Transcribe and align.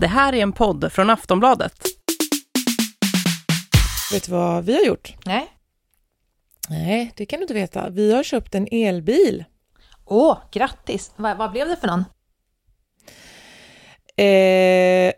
Det 0.00 0.06
här 0.06 0.32
är 0.34 0.42
en 0.42 0.52
podd 0.52 0.92
från 0.92 1.10
Aftonbladet. 1.10 1.74
Vet 4.12 4.24
du 4.26 4.32
vad 4.32 4.64
vi 4.64 4.74
har 4.74 4.82
gjort? 4.84 5.14
Nej. 5.24 5.48
Nej, 6.68 7.12
det 7.16 7.26
kan 7.26 7.38
du 7.38 7.42
inte 7.42 7.54
veta. 7.54 7.88
Vi 7.90 8.12
har 8.14 8.22
köpt 8.22 8.54
en 8.54 8.68
elbil. 8.72 9.44
Åh, 10.04 10.38
grattis! 10.52 11.12
Va, 11.16 11.34
vad 11.34 11.50
blev 11.50 11.68
det 11.68 11.76
för 11.76 11.86
någon? 11.86 12.04
Eh, 14.16 15.12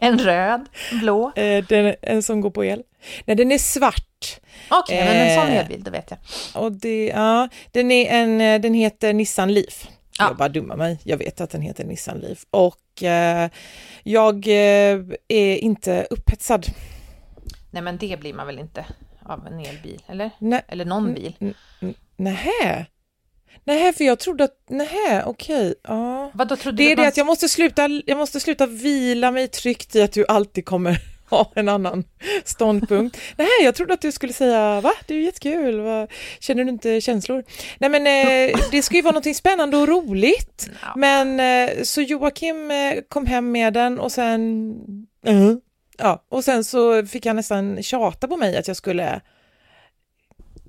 En 0.00 0.18
röd, 0.18 0.66
blå? 1.00 1.32
eh, 1.36 1.64
den, 1.64 1.94
en 2.02 2.22
som 2.22 2.40
går 2.40 2.50
på 2.50 2.64
el. 2.64 2.82
Nej, 3.24 3.36
den 3.36 3.52
är 3.52 3.58
svart. 3.58 4.40
Okej, 4.70 5.04
men 5.04 5.16
en 5.16 5.34
sån 5.42 5.48
Eh. 5.52 5.56
elbil, 5.60 5.82
det 5.84 5.90
vet 5.90 6.10
jag. 6.10 6.18
Och 6.64 6.72
det, 6.72 7.06
ja, 7.06 7.48
den, 7.70 7.90
är 7.90 8.06
en, 8.22 8.40
eh, 8.40 8.60
den 8.60 8.74
heter 8.74 9.12
Nissan 9.12 9.54
Leaf. 9.54 9.88
Ja. 10.18 10.24
Jag 10.28 10.36
bara 10.36 10.48
dummar 10.48 10.76
mig. 10.76 10.98
Jag 11.04 11.16
vet 11.16 11.40
att 11.40 11.50
den 11.50 11.62
heter 11.62 11.84
Nissan 11.84 12.18
Leaf. 12.18 12.44
Och 12.50 13.02
eh, 13.02 13.50
jag 14.02 14.46
eh, 14.48 14.98
är 15.28 15.56
inte 15.56 16.06
upphetsad. 16.10 16.66
Nej, 17.70 17.82
men 17.82 17.98
det 17.98 18.20
blir 18.20 18.34
man 18.34 18.46
väl 18.46 18.58
inte 18.58 18.84
av 19.26 19.46
en 19.46 19.60
elbil, 19.60 20.02
eller? 20.06 20.30
Nej, 20.38 20.62
Eller 20.68 20.84
någon 20.84 21.14
bil. 21.14 21.54
nähä. 22.16 22.86
Nähä, 23.64 23.92
för 23.92 24.04
jag 24.04 24.18
trodde 24.18 24.44
att, 24.44 24.56
nähä, 24.70 25.22
okej, 25.26 25.74
ja. 25.82 26.30
Vad 26.34 26.48
då 26.48 26.56
trodde 26.56 26.76
Det 26.82 26.92
är 26.92 26.96
det 26.96 27.02
man- 27.02 27.08
att 27.08 27.16
jag 27.16 27.26
måste, 27.26 27.48
sluta, 27.48 27.88
jag 28.06 28.18
måste 28.18 28.40
sluta 28.40 28.66
vila 28.66 29.30
mig 29.30 29.48
tryggt 29.48 29.96
i 29.96 30.02
att 30.02 30.12
du 30.12 30.24
alltid 30.28 30.64
kommer 30.66 30.98
ha 31.30 31.52
en 31.54 31.68
annan 31.68 32.04
ståndpunkt. 32.44 33.18
Nej, 33.36 33.48
jag 33.62 33.74
trodde 33.74 33.94
att 33.94 34.00
du 34.00 34.12
skulle 34.12 34.32
säga 34.32 34.80
va? 34.80 34.92
Det 35.06 35.14
är 35.14 35.18
ju 35.18 35.24
jättekul. 35.24 35.80
Va? 35.80 36.06
Känner 36.40 36.64
du 36.64 36.70
inte 36.70 37.00
känslor? 37.00 37.44
Nej, 37.78 37.90
men 37.90 38.06
eh, 38.06 38.60
det 38.70 38.82
ska 38.82 38.94
ju 38.94 39.02
vara 39.02 39.12
någonting 39.12 39.34
spännande 39.34 39.76
och 39.76 39.88
roligt. 39.88 40.70
Ja. 40.82 40.92
Men 40.96 41.40
eh, 41.40 41.82
så 41.82 42.02
Joakim 42.02 42.70
eh, 42.70 42.94
kom 43.08 43.26
hem 43.26 43.52
med 43.52 43.72
den 43.72 44.00
och 44.00 44.12
sen 44.12 44.74
uh, 45.28 45.54
ja, 45.98 46.24
och 46.28 46.44
sen 46.44 46.64
så 46.64 47.06
fick 47.06 47.26
han 47.26 47.36
nästan 47.36 47.82
tjata 47.82 48.28
på 48.28 48.36
mig 48.36 48.56
att 48.56 48.68
jag 48.68 48.76
skulle 48.76 49.20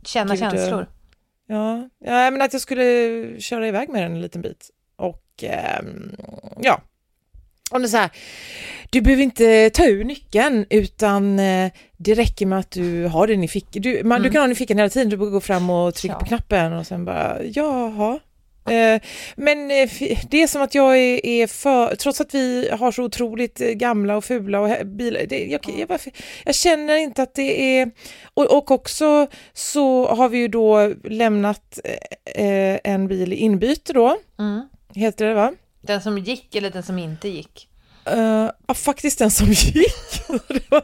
Känna 0.05 0.35
Gud, 0.35 0.39
känslor. 0.39 0.87
Ja, 1.47 1.89
ja 1.99 2.31
men 2.31 2.41
att 2.41 2.53
jag 2.53 2.61
skulle 2.61 3.39
köra 3.39 3.67
iväg 3.67 3.89
med 3.89 4.03
den 4.03 4.11
en 4.11 4.21
liten 4.21 4.41
bit. 4.41 4.69
Och 4.95 5.43
ehm, 5.43 6.15
ja, 6.61 6.81
om 7.71 7.81
det 7.81 7.85
är 7.87 7.89
så 7.89 7.97
här, 7.97 8.09
du 8.89 9.01
behöver 9.01 9.23
inte 9.23 9.69
ta 9.69 9.85
ur 9.85 10.03
nyckeln 10.03 10.65
utan 10.69 11.39
eh, 11.39 11.71
det 11.97 12.13
räcker 12.13 12.45
med 12.45 12.59
att 12.59 12.71
du 12.71 13.05
har 13.05 13.27
den 13.27 13.43
i 13.43 13.47
fickan. 13.47 13.81
Du, 13.81 14.03
man, 14.03 14.21
du 14.21 14.27
Mm. 14.27 14.31
kan 14.33 14.39
ha 14.41 14.47
den 14.47 14.51
i 14.51 14.55
fickan 14.55 14.77
hela 14.77 14.89
tiden, 14.89 15.09
du 15.09 15.17
bara 15.17 15.29
gå 15.29 15.41
fram 15.41 15.69
och 15.69 15.95
trycka 15.95 16.13
Ja. 16.15 16.19
på 16.19 16.25
knappen 16.25 16.73
och 16.73 16.87
sen 16.87 17.05
bara, 17.05 17.37
jaha. 17.43 18.19
Eh, 18.69 19.01
men 19.35 19.71
eh, 19.71 19.89
det 20.29 20.43
är 20.43 20.47
som 20.47 20.61
att 20.61 20.75
jag 20.75 20.97
är, 20.97 21.25
är 21.25 21.47
för, 21.47 21.95
trots 21.95 22.21
att 22.21 22.33
vi 22.35 22.69
har 22.71 22.91
så 22.91 23.03
otroligt 23.03 23.61
eh, 23.61 23.67
gamla 23.69 24.17
och 24.17 24.25
fula 24.25 24.59
och 24.59 24.85
bilar, 24.87 25.21
det, 25.29 25.45
jag, 25.45 25.61
jag, 25.79 25.87
bara- 25.87 25.99
jag 26.45 26.55
känner 26.55 26.95
inte 26.95 27.21
att 27.23 27.35
det 27.35 27.79
är, 27.79 27.91
och, 28.33 28.45
och 28.57 28.71
också 28.71 29.27
så 29.53 30.07
har 30.07 30.29
vi 30.29 30.37
ju 30.37 30.47
då 30.47 30.93
lämnat 31.03 31.79
eh, 32.35 32.79
en 32.83 33.07
bil 33.07 33.33
i 33.33 33.35
inbyte 33.35 33.93
då, 33.93 34.17
Mm. 34.39 34.61
heter 34.95 35.25
det 35.25 35.33
va? 35.33 35.53
Den 35.87 36.01
som 36.01 36.17
gick 36.17 36.55
eller 36.55 36.69
den 36.69 36.83
som 36.83 36.99
inte 36.99 37.27
gick? 37.29 37.67
Uh, 38.15 38.49
ja, 38.67 38.73
faktiskt 38.73 39.19
den 39.19 39.31
som 39.31 39.47
gick. 39.51 40.27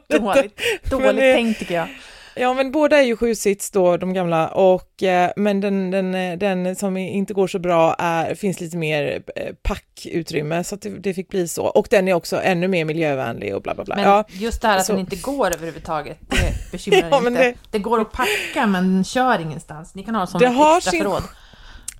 Dåligt, 0.09 0.59
dåligt 0.89 1.15
det- 1.15 1.33
tänkt 1.33 1.59
tycker 1.59 1.75
jag. 1.75 1.87
Ja, 2.35 2.53
men 2.53 2.71
båda 2.71 2.97
är 2.97 3.01
ju 3.03 3.17
sjusits 3.17 3.71
då, 3.71 3.97
de 3.97 4.13
gamla, 4.13 4.47
och, 4.47 5.03
eh, 5.03 5.31
men 5.35 5.61
den, 5.61 5.91
den, 5.91 6.15
eh, 6.15 6.37
den 6.37 6.75
som 6.75 6.97
inte 6.97 7.33
går 7.33 7.47
så 7.47 7.59
bra 7.59 7.95
är, 7.99 8.35
finns 8.35 8.59
lite 8.61 8.77
mer 8.77 9.23
packutrymme, 9.61 10.63
så 10.63 10.75
att 10.75 10.81
det, 10.81 10.89
det 10.89 11.13
fick 11.13 11.27
bli 11.29 11.47
så. 11.47 11.65
Och 11.65 11.87
den 11.89 12.07
är 12.07 12.13
också 12.13 12.41
ännu 12.41 12.67
mer 12.67 12.85
miljövänlig 12.85 13.55
och 13.55 13.61
bla 13.61 13.75
bla 13.75 13.83
bla. 13.83 13.95
Men 13.95 14.03
ja, 14.05 14.23
just 14.29 14.61
det 14.61 14.67
här 14.67 14.77
att 14.77 14.85
så- 14.85 14.91
den 14.93 14.99
inte 14.99 15.15
går 15.15 15.53
överhuvudtaget, 15.55 16.17
det 16.29 16.53
bekymrar 16.71 17.07
Ja, 17.11 17.17
inte. 17.17 17.29
det- 17.43 17.55
Det... 17.71 17.79
går 17.79 18.01
att 18.01 18.11
packa 18.11 18.65
men 18.67 19.03
kör 19.03 19.39
ingenstans. 19.41 19.95
Ni 19.95 20.03
kan 20.03 20.15
ha 20.15 20.27
som 20.27 20.39
Det 20.39 20.45
ett 20.45 20.53
har 20.55 20.77
extra 20.77 20.91
sin- 20.91 21.01
förråd. 21.03 21.23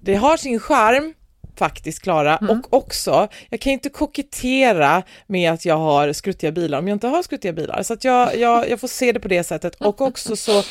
det 0.01 0.15
har 0.15 0.37
sin 0.37 0.59
charm 0.59 1.13
faktiskt, 1.55 2.01
Klara, 2.01 2.37
Mm. 2.37 2.59
och 2.59 2.73
också, 2.73 3.27
jag 3.49 3.59
kan 3.59 3.73
inte 3.73 3.89
kokettera 3.89 5.03
med 5.27 5.51
att 5.51 5.65
jag 5.65 5.77
har 5.77 6.13
skruttiga 6.13 6.51
bilar 6.51 6.79
om 6.79 6.87
jag 6.87 6.95
inte 6.95 7.07
har 7.07 7.23
skruttiga 7.23 7.53
bilar, 7.53 7.83
så 7.83 7.93
att 7.93 8.03
jag, 8.03 8.37
jag, 8.37 8.69
jag 8.69 8.79
får 8.79 8.87
se 8.87 9.11
det 9.11 9.19
på 9.19 9.27
det 9.27 9.43
sättet. 9.43 9.75
Och 9.75 10.01
också 10.01 10.35
så, 10.35 10.63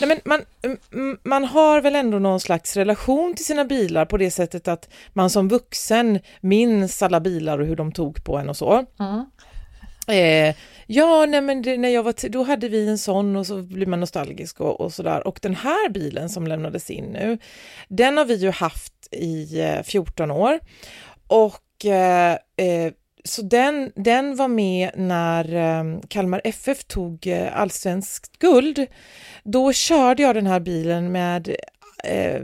nej 0.00 0.08
men 0.08 0.20
man, 0.24 0.40
mm, 0.92 1.18
man 1.22 1.44
har 1.44 1.80
väl 1.80 1.94
ändå 1.96 2.18
någon 2.18 2.40
slags 2.40 2.76
relation 2.76 3.34
till 3.34 3.44
sina 3.44 3.64
bilar 3.64 4.04
på 4.04 4.16
det 4.16 4.30
sättet 4.30 4.68
att 4.68 4.88
man 5.12 5.30
som 5.30 5.48
vuxen 5.48 6.18
minns 6.40 7.02
alla 7.02 7.20
bilar 7.20 7.58
och 7.58 7.66
hur 7.66 7.76
de 7.76 7.92
tog 7.92 8.24
på 8.24 8.36
en 8.38 8.48
och 8.48 8.56
så. 8.56 8.84
Mm. 9.00 9.24
Eh, 10.08 10.54
ja, 10.86 11.26
nej 11.26 11.40
men 11.40 11.62
det, 11.62 11.78
när 11.78 11.88
jag 11.88 12.02
var 12.02 12.28
då 12.28 12.42
hade 12.42 12.68
vi 12.68 12.88
en 12.88 12.98
sån 12.98 13.36
och 13.36 13.46
så 13.46 13.62
blir 13.62 13.86
man 13.86 14.00
nostalgisk 14.00 14.60
och, 14.60 14.80
och 14.80 14.92
sådär. 14.92 15.26
Och 15.26 15.38
den 15.42 15.54
här 15.54 15.88
bilen 15.88 16.28
som 16.28 16.46
lämnades 16.46 16.90
in 16.90 17.04
nu, 17.04 17.38
den 17.88 18.16
har 18.16 18.24
vi 18.24 18.34
ju 18.34 18.50
haft 18.50 19.08
i 19.10 19.60
eh, 19.60 19.82
14 19.82 20.30
år. 20.30 20.58
Och 21.26 21.84
eh, 21.84 22.32
eh, 22.56 22.92
så 23.24 23.42
den, 23.42 23.92
den 23.94 24.36
var 24.36 24.48
med 24.48 24.90
när 24.96 25.54
eh, 25.54 26.00
Kalmar 26.08 26.40
FF 26.44 26.84
tog 26.84 27.26
eh, 27.26 27.60
allsvenskt 27.60 28.38
guld. 28.38 28.86
Då 29.42 29.72
körde 29.72 30.22
jag 30.22 30.34
den 30.34 30.46
här 30.46 30.60
bilen 30.60 31.12
med, 31.12 31.56
eh, 32.04 32.42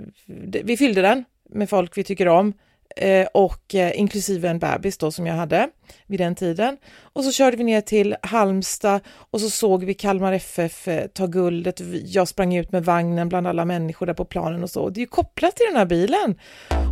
vi 0.65 0.77
fyllde 0.77 1.03
den 1.03 1.25
med 1.51 1.71
folk 1.71 1.99
vi 1.99 2.05
tycker 2.05 2.29
om 2.29 2.49
eh, 2.49 2.55
Eh, 2.99 3.27
och 3.35 3.75
eh, 3.75 3.99
inklusive 3.99 4.49
en 4.49 4.59
bebis 4.59 4.99
då 4.99 5.11
som 5.11 5.27
jag 5.27 5.35
hade 5.35 5.69
vid 6.07 6.21
den 6.21 6.35
tiden. 6.35 6.77
Och 7.03 7.25
så 7.25 7.33
körde 7.33 7.57
vi 7.57 7.65
ner 7.65 7.81
till 7.81 8.17
Halmstad 8.23 9.01
och 9.31 9.41
så 9.41 9.51
såg 9.51 9.85
vi 9.85 9.95
Kalmar 9.95 10.33
FF 10.33 10.89
eh, 10.89 11.07
ta 11.07 11.27
guldet. 11.27 11.81
Jag 12.05 12.29
sprang 12.29 12.57
ut 12.57 12.73
med 12.73 12.85
vagnen 12.85 13.29
bland 13.29 13.47
alla 13.47 13.65
människor 13.65 14.07
där 14.07 14.15
på 14.15 14.25
planen 14.25 14.63
och 14.63 14.71
så. 14.71 14.91
Det 14.91 14.99
är 14.99 15.03
ju 15.03 15.07
kopplat 15.07 15.57
till 15.57 15.67
den 15.67 15.77
här 15.77 15.87
bilen. 15.87 16.39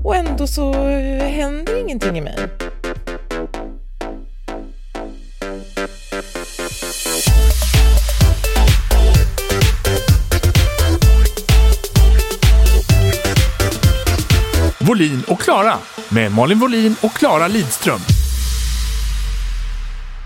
Och 0.05 0.17
ändå 0.17 0.47
så 0.47 0.73
händer 0.73 1.81
ingenting 1.81 2.19
i 2.19 2.21
mig. 2.21 2.37
Volin 14.97 15.23
och 15.29 15.41
Klara 15.41 15.79
med 16.09 16.33
Malin 16.33 16.59
Volin 16.59 16.97
och 17.03 17.13
Klara 17.13 17.49
Lidström. 17.49 18.01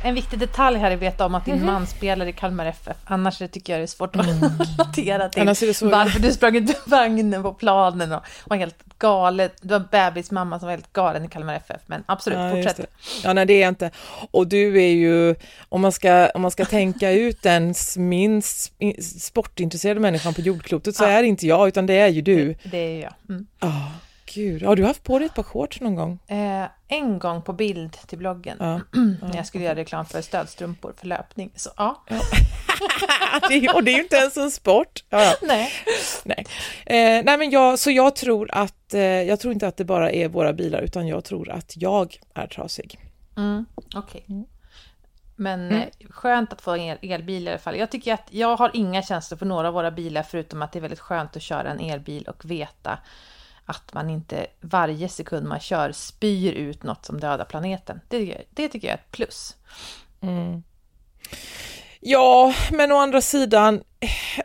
En 0.04 0.14
viktig 0.14 0.38
detalj 0.38 0.78
här 0.78 0.90
är 0.90 0.94
att 0.94 1.02
veta 1.02 1.26
om 1.26 1.34
att 1.34 1.44
din 1.44 1.64
man 1.66 1.86
spelar 1.86 2.26
i 2.26 2.32
Kalmar 2.32 2.66
FF. 2.66 2.96
Annars 3.04 3.38
tycker 3.38 3.72
jag 3.72 3.80
det 3.80 3.84
är 3.84 3.86
svårt 3.86 4.16
att 4.16 4.26
relatera 4.26 5.28
till 5.28 5.42
är 5.42 5.46
det 5.46 5.82
varför 5.96 6.20
du 6.20 6.32
sprang 6.32 6.56
ut 6.56 6.70
ur 6.70 6.90
vagnen 6.90 7.42
på 7.42 7.52
planen 7.52 8.12
och 8.12 8.22
var 8.46 8.56
helt 8.56 8.76
galen. 8.98 9.50
Du 9.62 9.68
var 9.68 9.84
bebismamma 9.90 10.58
som 10.58 10.66
var 10.66 10.70
helt 10.72 10.92
galen 10.92 11.24
i 11.24 11.28
Kalmar 11.28 11.54
FF. 11.54 11.80
Men 11.86 12.04
absolut, 12.06 12.38
Ja, 12.38 12.50
fortsätt. 12.50 12.76
det. 12.76 12.86
Ja, 13.24 13.32
nej 13.32 13.46
det 13.46 13.52
är 13.52 13.60
jag 13.60 13.68
inte. 13.68 13.90
Och 14.30 14.46
du 14.46 14.82
är 14.82 14.90
ju, 14.92 15.34
om 15.68 15.80
man 15.80 15.92
ska, 15.92 16.30
om 16.34 16.42
man 16.42 16.50
ska 16.50 16.64
tänka 16.64 17.10
ut 17.26 17.42
den 17.42 17.74
minst 17.96 18.72
sportintresserade 19.20 20.00
människan 20.00 20.34
på 20.34 20.40
jordklotet 20.40 20.96
så 20.96 21.04
Ja. 21.04 21.08
är 21.08 21.22
det 21.22 21.28
inte 21.28 21.46
jag, 21.46 21.68
utan 21.68 21.86
det 21.86 21.94
är 21.98 22.08
ju 22.08 22.22
du. 22.22 22.54
Det 22.64 22.78
är 22.78 22.90
ju 22.90 23.00
jag. 23.00 23.12
Mm. 23.28 23.46
Ja, 23.60 23.82
gud. 24.34 24.62
Har 24.62 24.76
du 24.76 24.84
haft 24.84 25.02
på 25.04 25.18
dig 25.18 25.26
ett 25.26 25.34
par 25.34 25.42
shorts 25.42 25.80
någon 25.80 25.94
gång? 25.94 26.18
Eh, 26.26 26.64
en 26.88 27.18
gång 27.18 27.42
på 27.42 27.52
bild 27.52 27.92
till 28.06 28.18
bloggen, 28.18 28.56
Ja. 28.60 28.80
när 29.22 29.36
jag 29.36 29.46
skulle 29.46 29.64
göra 29.64 29.74
reklam 29.76 30.06
för 30.06 30.22
stödstrumpor 30.22 30.94
för 30.96 31.06
löpning. 31.06 31.52
Så 31.56 31.70
ja, 31.76 32.04
det 33.48 33.68
och 33.68 33.84
det 33.84 33.90
är 33.90 33.94
ju 33.96 34.02
inte 34.02 34.16
ens 34.16 34.36
en 34.36 34.50
sport. 34.50 35.04
Ja, 35.10 35.34
nej. 35.42 35.72
Nej. 36.24 36.46
Eh, 36.86 37.24
nej 37.24 37.38
men 37.38 37.50
jag, 37.50 37.78
så 37.78 37.90
jag 37.90 38.16
tror 38.16 38.50
att, 38.52 38.94
eh, 38.94 39.00
jag 39.02 39.40
tror 39.40 39.52
inte 39.52 39.68
att 39.68 39.76
det 39.76 39.84
bara 39.84 40.10
är 40.10 40.28
våra 40.28 40.52
bilar, 40.52 40.80
utan 40.82 41.06
jag 41.08 41.24
tror 41.24 41.50
att 41.50 41.72
jag 41.76 42.16
är 42.34 42.46
trasig. 42.46 42.98
Mm, 43.36 43.66
Okej. 43.94 44.24
Men 45.36 45.72
eh, 45.72 45.84
skönt 46.10 46.52
att 46.52 46.60
få 46.62 46.70
en 46.74 46.80
el- 46.80 46.98
elbil 47.02 47.46
i 47.46 47.50
alla 47.50 47.58
fall. 47.58 47.76
Jag 47.76 47.90
tycker 47.90 48.14
att 48.14 48.26
jag 48.30 48.56
har 48.56 48.70
inga 48.74 49.02
känslor 49.02 49.38
för 49.38 49.46
några 49.46 49.68
av 49.68 49.74
våra 49.74 49.90
bilar 49.90 50.22
förutom 50.22 50.62
att 50.62 50.72
det 50.72 50.78
är 50.78 50.80
väldigt 50.80 51.00
skönt 51.00 51.36
att 51.36 51.42
köra 51.42 51.70
en 51.70 51.80
elbil 51.80 52.24
och 52.28 52.44
veta 52.50 52.98
att 53.70 53.94
man 53.94 54.10
inte 54.10 54.46
varje 54.60 55.08
sekund 55.08 55.46
man 55.48 55.60
kör 55.60 55.92
spyr 55.92 56.52
ut 56.52 56.82
något 56.82 57.04
som 57.06 57.20
dödar 57.20 57.44
planeten. 57.44 58.00
Det, 58.08 58.18
tycker 58.18 58.32
jag- 58.34 58.44
det 58.50 58.68
tycker 58.68 58.88
jag 58.88 58.92
är 58.94 58.98
ett 58.98 59.10
plus. 59.12 59.56
Ja, 62.00 62.54
men 62.72 62.92
å 62.92 62.96
andra 62.96 63.20
sidan, 63.20 63.82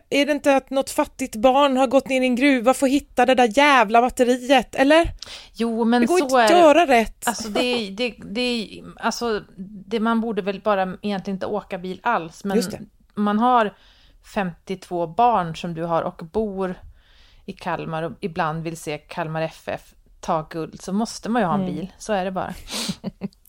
är 0.10 0.26
det 0.26 0.32
inte 0.32 0.56
att 0.56 0.70
något 0.70 0.90
fattigt 0.90 1.36
barn 1.36 1.78
har 1.78 1.88
gått 1.88 2.10
ner 2.10 2.22
i 2.22 2.26
en 2.26 2.36
gruva 2.36 2.74
för 2.74 2.86
att 2.86 2.92
hitta 2.92 3.26
det 3.26 3.36
där 3.36 3.58
jävla 3.58 4.02
batteriet, 4.02 4.76
eller? 4.76 5.12
Jo, 5.54 5.84
men 5.86 6.02
Det 6.02 6.08
går 6.08 6.18
så 6.18 6.24
inte 6.24 6.36
är 6.38 6.44
att 6.44 6.48
det. 6.50 6.58
göra 6.60 6.88
rätt. 6.88 7.28
Alltså 7.28 7.50
det, 7.50 7.90
det, 7.90 8.16
det, 8.26 8.82
alltså 9.00 9.42
det, 9.88 10.00
man 10.00 10.22
borde 10.22 10.42
väl 10.42 10.62
bara 10.62 10.98
egentligen 11.02 11.36
inte 11.36 11.46
åka 11.46 11.78
bil 11.78 12.00
alls, 12.04 12.44
men 12.44 12.58
man 13.16 13.40
har 13.40 13.78
52 14.34 15.08
barn 15.08 15.56
som 15.56 15.74
du 15.74 15.84
har 15.84 16.02
och 16.02 16.22
bor 16.32 16.76
i 17.46 17.54
Kalmar 17.54 18.04
och 18.04 18.12
ibland 18.22 18.64
vill 18.64 18.78
se 18.78 18.98
Kalmar 18.98 19.42
FF 19.42 19.82
ta 20.20 20.48
guld 20.50 20.82
så 20.82 20.94
måste 20.94 21.30
man 21.30 21.42
ju 21.42 21.46
ha 21.46 21.54
en 21.56 21.62
Mm. 21.62 21.76
bil, 21.76 21.92
så 21.98 22.14
är 22.14 22.26
det 22.26 22.32
bara. 22.32 22.54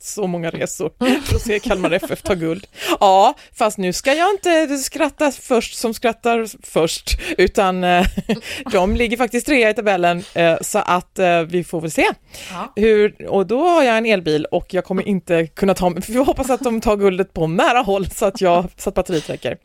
Så 0.01 0.27
många 0.27 0.51
resor 0.51 0.91
för 1.25 1.37
att 1.37 1.43
se 1.43 1.59
Kalmar 1.59 1.91
FF 1.91 2.23
ta 2.23 2.35
guld. 2.35 2.67
Ja, 3.01 3.35
fast 3.53 3.79
nu 3.79 3.93
ska 3.93 4.15
jag 4.15 4.31
inte 4.31 4.79
skratta 4.79 5.31
först 5.31 5.77
som 5.79 5.95
skrattar 5.95 6.67
först, 6.67 7.19
utan 7.39 7.85
eh, 7.85 8.07
de 8.73 8.97
ligger 8.97 9.17
faktiskt 9.17 9.47
trea 9.47 9.71
i 9.71 9.75
tabellen, 9.75 10.23
eh, 10.35 10.57
så 10.61 10.79
att 10.79 11.19
eh, 11.19 11.41
vi 11.41 11.65
får 11.65 11.81
väl 11.81 11.91
se. 11.91 12.07
Ja. 12.51 12.73
Hur, 12.77 13.29
och 13.29 13.47
då 13.47 13.69
har 13.69 13.83
jag 13.83 13.99
en 13.99 14.07
elbil 14.07 14.45
och 14.45 14.75
jag 14.75 14.85
kommer 14.85 15.09
inte 15.09 15.47
kunna 15.47 15.75
ta, 15.75 15.95
vi 16.09 16.19
hoppas 16.19 16.51
att 16.51 16.61
de 16.61 16.81
tar 16.81 16.97
guldet 16.97 17.33
på 17.33 17.47
nära 17.47 17.79
håll 17.79 18.11
så 18.11 18.27
att, 18.27 18.41
jag, 18.41 18.65
så 18.77 18.89
att 18.89 18.95
batteriet 18.95 19.31
räcker. 19.31 19.57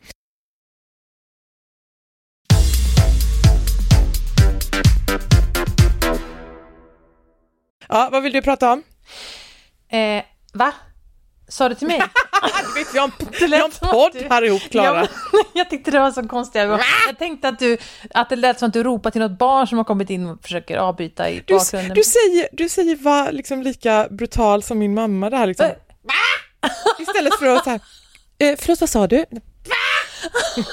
Ja, 7.88 8.08
vad 8.12 8.22
vill 8.22 8.32
du 8.32 8.42
prata 8.42 8.72
om? 8.72 8.82
Eh, 9.88 10.24
va? 10.52 10.72
Sa 11.48 11.68
du 11.68 11.74
till 11.74 11.86
mig? 11.86 12.02
Vi 12.92 12.98
har 12.98 13.64
en, 13.64 13.70
podd 13.90 14.16
här 14.30 14.42
ihop, 14.42 14.62
Klara. 14.62 15.00
Ja, 15.32 15.38
jag 15.52 15.70
tyckte 15.70 15.90
det 15.90 15.98
var 16.00 16.10
så 16.10 16.28
konstigt. 16.28 16.62
Jag 17.06 17.18
tänkte 17.18 17.48
att, 17.48 17.58
du, 17.58 17.78
att 18.14 18.28
det 18.28 18.36
lät 18.36 18.58
som 18.58 18.68
att 18.68 18.72
du 18.72 18.82
ropade 18.82 19.12
till 19.12 19.20
något 19.20 19.38
barn 19.38 19.66
som 19.66 19.78
har 19.78 19.84
kommit 19.84 20.10
in 20.10 20.26
och 20.26 20.42
försöker 20.42 20.76
avbryta 20.76 21.30
i 21.30 21.42
Du, 21.46 21.54
bakgrunden. 21.54 21.94
du 21.94 22.04
säger, 22.04 22.48
du 22.52 22.68
säger 22.68 22.96
va, 22.96 23.30
liksom 23.30 23.62
lika 23.62 24.08
brutal 24.10 24.62
som 24.62 24.78
min 24.78 24.94
mamma 24.94 25.30
det 25.30 25.36
här 25.36 25.46
liksom. 25.46 25.66
Äh. 25.66 25.72
Istället 26.98 27.34
för 27.38 27.46
att 27.46 27.64
så 27.64 27.70
här, 27.70 27.80
eh, 28.38 28.56
förlåt 28.58 28.80
vad 28.80 28.90
sa 28.90 29.06
du? 29.06 29.24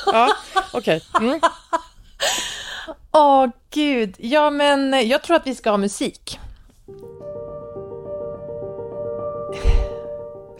ja, 0.05 0.35
okej. 0.73 1.01
Mm. 1.19 1.39
Åh 3.11 3.47
gud, 3.73 4.15
ja 4.17 4.49
men 4.49 5.07
jag 5.07 5.21
tror 5.23 5.35
att 5.35 5.47
vi 5.47 5.55
ska 5.55 5.69
ha 5.69 5.77
musik. 5.77 6.39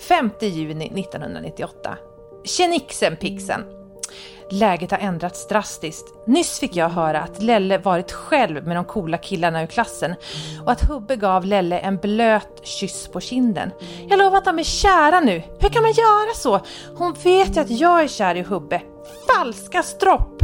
5 0.08 0.32
juni 0.42 0.86
1998. 0.86 1.98
Tjenixen 2.44 3.16
pixen. 3.16 3.64
Läget 4.52 4.92
har 4.92 4.98
ändrats 4.98 5.48
drastiskt. 5.48 6.28
Nyss 6.28 6.60
fick 6.60 6.76
jag 6.76 6.90
höra 6.90 7.22
att 7.22 7.42
Lelle 7.42 7.78
varit 7.78 8.12
själv 8.12 8.68
med 8.68 8.78
de 8.78 8.86
coola 8.86 9.18
killarna 9.18 9.64
ur 9.64 9.68
klassen 9.68 10.16
och 10.66 10.72
att 10.72 10.82
Hubbe 10.82 11.16
gav 11.16 11.46
Lelle 11.46 11.80
en 11.80 11.98
blöt 11.98 12.62
kyss 12.64 13.08
på 13.08 13.20
kinden. 13.20 13.72
Jag 14.10 14.20
lovar 14.20 14.38
att 14.38 14.46
de 14.46 14.60
är 14.60 14.64
kära 14.64 15.20
nu. 15.20 15.44
Hur 15.60 15.70
kan 15.70 15.82
man 15.82 15.92
göra 15.92 16.34
så? 16.36 16.60
Hon 16.96 17.14
vet 17.24 17.58
ju 17.58 17.62
att 17.62 17.70
jag 17.70 18.04
är 18.04 18.08
kär 18.08 18.36
i 18.36 18.42
Hubbe. 18.42 18.82
Falska 19.28 19.84
stropp! 19.84 20.44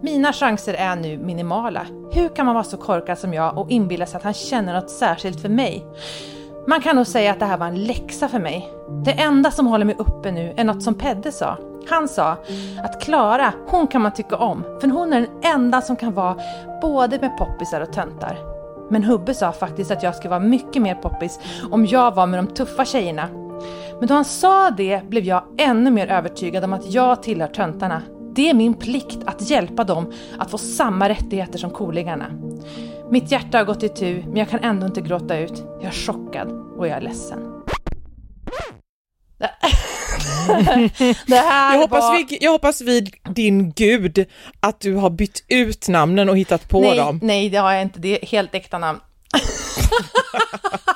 Mina 0.00 0.32
chanser 0.32 0.74
är 0.74 0.96
nu 0.96 1.18
minimala. 1.18 1.86
Hur 2.12 2.28
kan 2.28 2.46
man 2.46 2.54
vara 2.54 2.64
så 2.64 2.76
korkad 2.76 3.18
som 3.18 3.34
jag 3.34 3.58
och 3.58 3.70
inbilla 3.70 4.06
sig 4.06 4.16
att 4.16 4.22
han 4.22 4.34
känner 4.34 4.74
något 4.74 4.90
särskilt 4.90 5.40
för 5.40 5.48
mig? 5.48 5.86
Man 6.68 6.80
kan 6.80 6.96
nog 6.96 7.06
säga 7.06 7.32
att 7.32 7.38
det 7.38 7.46
här 7.46 7.56
var 7.56 7.66
en 7.66 7.84
läxa 7.84 8.28
för 8.28 8.38
mig. 8.38 8.70
Det 9.04 9.12
enda 9.12 9.50
som 9.50 9.66
håller 9.66 9.84
mig 9.84 9.96
uppe 9.98 10.32
nu 10.32 10.54
är 10.56 10.64
något 10.64 10.82
som 10.82 10.94
Pedde 10.94 11.32
sa. 11.32 11.58
Han 11.88 12.08
sa 12.08 12.36
att 12.84 13.02
Klara, 13.02 13.52
hon 13.66 13.86
kan 13.86 14.02
man 14.02 14.12
tycka 14.12 14.36
om, 14.36 14.64
för 14.80 14.88
hon 14.88 15.12
är 15.12 15.20
den 15.20 15.52
enda 15.54 15.80
som 15.80 15.96
kan 15.96 16.14
vara 16.14 16.36
både 16.82 17.18
med 17.18 17.38
poppisar 17.38 17.80
och 17.80 17.92
töntar. 17.92 18.38
Men 18.90 19.04
Hubbe 19.04 19.34
sa 19.34 19.52
faktiskt 19.52 19.90
att 19.90 20.02
jag 20.02 20.14
skulle 20.14 20.30
vara 20.30 20.40
mycket 20.40 20.82
mer 20.82 20.94
poppis 20.94 21.38
om 21.70 21.86
jag 21.86 22.14
var 22.14 22.26
med 22.26 22.38
de 22.38 22.46
tuffa 22.46 22.84
tjejerna. 22.84 23.28
Men 23.98 24.08
då 24.08 24.14
han 24.14 24.24
sa 24.24 24.70
det 24.70 25.08
blev 25.08 25.24
jag 25.24 25.42
ännu 25.58 25.90
mer 25.90 26.06
övertygad 26.06 26.64
om 26.64 26.72
att 26.72 26.92
jag 26.92 27.22
tillhör 27.22 27.48
töntarna. 27.48 28.02
Det 28.34 28.50
är 28.50 28.54
min 28.54 28.74
plikt 28.74 29.18
att 29.24 29.50
hjälpa 29.50 29.84
dem 29.84 30.12
att 30.38 30.50
få 30.50 30.58
samma 30.58 31.08
rättigheter 31.08 31.58
som 31.58 31.70
coolingarna. 31.70 32.26
Mitt 33.10 33.30
hjärta 33.30 33.58
har 33.58 33.64
gått 33.64 33.82
i 33.82 33.88
tu, 33.88 34.22
men 34.26 34.36
jag 34.36 34.50
kan 34.50 34.60
ändå 34.60 34.86
inte 34.86 35.00
gråta 35.00 35.38
ut. 35.38 35.62
Jag 35.80 35.84
är 35.88 35.90
chockad 35.90 36.48
och 36.78 36.88
jag 36.88 36.96
är 36.96 37.00
ledsen. 37.00 37.38
Det- 39.38 39.50
Det 41.26 41.36
här 41.36 41.72
Jag, 41.74 41.80
hoppas 41.80 42.00
var... 42.02 42.16
vid, 42.16 42.38
jag 42.40 42.50
hoppas 42.52 42.80
vid 42.80 43.14
din 43.28 43.72
gud 43.72 44.26
att 44.60 44.80
du 44.80 44.94
har 44.94 45.10
bytt 45.10 45.44
ut 45.48 45.88
namnen 45.88 46.28
och 46.28 46.38
hittat 46.38 46.68
på 46.68 46.80
nej, 46.80 46.96
dem. 46.96 47.20
nej, 47.22 47.50
det 47.50 47.56
har 47.58 47.72
jag 47.72 47.82
inte. 47.82 47.98
Det 48.00 48.22
är 48.22 48.26
helt 48.26 48.54
äkta 48.54 48.78
namn. 48.78 49.00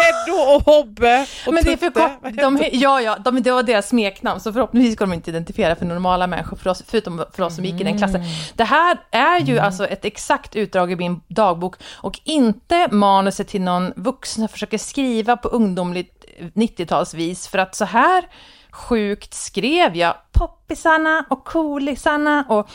Peddo 0.00 0.38
och 0.54 0.62
Hobbe 0.62 1.26
och 1.46 1.54
Men 1.54 1.64
det 1.64 1.72
är 1.72 1.76
för 1.76 1.90
kort. 1.90 2.36
De, 2.36 2.64
ja, 2.72 3.00
ja, 3.00 3.16
de, 3.24 3.42
det 3.42 3.50
var 3.52 3.62
deras 3.62 3.88
smeknamn, 3.88 4.40
så 4.40 4.52
förhoppningsvis 4.52 4.94
ska 4.94 5.04
de 5.06 5.12
inte 5.12 5.30
identifiera 5.30 5.76
för 5.76 5.86
normala 5.86 6.26
människor, 6.26 6.56
för 6.56 6.70
oss, 6.70 6.82
förutom 6.86 7.24
för 7.32 7.42
oss 7.42 7.54
som 7.56 7.64
gick 7.64 7.80
i 7.80 7.84
den 7.84 7.98
klassen. 7.98 8.22
Det 8.54 8.64
här 8.64 9.00
är 9.10 9.40
ju 9.40 9.58
alltså 9.58 9.86
ett 9.86 10.04
exakt 10.04 10.56
utdrag 10.56 10.92
i 10.92 10.96
min 10.96 11.20
dagbok 11.28 11.76
och 11.92 12.20
inte 12.24 12.88
manuset 12.90 13.48
till 13.48 13.62
någon 13.62 13.92
vuxen 13.96 14.40
som 14.40 14.48
försöker 14.48 14.78
skriva 14.78 15.36
på 15.36 15.48
ungdomligt 15.48 16.24
90-talsvis, 16.54 17.50
för 17.50 17.58
att 17.58 17.74
så 17.74 17.84
här 17.84 18.24
sjukt 18.70 19.34
skrev 19.34 19.96
jag 19.96 20.14
poppisarna 20.32 21.24
och 21.30 21.44
coolisarna 21.44 22.44
och 22.48 22.68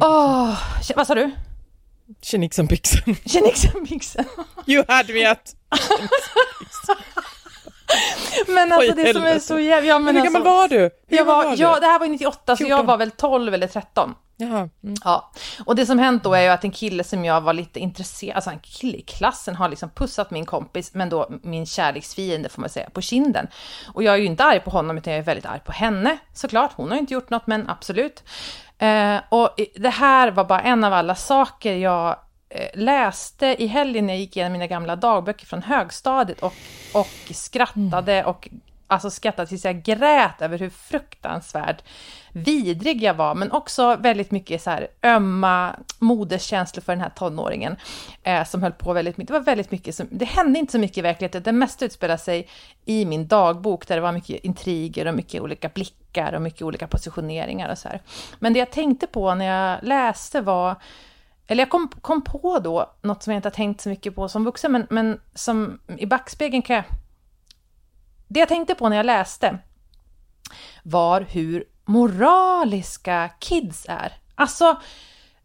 åh, 0.00 0.58
vad 0.96 1.06
sa 1.06 1.14
du? 1.14 1.30
tjenixen 2.22 2.68
pixen. 2.68 3.16
Tjenixen 3.26 3.86
pixen. 3.86 4.24
You 4.66 4.84
had 4.88 5.08
me 5.08 5.24
at... 5.24 5.54
Men 8.46 8.72
alltså 8.72 8.90
Oj, 8.90 9.04
det 9.04 9.12
som 9.12 9.22
är 9.24 9.38
så 9.38 9.58
jävla... 9.58 9.88
Ja, 9.88 9.98
men 9.98 10.16
Hur 10.16 10.24
gammal 10.24 10.42
alltså, 10.42 10.52
var 10.52 10.68
du? 10.68 10.90
Hur 11.06 11.16
Jag 11.16 11.24
var, 11.24 11.44
var 11.44 11.56
du? 11.56 11.62
ja, 11.62 11.80
det 11.80 11.86
här 11.86 11.98
var 11.98 12.06
ju 12.06 12.12
98, 12.12 12.56
så 12.56 12.62
jag 12.62 12.68
14. 12.68 12.86
var 12.86 12.96
väl 12.96 13.10
12 13.10 13.54
eller 13.54 13.66
13. 13.66 14.14
Jaha. 14.36 14.68
Mm. 14.82 14.94
Ja, 15.04 15.32
och 15.64 15.76
det 15.76 15.86
som 15.86 15.98
hänt 15.98 16.24
då 16.24 16.34
är 16.34 16.42
ju 16.42 16.48
att 16.48 16.64
en 16.64 16.70
kille 16.70 17.04
som 17.04 17.24
jag 17.24 17.40
var 17.40 17.52
lite 17.52 17.80
intresserad, 17.80 18.36
alltså 18.36 18.50
en 18.50 18.58
kille 18.58 18.98
i 18.98 19.02
klassen 19.02 19.54
har 19.56 19.68
liksom 19.68 19.90
pussat 19.90 20.30
min 20.30 20.46
kompis, 20.46 20.94
men 20.94 21.08
då 21.08 21.30
min 21.42 21.66
kärleksfiende 21.66 22.48
får 22.48 22.60
man 22.60 22.70
säga, 22.70 22.90
på 22.90 23.00
kinden. 23.00 23.46
Och 23.94 24.02
jag 24.02 24.14
är 24.14 24.18
ju 24.18 24.24
inte 24.24 24.44
arg 24.44 24.60
på 24.60 24.70
honom, 24.70 24.98
utan 24.98 25.12
jag 25.12 25.20
är 25.20 25.24
väldigt 25.24 25.46
arg 25.46 25.60
på 25.66 25.72
henne, 25.72 26.18
såklart. 26.32 26.72
Hon 26.74 26.88
har 26.88 26.96
ju 26.96 27.00
inte 27.00 27.14
gjort 27.14 27.30
något, 27.30 27.46
men 27.46 27.68
absolut. 27.68 28.22
Eh, 28.78 29.16
och 29.28 29.50
det 29.76 29.90
här 29.90 30.30
var 30.30 30.44
bara 30.44 30.60
en 30.60 30.84
av 30.84 30.92
alla 30.92 31.14
saker 31.14 31.74
jag 31.76 32.16
läste 32.74 33.46
i 33.62 33.66
helgen 33.66 34.06
när 34.06 34.14
jag 34.14 34.20
gick 34.20 34.36
igenom 34.36 34.52
mina 34.52 34.66
gamla 34.66 34.96
dagböcker 34.96 35.46
från 35.46 35.62
högstadiet 35.62 36.42
och, 36.42 36.54
och 36.94 37.34
skrattade 37.34 38.24
och 38.24 38.48
alltså 38.86 39.10
skrattade 39.10 39.48
tills 39.48 39.64
jag 39.64 39.82
grät 39.82 40.42
över 40.42 40.58
hur 40.58 40.70
fruktansvärt 40.70 41.82
vidrig 42.32 43.02
jag 43.02 43.14
var, 43.14 43.34
men 43.34 43.52
också 43.52 43.96
väldigt 43.96 44.30
mycket 44.30 44.62
så 44.62 44.70
här 44.70 44.88
ömma 45.02 45.76
moderskänslor 45.98 46.82
för 46.82 46.92
den 46.92 47.00
här 47.00 47.10
tonåringen 47.10 47.76
eh, 48.22 48.44
som 48.44 48.62
höll 48.62 48.72
på 48.72 48.92
väldigt 48.92 49.16
mycket. 49.16 49.28
Det 49.28 49.38
var 49.38 49.44
väldigt 49.44 49.70
mycket 49.70 49.94
som, 49.94 50.06
det 50.10 50.24
hände 50.24 50.58
inte 50.58 50.72
så 50.72 50.78
mycket 50.78 50.98
i 50.98 51.00
verkligheten, 51.00 51.42
det 51.42 51.52
mesta 51.52 51.84
utspelade 51.84 52.18
sig 52.18 52.48
i 52.84 53.04
min 53.04 53.26
dagbok 53.26 53.88
där 53.88 53.96
det 53.96 54.02
var 54.02 54.12
mycket 54.12 54.44
intriger 54.44 55.06
och 55.06 55.14
mycket 55.14 55.42
olika 55.42 55.68
blickar 55.68 56.32
och 56.32 56.42
mycket 56.42 56.62
olika 56.62 56.86
positioneringar 56.86 57.68
och 57.68 57.78
så 57.78 57.88
här. 57.88 58.00
Men 58.38 58.52
det 58.52 58.58
jag 58.58 58.70
tänkte 58.70 59.06
på 59.06 59.34
när 59.34 59.44
jag 59.44 59.78
läste 59.82 60.40
var 60.40 60.76
eller 61.46 61.62
jag 61.62 61.70
kom, 61.70 61.88
kom 62.00 62.22
på 62.22 62.58
då 62.58 62.94
något 63.02 63.22
som 63.22 63.32
jag 63.32 63.38
inte 63.38 63.48
har 63.48 63.54
tänkt 63.54 63.80
så 63.80 63.88
mycket 63.88 64.14
på 64.14 64.28
som 64.28 64.44
vuxen, 64.44 64.72
men, 64.72 64.86
men 64.90 65.20
som 65.34 65.80
i 65.98 66.06
backspegeln 66.06 66.62
kan 66.62 66.76
jag... 66.76 66.84
Det 68.28 68.40
jag 68.40 68.48
tänkte 68.48 68.74
på 68.74 68.88
när 68.88 68.96
jag 68.96 69.06
läste 69.06 69.58
var 70.82 71.20
hur 71.20 71.64
moraliska 71.84 73.30
kids 73.38 73.86
är. 73.88 74.12
Alltså, 74.34 74.80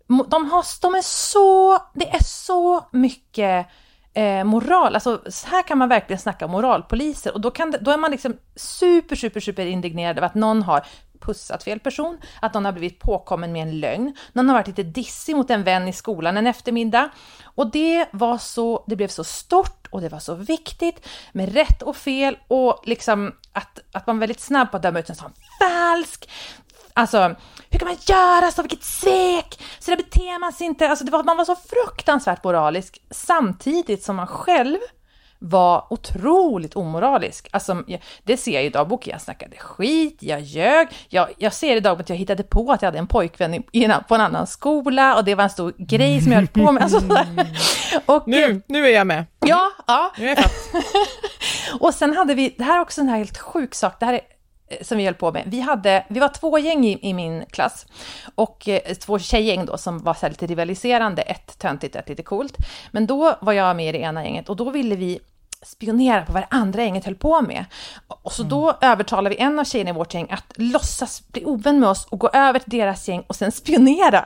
de, 0.07 0.51
har, 0.51 0.81
de 0.81 0.95
är 0.95 1.01
så... 1.01 1.77
Det 1.93 2.09
är 2.09 2.23
så 2.23 2.85
mycket 2.91 3.67
eh, 4.19 4.43
moral. 4.43 4.95
Alltså, 4.95 5.21
så 5.29 5.47
här 5.47 5.63
kan 5.63 5.77
man 5.77 5.89
verkligen 5.89 6.19
snacka 6.19 6.47
moralpoliser. 6.47 7.33
Och 7.33 7.41
då, 7.41 7.51
kan 7.51 7.71
det, 7.71 7.77
då 7.77 7.91
är 7.91 7.97
man 7.97 8.11
liksom 8.11 8.37
super, 8.55 9.15
super, 9.15 9.39
super 9.39 9.65
indignerad 9.65 10.17
över 10.17 10.27
att 10.27 10.35
någon 10.35 10.61
har 10.61 10.85
pussat 11.19 11.63
fel 11.63 11.79
person, 11.79 12.17
att 12.41 12.53
någon 12.53 12.65
har 12.65 12.71
blivit 12.71 12.99
påkommen 12.99 13.51
med 13.51 13.61
en 13.61 13.79
lögn, 13.79 14.15
någon 14.33 14.49
har 14.49 14.55
varit 14.55 14.67
lite 14.67 14.83
dissig 14.83 15.35
mot 15.35 15.49
en 15.49 15.63
vän 15.63 15.87
i 15.87 15.93
skolan 15.93 16.37
en 16.37 16.47
eftermiddag. 16.47 17.09
Och 17.43 17.71
det 17.71 18.07
var 18.11 18.37
så, 18.37 18.83
det 18.87 18.95
blev 18.95 19.07
så 19.07 19.23
stort 19.23 19.87
och 19.89 20.01
det 20.01 20.09
var 20.09 20.19
så 20.19 20.35
viktigt 20.35 21.07
med 21.31 21.53
rätt 21.53 21.81
och 21.81 21.95
fel 21.95 22.37
och 22.47 22.81
liksom 22.85 23.33
att, 23.53 23.79
att 23.91 24.07
man 24.07 24.17
var 24.17 24.19
väldigt 24.19 24.39
snabb 24.39 24.71
på 24.71 24.77
att 24.77 24.83
döma 24.83 24.99
ut 24.99 25.09
en 25.09 25.15
sån 25.15 25.33
falsk, 25.59 26.29
Alltså, 26.93 27.35
hur 27.69 27.79
kan 27.79 27.87
man 27.87 27.97
göra 28.01 28.51
så? 28.51 28.61
Vilket 28.61 28.83
svek! 28.83 29.59
Så 29.79 29.91
där 29.91 29.97
beter 29.97 30.39
man 30.39 30.53
sig 30.53 30.67
inte. 30.67 30.89
Alltså, 30.89 31.05
var, 31.11 31.23
man 31.23 31.37
var 31.37 31.45
så 31.45 31.55
fruktansvärt 31.55 32.43
moralisk 32.43 33.01
samtidigt 33.11 34.03
som 34.03 34.15
man 34.15 34.27
själv 34.27 34.77
var 35.39 35.93
otroligt 35.93 36.75
omoralisk. 36.75 37.47
Alltså, 37.51 37.83
det 38.23 38.37
ser 38.37 38.51
jag 38.51 38.65
i 38.65 38.69
dagboken. 38.69 39.11
Jag 39.11 39.21
snackade 39.21 39.57
skit, 39.57 40.17
jag 40.19 40.41
ljög. 40.41 40.87
Jag, 41.09 41.29
jag 41.37 41.53
ser 41.53 41.75
i 41.75 41.79
dagboken 41.79 42.03
att 42.03 42.09
jag 42.09 42.17
hittade 42.17 42.43
på 42.43 42.71
att 42.71 42.81
jag 42.81 42.87
hade 42.87 42.99
en 42.99 43.07
pojkvän 43.07 43.63
i, 43.71 43.83
en, 43.83 43.93
på 44.07 44.15
en 44.15 44.21
annan 44.21 44.47
skola 44.47 45.15
och 45.15 45.23
det 45.23 45.35
var 45.35 45.43
en 45.43 45.49
stor 45.49 45.73
grej 45.77 46.21
som 46.21 46.31
jag 46.31 46.39
höll 46.39 46.47
på 46.47 46.71
med. 46.71 46.83
Alltså, 46.83 47.01
och, 48.05 48.23
Nu, 48.27 48.61
nu 48.67 48.85
är 48.85 48.89
jag 48.89 49.07
med. 49.07 49.25
Ja, 49.39 49.71
ja. 49.87 50.11
Nu 50.17 50.29
är 50.29 50.35
jag. 50.35 50.45
Och 51.79 51.93
sen 51.93 52.17
hade 52.17 52.33
vi, 52.33 52.55
det 52.57 52.63
här 52.63 52.77
är 52.77 52.81
också 52.81 53.01
en 53.01 53.09
här 53.09 53.17
helt 53.17 53.37
sjuk 53.37 53.75
sak, 53.75 53.99
det 53.99 54.05
här 54.05 54.13
är 54.13 54.21
som 54.81 54.97
vi 54.97 55.05
höll 55.05 55.13
på 55.13 55.31
med. 55.31 55.43
Vi, 55.45 55.59
hade, 55.59 56.05
vi 56.09 56.19
var 56.19 56.29
två 56.29 56.59
gäng 56.59 56.85
i, 56.85 57.09
i 57.09 57.13
min 57.13 57.45
klass 57.45 57.85
och 58.35 58.67
eh, 58.67 58.93
två 58.93 59.19
tjejgäng 59.19 59.65
då 59.65 59.77
som 59.77 59.99
var 59.99 60.13
så 60.13 60.29
lite 60.29 60.47
rivaliserande, 60.47 61.21
ett 61.21 61.59
töntigt 61.59 61.95
och 61.95 62.01
ett 62.01 62.09
lite 62.09 62.23
coolt. 62.23 62.57
Men 62.91 63.07
då 63.07 63.35
var 63.41 63.53
jag 63.53 63.75
med 63.75 63.89
i 63.89 63.91
det 63.91 64.03
ena 64.03 64.23
gänget 64.23 64.49
och 64.49 64.55
då 64.55 64.69
ville 64.69 64.95
vi 64.95 65.19
spionera 65.61 66.25
på 66.25 66.33
vad 66.33 66.41
det 66.41 66.47
andra 66.49 66.83
gänget 66.83 67.05
höll 67.05 67.15
på 67.15 67.41
med. 67.41 67.65
Och 68.07 68.33
så 68.33 68.43
då 68.43 68.77
övertalade 68.81 69.35
vi 69.35 69.41
en 69.41 69.59
av 69.59 69.63
tjejerna 69.63 69.89
i 69.89 69.93
vårt 69.93 70.13
gäng 70.13 70.27
att 70.31 70.53
låtsas 70.55 71.27
bli 71.27 71.45
ovän 71.45 71.79
med 71.79 71.89
oss 71.89 72.05
och 72.05 72.19
gå 72.19 72.29
över 72.33 72.59
till 72.59 72.79
deras 72.79 73.07
gäng 73.07 73.23
och 73.27 73.35
sen 73.35 73.51
spionera. 73.51 74.25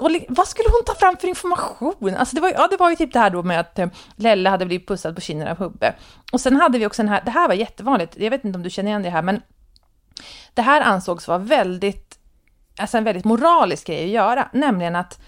Och 0.00 0.10
vad 0.28 0.48
skulle 0.48 0.68
hon 0.68 0.84
ta 0.86 0.94
fram 0.94 1.16
för 1.16 1.28
information? 1.28 2.16
Alltså 2.16 2.34
det 2.34 2.40
var, 2.40 2.48
ja, 2.48 2.68
det 2.70 2.76
var 2.76 2.90
ju 2.90 2.96
typ 2.96 3.12
det 3.12 3.18
här 3.18 3.30
då 3.30 3.42
med 3.42 3.60
att 3.60 3.78
eh, 3.78 3.86
Lelle 4.16 4.48
hade 4.48 4.66
blivit 4.66 4.88
pussad 4.88 5.14
på 5.14 5.20
kinden 5.20 5.48
av 5.48 5.58
Hubbe. 5.58 5.94
Och 6.32 6.40
sen 6.40 6.56
hade 6.56 6.78
vi 6.78 6.86
också 6.86 7.02
den 7.02 7.08
här, 7.08 7.22
det 7.24 7.30
här 7.30 7.48
var 7.48 7.54
jättevanligt, 7.54 8.16
jag 8.16 8.30
vet 8.30 8.44
inte 8.44 8.56
om 8.56 8.62
du 8.62 8.70
känner 8.70 8.90
igen 8.90 9.02
det 9.02 9.10
här, 9.10 9.22
men 9.22 9.40
det 10.54 10.62
här 10.62 10.80
ansågs 10.80 11.28
vara 11.28 11.38
väldigt, 11.38 12.18
alltså 12.78 12.98
en 12.98 13.04
väldigt 13.04 13.24
moralisk 13.24 13.86
grej 13.86 14.04
att 14.04 14.10
göra, 14.10 14.48
nämligen 14.52 14.96
att 14.96 15.20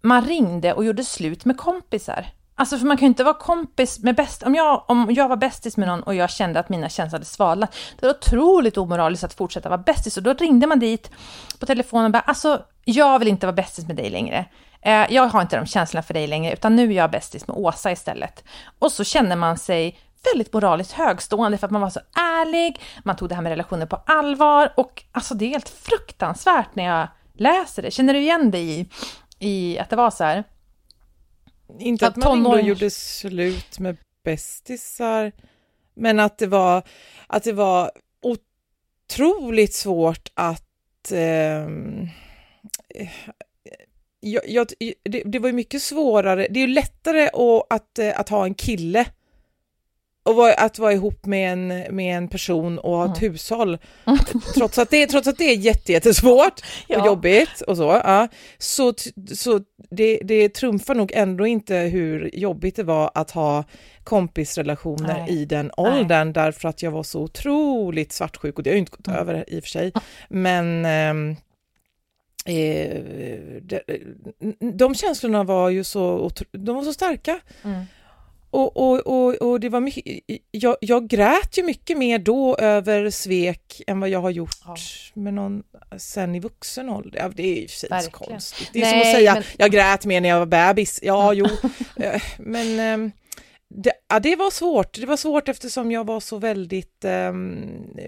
man 0.00 0.24
ringde 0.24 0.72
och 0.72 0.84
gjorde 0.84 1.04
slut 1.04 1.44
med 1.44 1.56
kompisar. 1.56 2.26
Alltså 2.56 2.78
för 2.78 2.86
man 2.86 2.96
kan 2.96 3.06
ju 3.06 3.08
inte 3.08 3.24
vara 3.24 3.34
kompis 3.34 3.98
med 3.98 4.14
bäst, 4.14 4.42
om 4.42 4.54
jag, 4.54 4.84
om 4.88 5.08
jag 5.10 5.28
var 5.28 5.36
bästis 5.36 5.76
med 5.76 5.88
någon 5.88 6.02
och 6.02 6.14
jag 6.14 6.30
kände 6.30 6.60
att 6.60 6.68
mina 6.68 6.88
känslor 6.88 7.18
hade 7.18 7.24
svalnat, 7.24 7.76
det 8.00 8.06
var 8.06 8.14
otroligt 8.14 8.76
omoraliskt 8.76 9.24
att 9.24 9.34
fortsätta 9.34 9.68
vara 9.68 9.78
bästis 9.78 10.16
och 10.16 10.22
då 10.22 10.32
ringde 10.32 10.66
man 10.66 10.78
dit 10.78 11.10
på 11.58 11.66
telefonen 11.66 12.04
och 12.04 12.12
bara 12.12 12.20
alltså 12.20 12.62
jag 12.84 13.18
vill 13.18 13.28
inte 13.28 13.46
vara 13.46 13.54
bästis 13.54 13.86
med 13.86 13.96
dig 13.96 14.10
längre. 14.10 14.44
Eh, 14.82 15.06
jag 15.10 15.28
har 15.28 15.42
inte 15.42 15.56
de 15.56 15.66
känslorna 15.66 16.02
för 16.02 16.14
dig 16.14 16.26
längre 16.26 16.52
utan 16.52 16.76
nu 16.76 16.90
är 16.90 16.96
jag 16.96 17.10
bästis 17.10 17.48
med 17.48 17.56
Åsa 17.56 17.92
istället. 17.92 18.44
Och 18.78 18.92
så 18.92 19.04
känner 19.04 19.36
man 19.36 19.58
sig 19.58 19.98
väldigt 20.32 20.52
moraliskt 20.52 20.92
högstående 20.92 21.58
för 21.58 21.66
att 21.66 21.70
man 21.70 21.80
var 21.80 21.90
så 21.90 22.00
ärlig, 22.16 22.80
man 23.04 23.16
tog 23.16 23.28
det 23.28 23.34
här 23.34 23.42
med 23.42 23.50
relationer 23.50 23.86
på 23.86 23.96
allvar 24.06 24.72
och 24.76 25.04
alltså 25.12 25.34
det 25.34 25.44
är 25.44 25.50
helt 25.50 25.68
fruktansvärt 25.68 26.74
när 26.74 26.84
jag 26.84 27.08
läser 27.32 27.82
det. 27.82 27.90
Känner 27.90 28.14
du 28.14 28.20
igen 28.20 28.50
dig 28.50 28.80
i, 28.80 28.88
i 29.38 29.78
att 29.78 29.90
det 29.90 29.96
var 29.96 30.10
så 30.10 30.24
här? 30.24 30.44
Inte 31.78 32.06
att, 32.06 32.18
att 32.18 32.24
man 32.24 32.46
och 32.46 32.60
gjorde 32.60 32.90
slut 32.90 33.78
med 33.78 33.96
bästisar, 34.24 35.32
men 35.94 36.20
att 36.20 36.38
det 36.38 36.46
var, 36.46 36.82
att 37.26 37.42
det 37.42 37.52
var 37.52 37.90
otroligt 38.22 39.74
svårt 39.74 40.28
att... 40.34 41.12
Eh, 41.12 41.68
jag, 44.20 44.48
jag, 44.48 44.66
det, 45.02 45.22
det, 45.24 45.38
var 45.38 45.48
ju 45.48 45.52
mycket 45.52 45.82
svårare, 45.82 46.46
det 46.50 46.60
är 46.60 46.66
ju 46.66 46.74
lättare 46.74 47.28
att, 47.28 47.72
att, 47.72 47.98
att 47.98 48.28
ha 48.28 48.44
en 48.44 48.54
kille 48.54 49.06
och 50.24 50.62
att 50.62 50.78
vara 50.78 50.92
ihop 50.92 51.26
med 51.26 51.52
en, 51.52 51.68
med 51.96 52.16
en 52.16 52.28
person 52.28 52.78
och 52.78 52.96
ha 52.96 53.04
ett 53.04 53.22
mm. 53.22 53.32
hushåll, 53.32 53.78
trots 54.54 54.78
att 54.78 54.90
det, 54.90 55.06
trots 55.06 55.28
att 55.28 55.38
det 55.38 55.44
är 55.44 55.56
jättesvårt 55.56 56.60
ja. 56.88 57.00
och 57.00 57.06
jobbigt 57.06 57.60
och 57.60 57.76
så, 57.76 57.82
ja, 58.04 58.28
så, 58.58 58.94
så 59.34 59.60
det, 59.90 60.18
det 60.22 60.48
trumfar 60.48 60.94
nog 60.94 61.12
ändå 61.14 61.46
inte 61.46 61.76
hur 61.76 62.30
jobbigt 62.34 62.76
det 62.76 62.82
var 62.82 63.10
att 63.14 63.30
ha 63.30 63.64
kompisrelationer 64.04 65.24
Nej. 65.26 65.30
i 65.30 65.44
den 65.44 65.70
åldern, 65.76 66.26
Nej. 66.26 66.34
därför 66.34 66.68
att 66.68 66.82
jag 66.82 66.90
var 66.90 67.02
så 67.02 67.20
otroligt 67.20 68.12
svartsjuk, 68.12 68.56
och 68.56 68.62
det 68.62 68.70
har 68.70 68.74
ju 68.74 68.80
inte 68.80 68.96
gått 68.96 69.06
mm. 69.06 69.20
över 69.20 69.44
i 69.48 69.58
och 69.58 69.62
för 69.62 69.70
sig, 69.70 69.92
men 70.28 70.84
ehm, 70.84 71.36
eh, 72.46 73.00
de, 73.62 73.80
de 74.72 74.94
känslorna 74.94 75.44
var 75.44 75.68
ju 75.68 75.84
så, 75.84 76.30
de 76.52 76.76
var 76.76 76.82
så 76.82 76.92
starka. 76.92 77.40
Mm. 77.64 77.84
Och, 78.54 78.76
och, 78.76 79.00
och, 79.06 79.34
och, 79.34 79.60
det 79.60 79.68
var 79.68 79.80
mycket, 79.80 80.04
jag, 80.50 80.76
jag 80.80 81.08
grät 81.08 81.58
ju 81.58 81.62
mycket 81.62 81.98
mer 81.98 82.18
då 82.18 82.56
över 82.56 83.10
svek 83.10 83.82
än 83.86 84.00
vad 84.00 84.08
jag 84.08 84.20
har 84.20 84.30
gjort 84.30 84.58
ja. 84.66 84.76
med 85.14 85.34
någon 85.34 85.62
sen 85.96 86.34
i 86.34 86.40
vuxen 86.40 86.88
ålder. 86.88 87.18
Ja, 87.18 87.30
det 87.34 87.42
är 87.42 87.60
ju 87.60 87.68
för 87.68 88.00
sig 88.00 88.10
konstigt. 88.10 88.70
Det 88.72 88.78
är 88.78 88.82
Nej, 88.82 88.90
som 88.90 89.00
att 89.00 89.16
säga, 89.16 89.34
men... 89.34 89.42
jag 89.56 89.70
grät 89.70 90.04
mer 90.04 90.20
när 90.20 90.28
jag 90.28 90.38
var 90.38 90.46
bebis. 90.46 91.00
Ja, 91.02 91.32
jo. 91.32 91.46
Eh, 91.96 92.22
men 92.38 92.80
ehm, 92.80 93.12
det, 93.76 93.92
ja, 94.08 94.20
det 94.20 94.36
var 94.36 94.50
svårt. 94.50 95.00
Det 95.00 95.06
var 95.06 95.16
svårt 95.16 95.48
eftersom 95.48 95.92
jag 95.92 96.06
var 96.06 96.20
så 96.20 96.38
väldigt... 96.38 97.04
Um, 97.04 97.98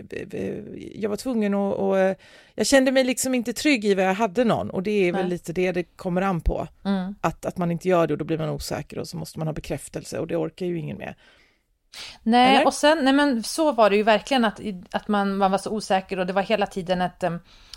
jag 0.95 1.11
var 1.11 1.17
tvungen 1.17 1.55
att... 1.55 1.77
Och, 1.77 1.99
eh, 1.99 2.17
jag 2.55 2.67
kände 2.67 2.93
mig 2.93 3.05
liksom 3.05 3.35
inte 3.35 3.53
trygg 3.53 3.85
i 3.85 3.95
vad 3.95 4.05
jag 4.05 4.15
hade 4.15 4.45
någon 4.45 4.71
och 4.71 4.83
det 4.83 5.09
är 5.09 5.13
väl 5.13 5.29
lite 5.29 5.53
det 5.53 5.73
det 5.73 5.83
kommer 5.83 6.23
an 6.23 6.41
på. 6.41 6.69
Mm. 6.85 7.15
Att, 7.21 7.47
att 7.47 7.57
man 7.57 7.71
inte 7.71 7.89
gör 7.89 8.07
det 8.07 8.15
och 8.15 8.19
då 8.19 8.25
blir 8.25 8.39
man 8.39 8.51
osäker 8.51 8.99
och 8.99 9.09
så 9.09 9.17
måste 9.17 9.39
man 9.39 9.49
ha 9.49 9.53
bekräftelse 9.53 10.19
och 10.19 10.27
det 10.27 10.37
orkar 10.37 10.67
ju 10.67 10.79
ingen 10.79 10.99
med. 10.99 11.15
Nej, 12.23 12.57
Eller? 12.57 12.67
och 12.67 12.75
sen, 12.75 13.05
nej 13.05 13.13
men 13.13 13.43
så 13.43 13.73
var 13.73 13.91
det 13.91 13.97
ju 13.97 14.03
verkligen 14.03 14.45
att, 14.45 14.61
att 14.91 15.09
man, 15.09 15.37
man 15.37 15.51
var 15.51 15.59
så 15.59 15.71
osäker 15.71 16.19
och 16.19 16.27
det 16.27 16.33
var 16.33 16.43
hela 16.43 16.67
tiden 16.67 17.01
ett, 17.01 17.25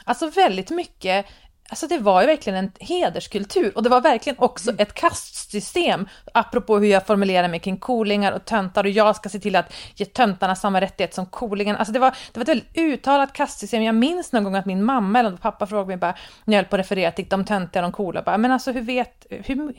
alltså 0.04 0.30
väldigt 0.30 0.70
mycket 0.70 1.26
Alltså 1.70 1.88
det 1.88 1.98
var 1.98 2.22
ju 2.22 2.28
verkligen 2.28 2.60
en 2.60 2.72
hederskultur 2.80 3.72
och 3.76 3.84
det 3.84 3.90
var 3.90 4.02
verkligen 4.02 4.40
också 4.40 4.72
ett 4.78 4.94
kastsystem, 4.94 6.08
apropå 6.34 6.78
hur 6.78 6.88
jag 6.88 7.06
formulerar 7.06 7.48
mig 7.48 7.60
kring 7.60 7.78
kolingar 7.78 8.32
och 8.32 8.46
töntar 8.46 8.84
och 8.84 8.90
jag 8.90 9.16
ska 9.16 9.30
se 9.30 9.40
till 9.40 9.56
att 9.56 9.74
ge 9.96 10.06
töntarna 10.06 10.56
samma 10.56 10.82
rättighet 10.82 11.14
som 11.14 11.26
kolingarna. 11.26 11.80
Alltså 11.80 11.94
det 11.94 12.00
var, 12.00 12.12
det 12.12 12.40
var 12.40 12.42
ett 12.42 12.50
väldigt 12.50 12.78
uttalat 12.78 13.34
kastsystem. 13.34 13.84
Jag 13.84 13.96
minns 13.96 14.32
någon 14.32 14.44
gång 14.44 14.56
att 14.56 14.66
min 14.66 14.84
mamma 14.84 15.20
eller 15.20 15.38
pappa 15.38 15.68
frågade 15.68 15.88
mig 15.88 15.98
bara, 15.98 16.16
när 16.46 16.58
jag 16.58 16.64
höll 16.64 16.70
på 16.70 16.76
att 16.76 16.80
referera 16.80 17.12
till 17.12 17.28
de 17.30 17.46
töntiga 17.46 17.82
och 17.82 17.92
de 17.92 17.96
coola, 17.96 18.22
bara, 18.22 18.38
men 18.38 18.52
alltså 18.52 18.72
hur 18.72 18.82
vet, 18.82 19.26
hur, 19.30 19.74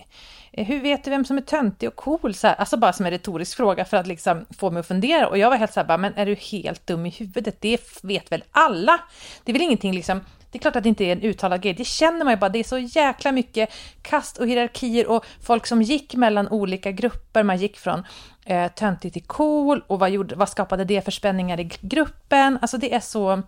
hur 0.53 0.81
vet 0.81 1.05
du 1.05 1.11
vem 1.11 1.25
som 1.25 1.37
är 1.37 1.43
töntig 1.43 1.89
och 1.89 1.97
cool? 1.97 2.35
Så 2.35 2.47
här, 2.47 2.55
alltså 2.55 2.77
bara 2.77 2.93
som 2.93 3.07
en 3.07 3.13
retorisk 3.13 3.57
fråga 3.57 3.85
för 3.85 3.97
att 3.97 4.07
liksom 4.07 4.47
få 4.59 4.71
mig 4.71 4.81
att 4.81 4.87
fundera. 4.87 5.29
Och 5.29 5.39
jag 5.39 5.51
var 5.51 5.57
helt 5.57 5.73
så 5.73 5.81
här, 5.81 5.87
bara, 5.87 5.99
men 5.99 6.15
är 6.15 6.27
du 6.27 6.35
helt 6.35 6.87
dum 6.87 7.07
i 7.07 7.11
huvudet? 7.11 7.57
Det 7.61 7.81
vet 8.03 8.33
väl 8.33 8.45
alla? 8.51 9.01
Det 9.45 9.53
är 9.53 9.53
väl 9.53 9.63
ingenting 9.63 9.93
liksom 9.93 10.21
det 10.51 10.59
är 10.59 10.61
klart 10.61 10.77
att 10.77 10.83
det 10.83 10.89
inte 10.89 11.05
är 11.05 11.13
en 11.13 11.23
uttalad 11.23 11.63
grej, 11.63 11.75
det 11.75 11.85
känner 11.85 12.25
man 12.25 12.33
ju 12.33 12.37
bara. 12.37 12.49
Det 12.51 12.59
är 12.59 12.65
så 12.65 12.79
jäkla 12.79 13.33
mycket 13.33 13.73
kast 14.03 14.39
och 14.39 14.49
hierarkier 14.49 15.07
och 15.07 15.27
folk 15.43 15.67
som 15.67 15.83
gick 15.83 16.15
mellan 16.15 16.49
olika 16.49 16.93
grupper. 16.93 17.43
Man 17.43 17.57
gick 17.57 17.79
från 17.79 18.05
eh, 18.47 18.69
töntig 18.73 19.13
till 19.13 19.25
cool 19.25 19.85
och 19.87 19.99
vad, 19.99 20.11
gjorde, 20.11 20.35
vad 20.35 20.49
skapade 20.49 20.85
det 20.85 21.05
för 21.05 21.11
spänningar 21.11 21.61
i 21.61 21.71
gruppen? 21.81 22.59
Alltså 22.63 22.79
det 22.79 22.95
är 22.95 23.01
så 23.01 23.43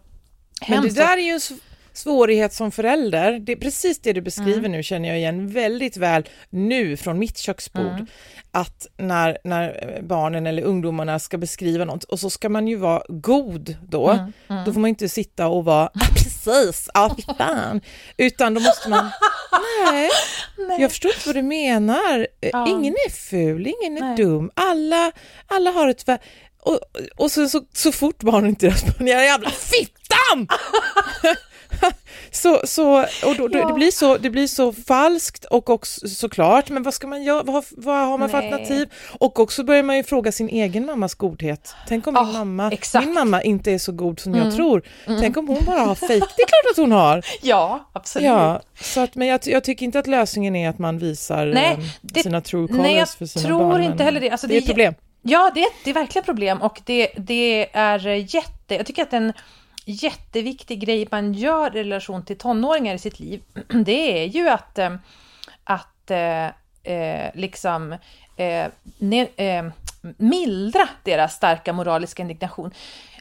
Men 0.69 0.83
det 0.83 0.95
där 0.95 1.17
är 1.19 1.23
ju 1.23 1.41
svårighet 1.93 2.53
som 2.53 2.71
förälder, 2.71 3.39
det 3.39 3.53
är 3.53 3.57
precis 3.57 3.99
det 3.99 4.13
du 4.13 4.21
beskriver 4.21 4.59
mm. 4.59 4.73
nu 4.73 4.83
känner 4.83 5.09
jag 5.09 5.19
igen 5.19 5.49
väldigt 5.49 5.97
väl 5.97 6.29
nu 6.51 6.97
från 6.97 7.19
mitt 7.19 7.39
köksbord. 7.39 7.87
Mm. 7.87 8.07
Att 8.51 8.87
när, 8.97 9.39
när 9.45 9.99
barnen 10.03 10.47
eller 10.47 10.63
ungdomarna 10.63 11.19
ska 11.19 11.39
beskriva 11.39 11.85
något 11.85 12.05
och 12.05 12.21
så 12.21 12.31
ska 12.31 12.49
man 12.49 12.69
ju 12.69 12.77
vara 12.77 13.03
god 13.09 13.77
då, 13.89 14.11
mm. 14.11 14.33
mm. 14.49 14.65
då 14.65 14.73
får 14.73 14.81
man 14.81 14.89
inte 14.89 15.09
sitta 15.09 15.49
och 15.49 15.65
vara 15.65 15.85
ah, 15.85 16.07
precis, 16.15 16.91
ja 16.95 17.17
fy 17.17 17.23
fan, 17.39 17.81
utan 18.17 18.55
då 18.55 18.61
måste 18.61 18.89
man 18.89 19.11
nej, 19.85 20.11
nej, 20.69 20.81
jag 20.81 20.91
förstår 20.91 21.11
inte 21.11 21.29
vad 21.29 21.37
du 21.37 21.43
menar, 21.43 22.27
ja. 22.41 22.69
ingen 22.69 22.95
är 23.07 23.11
ful, 23.11 23.67
ingen 23.67 23.97
är 23.97 24.01
nej. 24.01 24.17
dum, 24.17 24.51
alla, 24.55 25.13
alla 25.47 25.71
har 25.71 25.89
ett 25.89 26.05
och, 26.63 26.81
och 27.17 27.31
så, 27.31 27.49
så, 27.49 27.65
så 27.73 27.93
fort 27.93 28.23
barnen 28.23 28.51
inte 28.51 28.67
responerar, 28.71 29.23
jävla 29.23 29.51
fittan! 29.51 30.49
så, 32.31 32.61
så, 32.65 33.01
och 33.01 33.37
då, 33.37 33.49
ja. 33.53 33.67
det, 33.67 33.75
blir 33.75 33.91
så, 33.91 34.17
det 34.17 34.31
blir 34.31 34.47
så 34.47 34.73
falskt 34.73 35.45
och 35.45 35.71
också 35.71 36.09
såklart, 36.09 36.71
men 36.71 36.83
vad 36.83 36.95
ska 36.95 37.07
man 37.07 37.23
göra, 37.23 37.43
vad, 37.43 37.65
vad 37.71 38.07
har 38.07 38.19
man 38.19 38.21
Nej. 38.21 38.29
för 38.29 38.39
alternativ? 38.39 38.93
Och 39.19 39.41
också 39.41 39.65
börjar 39.65 39.83
man 39.83 39.97
ju 39.97 40.03
fråga 40.03 40.33
sin 40.33 40.49
egen 40.49 40.87
mammas 40.87 41.15
godhet. 41.15 41.75
Tänk 41.89 42.07
om 42.07 42.15
min, 42.15 42.23
oh, 42.23 42.33
mamma, 42.33 42.73
min 43.01 43.15
mamma 43.15 43.43
inte 43.43 43.73
är 43.73 43.79
så 43.79 43.93
god 43.93 44.21
som 44.21 44.35
mm. 44.35 44.45
jag 44.45 44.57
tror. 44.57 44.83
Mm. 45.07 45.21
Tänk 45.21 45.37
om 45.37 45.49
hon 45.49 45.65
bara 45.67 45.81
har 45.81 45.95
fejk, 45.95 46.25
det 46.37 46.43
är 46.43 46.47
klart 46.47 46.71
att 46.71 46.77
hon 46.77 46.93
har. 46.93 47.25
Ja, 47.43 47.91
absolut. 47.93 48.27
Ja, 48.27 48.61
så 48.81 49.01
att, 49.01 49.15
men 49.15 49.29
jag, 49.29 49.41
jag 49.45 49.65
tycker 49.65 49.87
inte 49.87 49.99
att 49.99 50.07
lösningen 50.07 50.57
är 50.57 50.69
att 50.69 50.79
man 50.79 50.99
visar 50.99 51.47
Nej, 51.47 51.73
eh, 51.73 51.79
det, 52.03 52.23
sina 52.23 52.41
true 52.41 52.69
colors 52.69 53.15
för 53.15 53.27
sina 53.27 53.49
barn. 53.49 53.59
Nej, 53.59 53.69
jag 53.69 53.75
tror 53.75 53.93
inte 53.93 54.05
heller 54.05 54.21
det. 54.21 54.31
Alltså, 54.31 54.47
det, 54.47 54.53
det 54.53 54.59
är 54.59 54.61
ett 54.61 54.67
problem. 54.67 54.95
Ja, 55.23 55.51
det 55.55 55.61
är, 55.61 55.69
det 55.85 55.91
är 55.91 55.95
verkligen 55.95 56.25
problem 56.25 56.63
och 56.63 56.81
det, 56.85 57.09
det 57.17 57.69
är 57.73 58.07
jätte... 58.35 58.75
Jag 58.75 58.87
tycker 58.87 59.03
att 59.03 59.11
den 59.11 59.33
jätteviktig 59.87 60.81
grej 60.81 61.09
man 61.11 61.33
gör 61.33 61.77
i 61.77 61.85
relation 61.85 62.25
till 62.25 62.39
tonåringar 62.39 62.95
i 62.95 62.99
sitt 62.99 63.21
liv, 63.21 63.43
det 63.85 64.23
är 64.23 64.27
ju 64.27 64.49
att, 64.49 64.79
eh, 64.79 64.95
att 65.65 66.11
eh, 66.11 66.47
eh, 66.83 67.31
liksom 67.35 67.93
eh, 68.37 68.67
ne, 68.99 69.29
eh, 69.37 69.65
mildra 70.17 70.89
deras 71.03 71.35
starka 71.35 71.73
moraliska 71.73 72.23
indignation. 72.23 72.75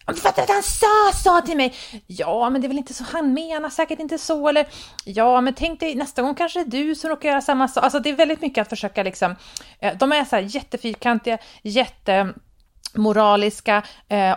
Du 0.08 0.15
Fattar 0.15 0.44
att 0.44 0.50
han 0.50 0.63
sa 0.63 1.12
så 1.24 1.41
till 1.41 1.58
mig? 1.58 1.74
Ja, 2.08 2.50
men 2.50 2.62
det 2.62 2.68
är 2.68 2.70
väl 2.70 2.77
inte 2.77 2.94
så, 2.94 3.03
han 3.03 3.34
menar 3.34 3.70
säkert 3.70 4.00
inte 4.00 4.18
så, 4.18 4.48
eller 4.48 4.68
ja, 5.06 5.41
men 5.41 5.53
tänk 5.53 5.80
dig 5.80 5.96
nästa 5.96 6.22
gång 6.22 6.36
kanske 6.36 6.63
det 6.63 6.77
är 6.77 6.84
du 6.84 6.96
som 6.96 7.10
råkar 7.10 7.30
göra 7.30 7.41
samma 7.41 7.68
sak. 7.68 7.84
Alltså 7.84 8.00
det 8.00 8.10
är 8.10 8.15
väldigt 8.15 8.41
mycket 8.41 8.62
att 8.62 8.70
försöka 8.70 9.03
liksom, 9.03 9.36
eh, 9.80 9.98
de 9.98 10.12
är 10.12 10.25
så 10.25 10.36
här 10.36 10.44
jättefyrkantiga, 10.44 11.38
jättemoraliska 11.62 13.84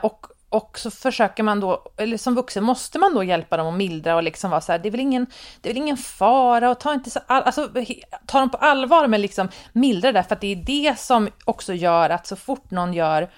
och 0.02 0.26
och 0.54 0.78
så 0.78 0.90
försöker 0.90 1.42
man 1.42 1.60
då, 1.60 1.82
eller 1.96 2.16
som 2.16 2.34
vuxen 2.34 2.64
måste 2.64 2.98
man 2.98 3.14
då 3.14 3.24
hjälpa 3.24 3.56
dem 3.56 3.66
att 3.66 3.74
mildra 3.74 4.16
och 4.16 4.22
liksom 4.22 4.50
vara 4.50 4.60
så 4.60 4.72
här, 4.72 4.78
det 4.78 4.88
är 4.88 4.90
väl 4.90 5.00
ingen, 5.00 5.26
det 5.60 5.68
är 5.68 5.74
väl 5.74 5.82
ingen 5.82 5.96
fara 5.96 6.70
och 6.70 6.80
ta 6.80 6.94
inte 6.94 7.10
så, 7.10 7.20
alltså 7.26 7.70
ta 8.26 8.40
dem 8.40 8.50
på 8.50 8.56
allvar 8.56 9.06
men 9.06 9.20
liksom 9.20 9.48
mildra 9.72 10.12
det 10.12 10.22
för 10.22 10.34
att 10.34 10.40
det 10.40 10.52
är 10.52 10.56
det 10.56 10.98
som 10.98 11.28
också 11.44 11.74
gör 11.74 12.10
att 12.10 12.26
så 12.26 12.36
fort 12.36 12.70
någon 12.70 12.94
gör 12.94 13.30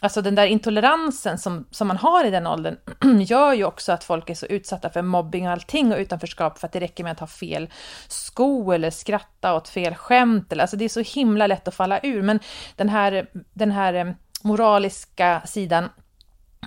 Alltså 0.00 0.22
den 0.22 0.34
där 0.34 0.46
intoleransen 0.46 1.38
som, 1.38 1.66
som 1.70 1.88
man 1.88 1.96
har 1.96 2.24
i 2.24 2.30
den 2.30 2.46
åldern 2.46 2.76
gör 3.20 3.52
ju 3.52 3.64
också 3.64 3.92
att 3.92 4.04
folk 4.04 4.30
är 4.30 4.34
så 4.34 4.46
utsatta 4.46 4.90
för 4.90 5.02
mobbing 5.02 5.46
och 5.46 5.52
allting 5.52 5.92
och 5.92 5.98
utanförskap 5.98 6.58
för 6.58 6.66
att 6.66 6.72
det 6.72 6.80
räcker 6.80 7.04
med 7.04 7.12
att 7.12 7.20
ha 7.20 7.26
fel 7.26 7.70
sko 8.08 8.72
eller 8.72 8.90
skratta 8.90 9.54
åt 9.54 9.68
fel 9.68 9.94
skämt. 9.94 10.52
Eller, 10.52 10.62
alltså 10.62 10.76
det 10.76 10.84
är 10.84 10.88
så 10.88 11.00
himla 11.00 11.46
lätt 11.46 11.68
att 11.68 11.74
falla 11.74 12.00
ur. 12.02 12.22
Men 12.22 12.40
den 12.76 12.88
här, 12.88 13.26
den 13.52 13.70
här 13.70 13.94
eh, 13.94 14.12
moraliska 14.42 15.42
sidan 15.46 15.88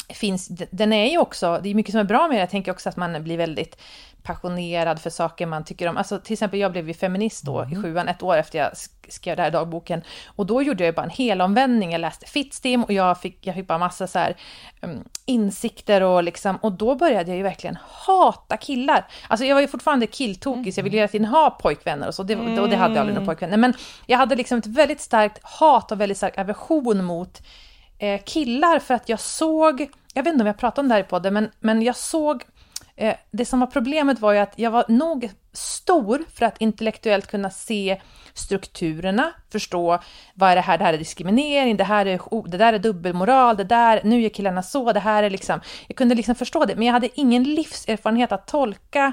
finns, 0.09 0.47
den 0.71 0.93
är 0.93 1.11
ju 1.11 1.17
också, 1.17 1.59
det 1.63 1.69
är 1.69 1.73
mycket 1.75 1.91
som 1.91 1.99
är 1.99 2.03
bra 2.03 2.27
med 2.27 2.37
det, 2.37 2.39
jag 2.39 2.49
tänker 2.49 2.71
också 2.71 2.89
att 2.89 2.97
man 2.97 3.23
blir 3.23 3.37
väldigt 3.37 3.77
passionerad 4.25 5.01
för 5.01 5.09
saker 5.09 5.45
man 5.45 5.63
tycker 5.63 5.87
om. 5.87 5.97
Alltså 5.97 6.19
till 6.19 6.33
exempel 6.33 6.59
jag 6.59 6.71
blev 6.71 6.87
ju 6.87 6.93
feminist 6.93 7.43
då 7.43 7.61
mm. 7.61 7.73
i 7.73 7.83
sjuan, 7.83 8.07
ett 8.07 8.23
år 8.23 8.37
efter 8.37 8.59
jag 8.59 8.71
skrev 9.09 9.35
den 9.35 9.43
här 9.43 9.51
dagboken. 9.51 10.01
Och 10.25 10.45
då 10.45 10.61
gjorde 10.61 10.85
jag 10.85 10.95
bara 10.95 11.03
en 11.03 11.09
hel 11.09 11.41
omvändning. 11.41 11.91
Jag 11.91 12.01
läste 12.01 12.25
Fittstim 12.25 12.83
och 12.83 12.93
jag 12.93 13.21
fick, 13.21 13.47
jag 13.47 13.55
fick 13.55 13.67
bara 13.67 13.77
massa 13.77 14.07
så 14.07 14.19
här, 14.19 14.35
um, 14.81 15.03
insikter 15.25 16.01
och 16.01 16.23
liksom, 16.23 16.55
och 16.55 16.71
då 16.71 16.95
började 16.95 17.29
jag 17.29 17.37
ju 17.37 17.43
verkligen 17.43 17.77
hata 17.81 18.57
killar. 18.57 19.07
Alltså 19.27 19.45
jag 19.45 19.55
var 19.55 19.61
ju 19.61 19.67
fortfarande 19.67 20.07
killtokig, 20.07 20.59
mm. 20.59 20.71
så 20.71 20.79
jag 20.79 20.83
ville 20.83 20.97
hela 20.97 21.07
tiden 21.07 21.27
ha 21.27 21.49
pojkvänner 21.49 22.07
och 22.07 22.15
så, 22.15 22.23
det, 22.23 22.35
och 22.35 22.69
det 22.69 22.75
hade 22.75 22.75
jag 22.75 22.81
aldrig 22.81 22.97
några 22.97 23.11
mm. 23.11 23.25
pojkvänner. 23.25 23.57
Men 23.57 23.73
jag 24.05 24.17
hade 24.17 24.35
liksom 24.35 24.57
ett 24.57 24.67
väldigt 24.67 25.01
starkt 25.01 25.39
hat 25.43 25.91
och 25.91 26.01
väldigt 26.01 26.17
stark 26.17 26.37
aversion 26.37 27.03
mot 27.03 27.41
eh, 27.97 28.21
killar 28.25 28.79
för 28.79 28.93
att 28.93 29.09
jag 29.09 29.19
såg, 29.19 29.89
jag 30.13 30.23
vet 30.23 30.33
inte 30.33 30.43
om 30.43 30.47
jag 30.47 30.57
pratade 30.57 30.81
om 30.81 30.87
det 30.89 30.93
här 30.93 31.01
i 31.01 31.03
podden, 31.03 31.33
men, 31.33 31.51
men 31.59 31.81
jag 31.81 31.95
såg 31.95 32.43
Eh, 32.97 33.15
det 33.31 33.45
som 33.45 33.59
var 33.59 33.67
problemet 33.67 34.19
var 34.19 34.33
ju 34.33 34.39
att 34.39 34.53
jag 34.55 34.71
var 34.71 34.85
nog 34.87 35.29
stor 35.53 36.23
för 36.33 36.45
att 36.45 36.61
intellektuellt 36.61 37.27
kunna 37.27 37.49
se 37.49 38.01
strukturerna, 38.33 39.33
förstå 39.51 39.99
vad 40.33 40.49
är 40.49 40.55
det 40.55 40.61
här, 40.61 40.77
det 40.77 40.83
här 40.83 40.93
är 40.93 40.97
diskriminering, 40.97 41.77
det 41.77 41.83
här 41.83 42.05
är, 42.05 42.19
oh, 42.19 42.49
det 42.49 42.57
där 42.57 42.73
är 42.73 42.79
dubbelmoral, 42.79 43.57
det 43.57 43.63
där, 43.63 44.01
nu 44.03 44.21
gör 44.21 44.29
killarna 44.29 44.63
så, 44.63 44.93
det 44.93 44.99
här 44.99 45.23
är 45.23 45.29
liksom, 45.29 45.59
jag 45.87 45.97
kunde 45.97 46.15
liksom 46.15 46.35
förstå 46.35 46.65
det, 46.65 46.75
men 46.75 46.85
jag 46.85 46.93
hade 46.93 47.19
ingen 47.19 47.43
livserfarenhet 47.43 48.31
att 48.31 48.47
tolka 48.47 49.05
eh, 49.05 49.11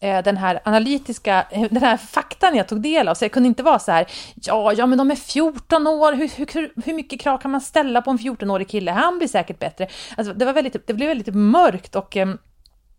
Eh, 0.00 0.22
den 0.22 0.36
här 0.36 0.60
analytiska, 0.64 1.46
eh, 1.50 1.62
den 1.70 1.82
här 1.82 1.96
faktan 1.96 2.56
jag 2.56 2.68
tog 2.68 2.80
del 2.80 3.08
av, 3.08 3.14
så 3.14 3.24
jag 3.24 3.32
kunde 3.32 3.46
inte 3.46 3.62
vara 3.62 3.78
så 3.78 3.92
här, 3.92 4.06
ja, 4.34 4.72
ja, 4.72 4.86
men 4.86 4.98
de 4.98 5.10
är 5.10 5.16
14 5.16 5.86
år, 5.86 6.12
hur, 6.12 6.30
hur, 6.54 6.72
hur 6.84 6.94
mycket 6.94 7.20
krav 7.20 7.38
kan 7.38 7.50
man 7.50 7.60
ställa 7.60 8.02
på 8.02 8.10
en 8.10 8.18
14-årig 8.18 8.68
kille? 8.68 8.90
Han 8.90 9.18
blir 9.18 9.28
säkert 9.28 9.58
bättre. 9.58 9.88
Alltså, 10.16 10.34
det, 10.34 10.44
var 10.44 10.52
väldigt, 10.52 10.86
det 10.86 10.94
blev 10.94 11.08
väldigt 11.08 11.34
mörkt 11.34 11.96
och 11.96 12.16
eh, 12.16 12.28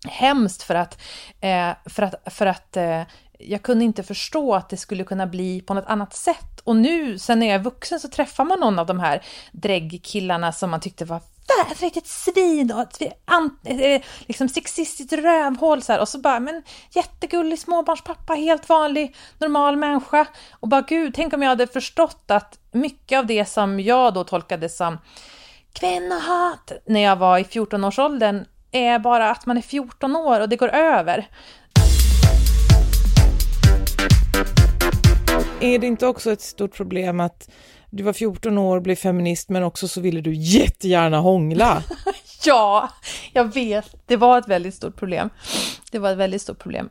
hemskt 0.08 0.64
för 0.64 0.76
att, 0.76 1.02
eh, 1.42 1.70
för 1.86 2.04
att, 2.04 2.34
för 2.34 2.46
att 2.46 2.78
eh, 2.78 3.02
jag 3.40 3.64
kunde 3.64 3.86
inte 3.86 4.04
förstå 4.04 4.56
att 4.56 4.70
det 4.70 4.78
skulle 4.78 5.04
kunna 5.04 5.28
bli 5.28 5.62
på 5.62 5.74
något 5.74 5.86
annat 5.88 6.14
sätt. 6.14 6.60
Och 6.64 6.76
nu, 6.76 7.20
sen 7.20 7.40
när 7.40 7.48
jag 7.48 7.56
är 7.56 7.64
vuxen, 7.64 8.00
så 8.00 8.08
träffar 8.08 8.46
man 8.46 8.60
någon 8.60 8.80
av 8.80 8.86
de 8.86 9.00
här 9.00 9.24
dräggkillarna 9.52 10.52
som 10.52 10.70
man 10.70 10.80
tyckte 10.80 11.06
var 11.06 11.22
ett 11.72 11.82
riktigt 11.82 12.08
svin 12.08 12.72
och 12.72 12.82
ett 12.82 13.02
eh, 13.64 14.02
liksom 14.20 14.50
sexistiskt 14.50 15.14
rövhål 15.14 15.82
så 15.82 15.92
här. 15.92 16.00
Och 16.00 16.10
så 16.10 16.18
bara, 16.18 16.40
men 16.40 16.64
jättegullig 16.90 17.60
småbarnspappa, 17.60 18.34
helt 18.34 18.70
vanlig, 18.70 19.16
normal 19.38 19.78
människa. 19.78 20.26
Och 20.52 20.68
bara 20.68 20.82
gud, 20.82 21.14
tänk 21.16 21.34
om 21.34 21.42
jag 21.42 21.50
hade 21.50 21.68
förstått 21.68 22.32
att 22.32 22.60
mycket 22.72 23.20
av 23.20 23.26
det 23.26 23.46
som 23.46 23.80
jag 23.80 24.14
då 24.14 24.24
tolkade 24.24 24.70
som 24.70 24.98
kvinnohat 25.74 26.72
när 26.86 27.00
jag 27.00 27.16
var 27.16 27.38
i 27.38 27.44
14-årsåldern 27.44 28.46
är 28.72 29.00
bara 29.00 29.32
att 29.32 29.46
man 29.46 29.58
är 29.58 29.62
14 29.62 30.16
år 30.16 30.40
och 30.40 30.50
det 30.50 30.56
går 30.56 30.70
över. 30.70 31.28
Är 35.66 35.80
det 35.80 35.88
inte 35.88 36.08
också 36.08 36.32
ett 36.32 36.42
stort 36.42 36.76
problem 36.76 37.20
att 37.20 37.50
du 37.90 38.04
var 38.04 38.14
14 38.14 38.58
år, 38.58 38.80
blev 38.80 38.96
feminist, 38.96 39.50
men 39.50 39.64
också 39.64 39.88
så 39.88 40.02
ville 40.02 40.22
du 40.22 40.34
jättegärna 40.34 41.20
hångla? 41.20 41.84
ja, 42.46 42.90
jag 43.34 43.54
vet. 43.54 43.96
Det 44.06 44.18
var 44.18 44.38
ett 44.38 44.48
väldigt 44.48 44.76
stort 44.76 44.96
problem. 44.96 45.30
Det 45.92 46.00
var 46.00 46.12
ett 46.12 46.18
väldigt 46.18 46.42
stort 46.42 46.60
problem 46.60 46.90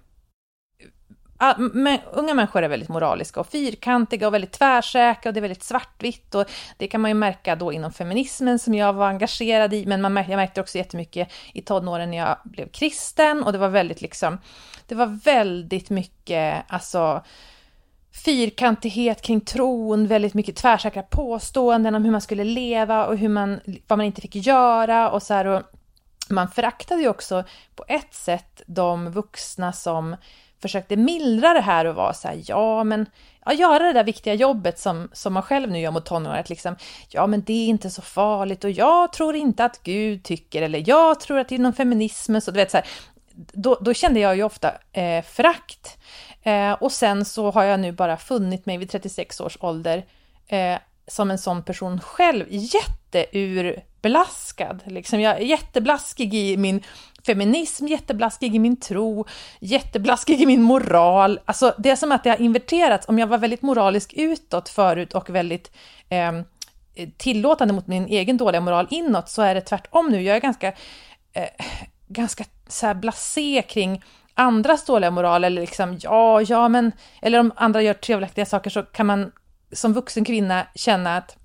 ah, 1.44 1.54
men, 1.58 1.98
unga 2.12 2.34
människor 2.34 2.62
är 2.62 2.68
väldigt 2.68 2.88
moraliska 2.88 3.40
och 3.40 3.46
fyrkantiga 3.46 4.26
och 4.26 4.34
väldigt 4.34 4.52
tvärsäkra 4.52 5.30
och 5.30 5.34
det 5.34 5.38
är 5.38 5.42
väldigt 5.42 5.62
svartvitt 5.62 6.34
och 6.34 6.50
det 6.76 6.86
kan 6.86 7.00
man 7.00 7.10
ju 7.10 7.14
märka 7.14 7.56
då 7.56 7.72
inom 7.72 7.92
feminismen 7.92 8.58
som 8.58 8.74
jag 8.74 8.92
var 8.92 9.08
engagerad 9.08 9.74
i, 9.74 9.86
men 9.86 10.00
man, 10.00 10.16
jag 10.16 10.36
märkte 10.36 10.60
också 10.60 10.78
jättemycket 10.78 11.28
i 11.52 11.62
tonåren 11.62 12.10
när 12.10 12.18
jag 12.18 12.36
blev 12.44 12.68
kristen 12.68 13.42
och 13.42 13.52
det 13.52 13.58
var 13.58 13.68
väldigt 13.68 14.00
liksom, 14.00 14.38
det 14.86 14.94
var 14.94 15.06
väldigt 15.24 15.90
mycket, 15.90 16.64
alltså 16.68 17.24
fyrkantighet 18.14 19.22
kring 19.22 19.40
tron, 19.40 20.06
väldigt 20.06 20.34
mycket 20.34 20.56
tvärsäkra 20.56 21.02
påståenden 21.02 21.94
om 21.94 22.04
hur 22.04 22.12
man 22.12 22.20
skulle 22.20 22.44
leva 22.44 23.06
och 23.06 23.18
hur 23.18 23.28
man, 23.28 23.60
vad 23.86 23.98
man 23.98 24.06
inte 24.06 24.20
fick 24.20 24.34
göra 24.34 25.10
och 25.10 25.22
så 25.22 25.34
här, 25.34 25.44
och 25.44 25.62
man 26.28 26.48
föraktade 26.48 27.02
ju 27.02 27.08
också 27.08 27.44
på 27.74 27.84
ett 27.88 28.14
sätt 28.14 28.62
de 28.66 29.10
vuxna 29.10 29.72
som 29.72 30.16
försökte 30.62 30.96
mildra 30.96 31.52
det 31.52 31.60
här 31.60 31.84
och 31.84 31.94
vara 31.94 32.12
så 32.12 32.28
här, 32.28 32.42
ja 32.46 32.84
men, 32.84 33.06
ja, 33.44 33.52
göra 33.52 33.84
det 33.84 33.92
där 33.92 34.04
viktiga 34.04 34.34
jobbet 34.34 34.78
som, 34.78 35.08
som 35.12 35.32
man 35.32 35.42
själv 35.42 35.70
nu 35.70 35.80
gör 35.80 35.90
mot 35.90 36.06
tonåringar, 36.06 36.44
liksom, 36.48 36.76
ja 37.08 37.26
men 37.26 37.42
det 37.42 37.52
är 37.52 37.66
inte 37.66 37.90
så 37.90 38.02
farligt 38.02 38.64
och 38.64 38.70
jag 38.70 39.12
tror 39.12 39.36
inte 39.36 39.64
att 39.64 39.82
Gud 39.82 40.22
tycker, 40.22 40.62
eller 40.62 40.82
jag 40.86 41.20
tror 41.20 41.38
att 41.38 41.52
inom 41.52 41.72
feminismen 41.72 42.40
så, 42.40 42.50
du 42.50 42.56
vet 42.56 42.70
så 42.70 42.76
här, 42.76 42.86
då, 43.36 43.78
då 43.80 43.94
kände 43.94 44.20
jag 44.20 44.36
ju 44.36 44.42
ofta 44.42 44.72
eh, 44.92 45.24
förakt. 45.24 45.98
Eh, 46.42 46.72
och 46.72 46.92
sen 46.92 47.24
så 47.24 47.50
har 47.50 47.64
jag 47.64 47.80
nu 47.80 47.92
bara 47.92 48.16
funnit 48.16 48.66
mig 48.66 48.78
vid 48.78 48.90
36 48.90 49.40
års 49.40 49.56
ålder 49.60 50.04
eh, 50.46 50.78
som 51.06 51.30
en 51.30 51.38
sån 51.38 51.62
person 51.62 52.00
själv, 52.00 52.46
jätteurblaskad. 52.48 54.82
Liksom. 54.84 55.20
Jag 55.20 55.36
är 55.36 55.40
jätteblaskig 55.40 56.34
i 56.34 56.56
min 56.56 56.82
feminism, 57.26 57.86
jätteblaskig 57.86 58.54
i 58.54 58.58
min 58.58 58.80
tro, 58.80 59.26
jätteblaskig 59.60 60.40
i 60.40 60.46
min 60.46 60.62
moral. 60.62 61.40
Alltså 61.44 61.74
det 61.78 61.90
är 61.90 61.96
som 61.96 62.12
att 62.12 62.24
det 62.24 62.30
har 62.30 62.40
inverterats. 62.40 63.08
Om 63.08 63.18
jag 63.18 63.26
var 63.26 63.38
väldigt 63.38 63.62
moralisk 63.62 64.12
utåt 64.16 64.68
förut 64.68 65.14
och 65.14 65.30
väldigt 65.30 65.70
eh, 66.08 66.32
tillåtande 67.16 67.74
mot 67.74 67.86
min 67.86 68.06
egen 68.06 68.36
dåliga 68.36 68.60
moral 68.60 68.86
inåt 68.90 69.28
så 69.28 69.42
är 69.42 69.54
det 69.54 69.60
tvärtom 69.60 70.08
nu. 70.08 70.22
Jag 70.22 70.36
är 70.36 70.40
ganska, 70.40 70.68
eh, 71.32 71.48
ganska 72.14 72.44
så 72.68 72.86
här 72.86 72.94
blasé 72.94 73.62
kring 73.68 74.04
andras 74.34 74.84
dåliga 74.84 75.10
moral 75.10 75.44
eller 75.44 75.60
liksom 75.60 75.98
ja, 76.02 76.42
ja 76.42 76.68
men, 76.68 76.92
eller 77.22 77.40
om 77.40 77.52
andra 77.56 77.82
gör 77.82 77.94
trevliga 77.94 78.46
saker 78.46 78.70
så 78.70 78.82
kan 78.82 79.06
man 79.06 79.32
som 79.72 79.92
vuxen 79.92 80.24
kvinna 80.24 80.66
känna 80.74 81.16
att 81.16 81.36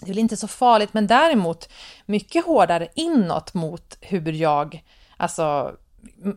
det 0.00 0.06
är 0.06 0.08
väl 0.08 0.18
inte 0.18 0.36
så 0.36 0.48
farligt, 0.48 0.94
men 0.94 1.06
däremot 1.06 1.68
mycket 2.06 2.46
hårdare 2.46 2.88
inåt 2.94 3.54
mot 3.54 3.98
hur 4.00 4.32
jag 4.32 4.82
Alltså 5.20 5.76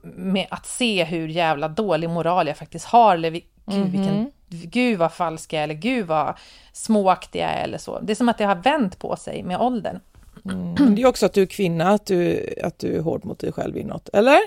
med 0.04 0.48
att 0.50 0.66
se 0.66 1.04
hur 1.04 1.28
jävla 1.28 1.68
dålig 1.68 2.10
moral 2.10 2.48
jag 2.48 2.58
faktiskt 2.58 2.86
har, 2.86 3.16
eller 3.16 3.30
gud, 3.30 3.44
mm 3.68 3.88
-hmm. 3.88 3.92
vilken, 3.92 4.32
gud 4.48 5.00
vad 5.00 5.14
falska 5.14 5.62
eller 5.62 5.74
gud 5.74 6.08
vad 6.08 6.38
småaktiga 6.74 7.50
eller 7.50 7.78
så. 7.78 8.00
Det 8.00 8.14
är 8.14 8.16
som 8.16 8.30
att 8.30 8.38
det 8.38 8.46
har 8.46 8.56
vänt 8.56 9.00
på 9.00 9.16
sig 9.16 9.44
med 9.44 9.62
åldern. 9.62 10.00
Mm. 10.46 10.96
Det 10.96 11.02
är 11.02 11.06
också 11.06 11.26
att 11.26 11.34
du 11.34 11.42
är 11.42 11.46
kvinna, 11.46 11.90
att 11.90 12.06
du, 12.06 12.50
att 12.64 12.80
du 12.80 12.96
är 12.98 13.02
hård 13.02 13.26
mot 13.26 13.40
dig 13.40 13.52
själv 13.52 13.78
inåt, 13.78 14.10
eller? 14.14 14.40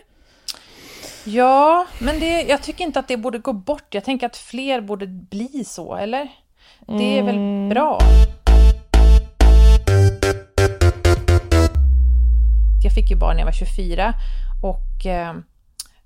Ja, 1.24 1.86
men 1.98 2.20
det, 2.20 2.42
jag 2.42 2.62
tycker 2.62 2.84
inte 2.84 2.98
att 2.98 3.08
det 3.08 3.16
borde 3.16 3.38
gå 3.38 3.52
bort. 3.52 3.94
Jag 3.94 4.04
tänker 4.04 4.26
att 4.26 4.36
fler 4.36 4.80
borde 4.80 5.06
bli 5.06 5.64
så, 5.64 5.94
eller? 5.96 6.28
Det 6.86 7.18
är 7.18 7.22
väl 7.22 7.34
mm. 7.34 7.68
bra? 7.68 8.00
Jag 12.84 12.94
fick 12.94 13.10
ju 13.10 13.16
barn 13.16 13.34
när 13.34 13.40
jag 13.40 13.46
var 13.46 13.52
24 13.52 14.14
och 14.62 15.06
eh, 15.06 15.34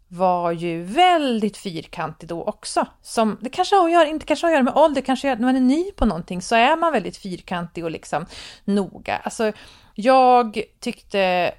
var 0.09 0.53
ju 0.53 0.83
väldigt 0.83 1.57
fyrkantig 1.57 2.29
då 2.29 2.45
också. 2.45 2.87
Som, 3.03 3.39
det 3.41 3.51
kanske 3.51 3.77
har 3.77 3.85
att 3.85 3.93
göra, 3.93 4.07
inte 4.07 4.27
kanske 4.27 4.47
har 4.47 4.51
att 4.51 4.55
göra 4.55 4.65
med 4.65 4.77
ålder, 4.77 5.01
kanske 5.01 5.35
när 5.35 5.43
man 5.43 5.57
är 5.57 5.61
ny 5.61 5.93
på 5.93 6.05
någonting 6.07 6.43
så 6.43 6.55
är 6.55 6.77
man 6.77 6.93
väldigt 6.93 7.17
fyrkantig 7.17 7.85
och 7.85 7.91
liksom 7.91 8.27
noga. 8.65 9.17
Alltså, 9.17 9.53
jag 10.01 10.63
tyckte 10.81 11.53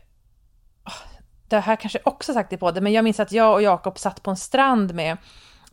ah, 0.83 0.91
det 1.47 1.59
här 1.59 1.75
kanske 1.75 1.99
också 2.05 2.33
sagt 2.33 2.53
i 2.53 2.57
podden, 2.57 2.83
men 2.83 2.93
jag 2.93 3.03
minns 3.03 3.19
att 3.19 3.31
jag 3.31 3.53
och 3.53 3.61
Jakob 3.61 3.99
satt 3.99 4.23
på 4.23 4.29
en 4.29 4.37
strand 4.37 4.93
med 4.93 5.17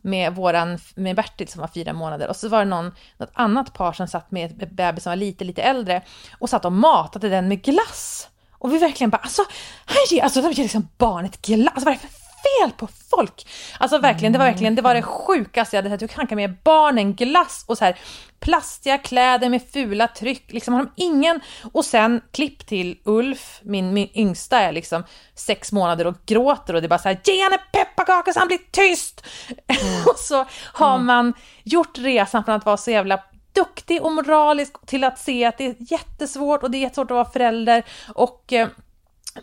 med, 0.01 0.35
våran, 0.35 0.79
med 0.95 1.15
Bertil 1.15 1.47
som 1.47 1.61
var 1.61 1.67
fyra 1.67 1.93
månader 1.93 2.27
och 2.27 2.35
så 2.35 2.49
var 2.49 2.59
det 2.59 2.65
någon, 2.65 2.91
något 3.17 3.31
annat 3.33 3.73
par 3.73 3.93
som 3.93 4.07
satt 4.07 4.31
med 4.31 4.63
en 4.63 4.75
bebis 4.75 5.03
som 5.03 5.11
var 5.11 5.15
lite, 5.15 5.43
lite 5.43 5.61
äldre 5.61 6.01
och 6.39 6.49
satt 6.49 6.65
och 6.65 6.71
matade 6.71 7.29
den 7.29 7.47
med 7.47 7.63
glass. 7.63 8.29
Och 8.51 8.73
vi 8.73 8.77
verkligen 8.77 9.09
bara, 9.09 9.17
alltså, 9.17 9.41
han 9.85 9.97
ger, 10.09 10.23
alltså 10.23 10.41
de 10.41 10.51
ger 10.51 10.63
liksom 10.63 10.87
barnet 10.97 11.41
glass, 11.41 11.71
alltså 11.73 11.85
vad 11.85 11.93
är 11.93 11.99
det 12.01 12.07
för 12.07 12.28
fel 12.59 12.71
på 12.71 12.87
folk? 13.09 13.47
Alltså 13.79 13.97
verkligen, 13.97 14.33
det 14.33 14.39
var 14.39 14.45
verkligen, 14.45 14.75
det 14.75 14.81
var 14.81 14.95
det 14.95 15.01
sjukaste 15.01 15.75
jag 15.75 15.83
hade 15.83 15.99
sett. 15.99 16.17
Hur 16.17 16.25
kan 16.25 16.35
med 16.35 16.55
barnen 16.63 17.13
glass 17.13 17.65
och 17.67 17.77
så 17.77 17.85
här 17.85 17.97
plastiga 18.39 18.97
kläder 18.97 19.49
med 19.49 19.61
fula 19.73 20.07
tryck, 20.07 20.53
liksom 20.53 20.73
har 20.73 20.83
de 20.83 20.91
ingen... 20.95 21.39
Och 21.71 21.85
sen 21.85 22.21
klipp 22.31 22.67
till 22.67 22.99
Ulf, 23.03 23.59
min, 23.63 23.93
min 23.93 24.09
yngsta 24.13 24.59
är 24.59 24.71
liksom 24.71 25.03
sex 25.35 25.71
månader 25.71 26.07
och 26.07 26.15
gråter 26.25 26.73
och 26.73 26.81
det 26.81 26.85
är 26.85 26.89
bara 26.89 26.99
så 26.99 27.09
här, 27.09 27.19
ge 27.23 27.43
henne 27.43 27.57
pepparkakor 27.57 28.31
så 28.31 28.39
han 28.39 28.47
blir 28.47 28.59
tyst! 28.71 29.25
Mm. 29.67 30.03
och 30.07 30.19
så 30.19 30.45
har 30.73 30.95
mm. 30.95 31.05
man 31.05 31.33
gjort 31.63 31.97
resan 31.97 32.43
från 32.43 32.55
att 32.55 32.65
vara 32.65 32.77
så 32.77 32.91
jävla 32.91 33.15
duktig 33.15 33.39
duktig 33.53 34.01
och 34.01 34.11
moralisk 34.11 34.85
till 34.85 35.03
att 35.03 35.19
se 35.19 35.45
att 35.45 35.57
det 35.57 35.65
är 35.65 35.75
jättesvårt 35.79 36.63
och 36.63 36.71
det 36.71 36.77
är 36.77 36.79
jättesvårt 36.79 37.11
att 37.11 37.15
vara 37.15 37.31
förälder 37.31 37.83
och 38.13 38.53
eh, 38.53 38.67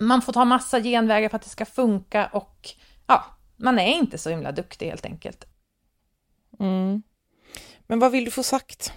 man 0.00 0.22
får 0.22 0.32
ta 0.32 0.44
massa 0.44 0.80
genvägar 0.80 1.28
för 1.28 1.36
att 1.36 1.42
det 1.42 1.48
ska 1.48 1.64
funka 1.64 2.26
och 2.26 2.68
ja, 3.06 3.24
man 3.56 3.78
är 3.78 3.92
inte 3.92 4.18
så 4.18 4.30
himla 4.30 4.52
duktig 4.52 4.86
helt 4.86 5.06
enkelt. 5.06 5.44
Mm. 6.60 7.02
Men 7.86 7.98
vad 7.98 8.12
vill 8.12 8.24
du 8.24 8.30
få 8.30 8.42
sagt? 8.42 8.92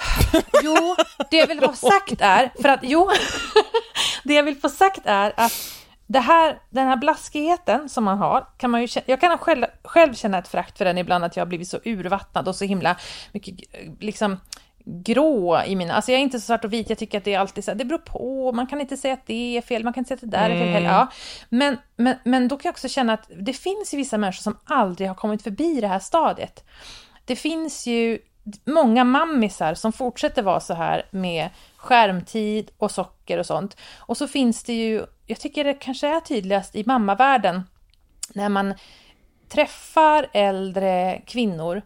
Jo, 0.62 0.96
det 1.30 1.36
jag 1.36 1.46
vill 1.46 1.60
få 1.60 1.72
sagt 1.72 2.20
är, 2.20 2.52
för 2.62 2.68
att 2.68 2.80
jo, 2.82 3.10
det 4.24 4.34
jag 4.34 4.42
vill 4.42 4.60
få 4.60 4.68
sagt 4.68 5.00
är 5.04 5.32
att 5.36 5.52
det 6.06 6.20
här, 6.20 6.62
den 6.70 6.86
här 6.86 6.96
blaskigheten 6.96 7.88
som 7.88 8.04
man 8.04 8.18
har, 8.18 8.46
kan 8.58 8.70
man 8.70 8.82
ju 8.82 9.02
jag 9.06 9.20
kan 9.20 9.38
själv, 9.38 9.66
själv 9.84 10.14
känna 10.14 10.38
ett 10.38 10.48
frakt 10.48 10.78
för 10.78 10.84
den 10.84 10.98
ibland, 10.98 11.24
att 11.24 11.36
jag 11.36 11.40
har 11.40 11.48
blivit 11.48 11.68
så 11.68 11.78
urvattnad 11.84 12.48
och 12.48 12.56
så 12.56 12.64
himla 12.64 12.96
mycket 13.32 13.54
liksom 14.00 14.40
grå 14.90 15.62
i 15.66 15.76
mina, 15.76 15.94
alltså 15.94 16.10
jag 16.12 16.18
är 16.18 16.22
inte 16.22 16.40
så 16.40 16.46
svart 16.46 16.64
och 16.64 16.72
vit, 16.72 16.88
jag 16.88 16.98
tycker 16.98 17.18
att 17.18 17.24
det 17.24 17.34
är 17.34 17.38
alltid 17.38 17.64
så 17.64 17.70
här, 17.70 17.78
det 17.78 17.84
beror 17.84 17.98
på, 17.98 18.52
man 18.52 18.66
kan 18.66 18.80
inte 18.80 18.96
säga 18.96 19.14
att 19.14 19.26
det 19.26 19.56
är 19.56 19.60
fel, 19.60 19.84
man 19.84 19.92
kan 19.92 20.00
inte 20.00 20.08
säga 20.08 20.16
att 20.16 20.30
det 20.30 20.38
där 20.38 20.50
är 20.50 20.58
fel 20.58 20.68
heller. 20.68 20.88
Ja. 20.88 21.08
Men, 21.48 21.76
men, 21.96 22.16
men 22.24 22.48
då 22.48 22.56
kan 22.56 22.68
jag 22.68 22.72
också 22.72 22.88
känna 22.88 23.12
att 23.12 23.30
det 23.40 23.52
finns 23.52 23.94
ju 23.94 23.98
vissa 23.98 24.18
människor 24.18 24.42
som 24.42 24.58
aldrig 24.64 25.08
har 25.08 25.14
kommit 25.14 25.42
förbi 25.42 25.80
det 25.80 25.88
här 25.88 25.98
stadiet. 25.98 26.64
Det 27.24 27.36
finns 27.36 27.86
ju 27.86 28.18
många 28.64 29.04
mammisar 29.04 29.74
som 29.74 29.92
fortsätter 29.92 30.42
vara 30.42 30.60
så 30.60 30.74
här 30.74 31.06
med 31.10 31.48
skärmtid 31.76 32.70
och 32.78 32.90
socker 32.90 33.38
och 33.38 33.46
sånt. 33.46 33.76
Och 33.96 34.16
så 34.16 34.28
finns 34.28 34.64
det 34.64 34.72
ju, 34.72 35.06
jag 35.26 35.40
tycker 35.40 35.64
det 35.64 35.74
kanske 35.74 36.08
är 36.08 36.20
tydligast 36.20 36.74
i 36.74 36.84
mammavärlden, 36.86 37.62
när 38.34 38.48
man 38.48 38.74
träffar 39.48 40.26
äldre 40.32 41.22
kvinnor 41.26 41.82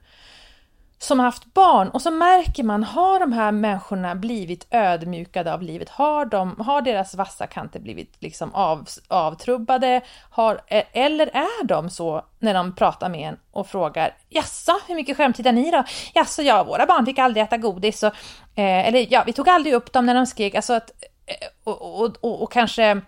som 1.04 1.18
har 1.18 1.26
haft 1.26 1.54
barn 1.54 1.88
och 1.88 2.02
så 2.02 2.10
märker 2.10 2.62
man, 2.62 2.84
har 2.84 3.20
de 3.20 3.32
här 3.32 3.52
människorna 3.52 4.14
blivit 4.14 4.66
ödmjukade 4.70 5.54
av 5.54 5.62
livet? 5.62 5.88
Har, 5.88 6.24
de, 6.24 6.60
har 6.60 6.82
deras 6.82 7.14
vassa 7.14 7.46
kanter 7.46 7.80
blivit 7.80 8.14
liksom 8.18 8.54
av, 8.54 8.86
avtrubbade? 9.08 10.00
Har, 10.30 10.60
e-, 10.68 10.84
eller 10.92 11.26
är 11.26 11.64
de 11.64 11.90
så 11.90 12.24
när 12.38 12.54
de 12.54 12.74
pratar 12.74 13.08
med 13.08 13.28
en 13.28 13.36
och 13.50 13.66
frågar 13.66 14.16
Jaså, 14.28 14.72
hur 14.88 14.94
mycket 14.94 15.16
skärmtid 15.16 15.46
har 15.46 15.52
ni 15.52 15.70
då? 15.70 15.84
Jaså, 16.14 16.42
ja, 16.42 16.64
våra 16.64 16.86
barn 16.86 17.06
fick 17.06 17.18
aldrig 17.18 17.44
äta 17.44 17.56
godis 17.56 18.02
och, 18.02 18.12
eh, 18.54 18.88
eller 18.88 19.06
ja, 19.10 19.22
vi 19.26 19.32
tog 19.32 19.48
aldrig 19.48 19.74
upp 19.74 19.92
dem 19.92 20.06
när 20.06 20.14
de 20.14 20.26
skrek. 20.26 20.54
Alltså 20.54 20.72
att, 20.72 20.90
eh, 21.26 21.48
och, 21.64 22.00
och, 22.00 22.16
och, 22.20 22.42
och 22.42 22.52
kanske 22.52 23.00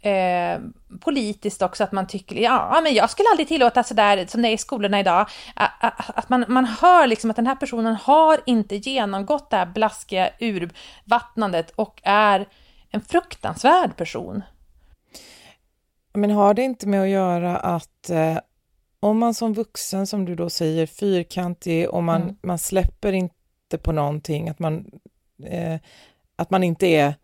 eh, 0.00 0.60
politiskt 1.00 1.62
också, 1.62 1.84
att 1.84 1.92
man 1.92 2.06
tycker, 2.06 2.36
ja 2.36 2.80
men 2.82 2.94
jag 2.94 3.10
skulle 3.10 3.28
aldrig 3.28 3.48
tillåta 3.48 3.82
sådär 3.82 4.26
som 4.28 4.42
det 4.42 4.48
är 4.48 4.52
i 4.52 4.58
skolorna 4.58 5.00
idag, 5.00 5.28
att 6.08 6.28
man, 6.28 6.44
man 6.48 6.64
hör 6.64 7.06
liksom 7.06 7.30
att 7.30 7.36
den 7.36 7.46
här 7.46 7.54
personen 7.54 7.94
har 7.94 8.40
inte 8.46 8.76
genomgått 8.76 9.50
det 9.50 9.56
här 9.56 9.66
blaskiga 9.66 10.30
urvattnandet 10.40 11.70
och 11.70 12.00
är 12.04 12.48
en 12.90 13.00
fruktansvärd 13.00 13.96
person. 13.96 14.42
Men 16.12 16.30
har 16.30 16.54
det 16.54 16.62
inte 16.62 16.88
med 16.88 17.02
att 17.02 17.08
göra 17.08 17.56
att 17.56 18.10
eh, 18.10 18.38
om 19.00 19.18
man 19.18 19.34
som 19.34 19.54
vuxen, 19.54 20.06
som 20.06 20.24
du 20.24 20.34
då 20.34 20.50
säger, 20.50 20.86
fyrkantig 20.86 21.90
och 21.90 22.02
man, 22.02 22.22
mm. 22.22 22.36
man 22.42 22.58
släpper 22.58 23.12
inte 23.12 23.78
på 23.82 23.92
någonting, 23.92 24.48
att 24.48 24.58
man, 24.58 24.90
eh, 25.44 25.80
att 26.36 26.50
man 26.50 26.62
inte 26.62 26.86
är 26.86 27.14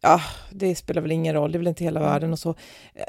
ja, 0.00 0.20
det 0.50 0.74
spelar 0.74 1.02
väl 1.02 1.12
ingen 1.12 1.34
roll, 1.34 1.52
det 1.52 1.56
är 1.56 1.58
väl 1.58 1.68
inte 1.68 1.84
hela 1.84 2.00
mm. 2.00 2.12
världen 2.12 2.32
och 2.32 2.38
så. 2.38 2.54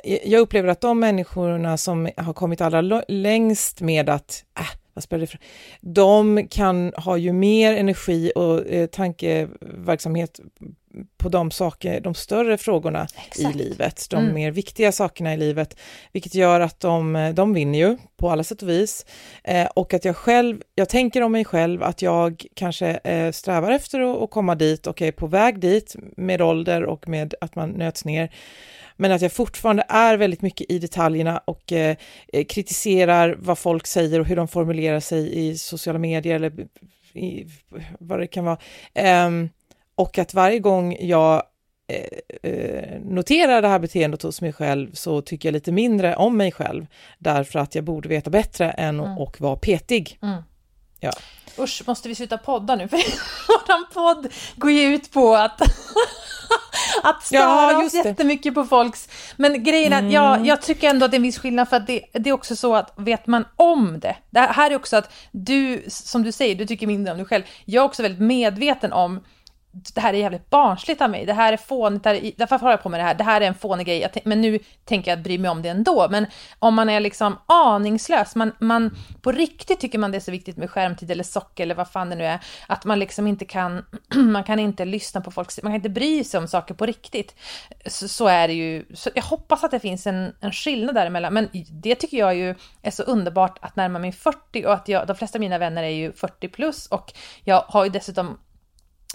Eh, 0.04 0.17
jag 0.25 0.39
upplever 0.39 0.69
att 0.69 0.82
de 0.82 0.99
människorna 0.99 1.78
som 1.78 2.10
har 2.17 2.34
kommit 2.34 2.62
allra 2.62 3.04
längst 3.08 3.82
med 3.82 4.10
att, 4.10 4.43
äh, 4.60 4.65
vad 4.93 5.04
spelar 5.04 5.21
det 5.21 5.28
för 5.28 5.39
De 5.82 6.47
kan 6.47 6.93
ha 6.97 7.17
ju 7.17 7.34
mer 7.34 7.73
energi 7.73 8.32
och 8.36 8.67
eh, 8.67 8.88
tankeverksamhet 8.88 10.39
på 11.17 11.30
de 11.30 11.52
saker, 11.52 12.02
de 12.02 12.13
större 12.13 12.58
frågorna 12.58 13.08
Exakt. 13.28 13.56
i 13.56 13.58
livet, 13.58 14.08
de 14.10 14.23
mm. 14.23 14.34
mer 14.34 14.52
viktiga 14.52 14.91
sakerna 14.91 15.34
i 15.34 15.38
livet, 15.38 15.80
vilket 16.12 16.36
gör 16.36 16.60
att 16.60 16.80
de, 16.80 17.32
de 17.36 17.54
vinner 17.54 17.80
ju 17.80 17.97
på 18.17 18.30
alla 18.30 18.43
sätt 18.43 18.62
och 18.62 18.69
vis. 18.69 19.06
Eh, 19.43 19.67
och 19.67 19.93
att 19.93 20.06
jag 20.06 20.15
själv, 20.15 20.62
jag 20.75 20.89
tänker 20.89 21.21
om 21.21 21.32
mig 21.32 21.45
själv 21.45 21.84
att 21.84 22.02
jag 22.02 22.45
kanske 22.54 22.88
eh, 22.88 23.32
strävar 23.32 23.71
efter 23.71 24.23
att, 24.23 24.30
komma 24.30 24.56
dit 24.56 24.88
och 24.88 25.02
är 25.02 25.12
på 25.12 25.28
väg 25.28 25.60
dit 25.60 25.95
med 26.17 26.41
ålder 26.41 26.84
och 26.84 27.08
med 27.08 27.34
att 27.41 27.56
man 27.56 27.69
nöts 27.69 28.06
ner. 28.06 28.32
Men 28.95 29.12
att 29.12 29.21
jag 29.21 29.32
fortfarande 29.32 29.86
är 29.89 30.17
väldigt 30.17 30.41
mycket 30.41 30.71
i 30.71 30.80
detaljerna 30.80 31.38
och 31.45 31.71
eh, 31.71 31.95
kritiserar 32.49 33.36
vad 33.39 33.58
folk 33.58 33.88
säger 33.88 34.19
och 34.19 34.25
hur 34.25 34.36
de 34.36 34.47
formulerar 34.47 34.99
sig 34.99 35.49
i 35.49 35.58
sociala 35.58 35.99
medier 35.99 36.36
eller 36.36 36.52
i, 37.13 37.45
vad 37.99 38.19
det 38.19 38.28
kan 38.28 38.45
vara. 38.45 38.58
Um, 39.28 39.49
och 39.99 40.17
att 40.17 40.33
varje 40.33 40.59
gång 40.59 40.97
jag 40.99 41.43
eh, 41.88 42.51
eh, 42.51 42.99
noterar 43.01 43.62
det 43.62 43.67
här 43.67 43.79
beteendet 43.79 44.21
hos 44.21 44.41
mig 44.41 44.53
själv 44.53 44.93
så 44.93 45.21
tycker 45.21 45.49
jag 45.49 45.53
lite 45.53 45.71
mindre 45.71 46.15
om 46.15 46.38
mig 46.38 46.51
själv 46.51 46.85
därför 47.17 47.59
att 47.59 47.75
jag 47.75 47.83
borde 47.83 48.09
veta 48.09 48.29
bättre 48.29 48.71
än 48.71 48.99
mm. 48.99 49.17
och 49.17 49.41
vara 49.41 49.55
petig. 49.55 50.19
Mm. 50.21 50.43
Ja. 50.99 51.12
Usch, 51.59 51.83
måste 51.88 52.09
vi 52.09 52.15
sluta 52.15 52.38
podda 52.38 52.75
nu? 52.75 52.88
För 52.88 52.97
vår 53.47 53.93
podd 53.93 54.27
går 54.55 54.71
ju 54.71 54.95
ut 54.95 55.12
på 55.12 55.35
att 55.35 55.62
att 57.03 57.23
störa 57.23 57.71
ja, 57.71 57.85
oss 57.85 57.93
jättemycket 57.93 58.53
på 58.53 58.65
folks... 58.65 59.09
Men 59.38 59.63
grejen 59.63 59.93
är 59.93 60.05
att 60.05 60.12
jag, 60.12 60.35
mm. 60.35 60.45
jag 60.45 60.62
tycker 60.62 60.89
ändå 60.89 61.05
att 61.05 61.12
det 61.12 61.15
är 61.15 61.19
en 61.19 61.23
viss 61.23 61.39
skillnad 61.39 61.69
för 61.69 61.77
att 61.77 61.88
det, 61.88 62.05
det 62.13 62.29
är 62.29 62.33
också 62.33 62.55
så 62.55 62.75
att 62.75 62.93
vet 62.95 63.27
man 63.27 63.45
om 63.55 63.99
det. 63.99 64.15
Det 64.29 64.39
här 64.39 64.71
är 64.71 64.75
också 64.75 64.97
att 64.97 65.13
du, 65.31 65.83
som 65.88 66.23
du 66.23 66.31
säger, 66.31 66.55
du 66.55 66.65
tycker 66.65 66.88
mindre 66.88 67.12
om 67.12 67.17
dig 67.17 67.27
själv. 67.27 67.43
Jag 67.65 67.81
är 67.81 67.85
också 67.85 68.03
väldigt 68.03 68.21
medveten 68.21 68.93
om 68.93 69.19
det 69.93 70.01
här 70.01 70.13
är 70.13 70.17
jävligt 70.17 70.49
barnsligt 70.49 71.01
av 71.01 71.09
mig, 71.09 71.25
det 71.25 71.33
här 71.33 71.53
är 71.53 71.57
fånigt, 71.57 72.03
därför 72.37 72.59
har 72.59 72.71
jag 72.71 72.83
på 72.83 72.89
med 72.89 72.99
det 72.99 73.03
här, 73.03 73.15
det 73.15 73.23
här 73.23 73.41
är 73.41 73.47
en 73.47 73.55
fånig 73.55 73.87
grej, 73.87 74.11
men 74.25 74.41
nu 74.41 74.59
tänker 74.85 75.11
jag 75.11 75.21
bry 75.21 75.37
mig 75.37 75.51
om 75.51 75.61
det 75.61 75.69
ändå. 75.69 76.07
Men 76.11 76.25
om 76.59 76.75
man 76.75 76.89
är 76.89 76.99
liksom 76.99 77.37
aningslös, 77.45 78.35
man, 78.35 78.51
man 78.59 78.97
på 79.21 79.31
riktigt 79.31 79.79
tycker 79.79 79.99
man 79.99 80.11
det 80.11 80.17
är 80.17 80.19
så 80.19 80.31
viktigt 80.31 80.57
med 80.57 80.69
skärmtid 80.69 81.11
eller 81.11 81.23
socker 81.23 81.63
eller 81.63 81.75
vad 81.75 81.91
fan 81.91 82.09
det 82.09 82.15
nu 82.15 82.25
är, 82.25 82.39
att 82.67 82.85
man 82.85 82.99
liksom 82.99 83.27
inte 83.27 83.45
kan, 83.45 83.85
man 84.15 84.43
kan 84.43 84.59
inte 84.59 84.85
lyssna 84.85 85.21
på 85.21 85.31
folk, 85.31 85.63
man 85.63 85.71
kan 85.71 85.75
inte 85.75 85.89
bry 85.89 86.23
sig 86.23 86.37
om 86.37 86.47
saker 86.47 86.73
på 86.73 86.85
riktigt. 86.85 87.35
Så, 87.85 88.07
så 88.07 88.27
är 88.27 88.47
det 88.47 88.53
ju, 88.53 88.85
så 88.93 89.09
jag 89.15 89.23
hoppas 89.23 89.63
att 89.63 89.71
det 89.71 89.79
finns 89.79 90.07
en, 90.07 90.35
en 90.39 90.51
skillnad 90.51 90.95
däremellan, 90.95 91.33
men 91.33 91.49
det 91.71 91.95
tycker 91.95 92.17
jag 92.17 92.35
ju 92.35 92.55
är 92.81 92.91
så 92.91 93.03
underbart 93.03 93.57
att 93.61 93.75
närma 93.75 93.99
mig 93.99 94.11
40 94.11 94.65
och 94.65 94.73
att 94.73 94.87
jag, 94.87 95.07
de 95.07 95.15
flesta 95.15 95.37
av 95.37 95.39
mina 95.39 95.57
vänner 95.57 95.83
är 95.83 95.89
ju 95.89 96.13
40 96.13 96.47
plus 96.47 96.87
och 96.87 97.13
jag 97.43 97.63
har 97.67 97.83
ju 97.83 97.89
dessutom 97.89 98.37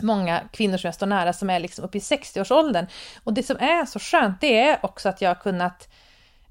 många 0.02 0.42
kvinnor 0.52 0.76
som 0.76 0.88
jag 0.88 0.94
står 0.94 1.06
nära 1.06 1.32
som 1.32 1.50
är 1.50 1.60
liksom 1.60 1.84
uppe 1.84 1.98
i 1.98 2.00
60-årsåldern. 2.00 2.86
Och 3.24 3.34
det 3.34 3.42
som 3.42 3.56
är 3.56 3.84
så 3.84 3.98
skönt, 3.98 4.40
det 4.40 4.58
är 4.58 4.78
också 4.82 5.08
att 5.08 5.20
jag 5.20 5.30
har 5.30 5.34
kunnat 5.34 5.88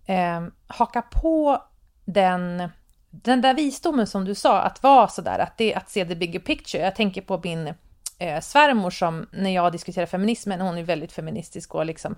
eh, 0.05 0.47
haka 0.67 1.01
på 1.01 1.63
den, 2.05 2.69
den 3.09 3.41
där 3.41 3.53
visdomen 3.53 4.07
som 4.07 4.25
du 4.25 4.35
sa, 4.35 4.61
att 4.61 4.83
vara 4.83 5.07
sådär, 5.07 5.39
att, 5.39 5.57
det, 5.57 5.75
att 5.75 5.89
se 5.89 6.05
the 6.05 6.15
bigger 6.15 6.39
picture. 6.39 6.83
Jag 6.83 6.95
tänker 6.95 7.21
på 7.21 7.41
min 7.43 7.73
eh, 8.19 8.41
svärmor 8.41 8.89
som, 8.89 9.27
när 9.31 9.49
jag 9.49 9.71
diskuterar 9.71 10.05
feminismen, 10.05 10.61
hon 10.61 10.77
är 10.77 10.83
väldigt 10.83 11.11
feministisk 11.11 11.75
och 11.75 11.85
liksom 11.85 12.15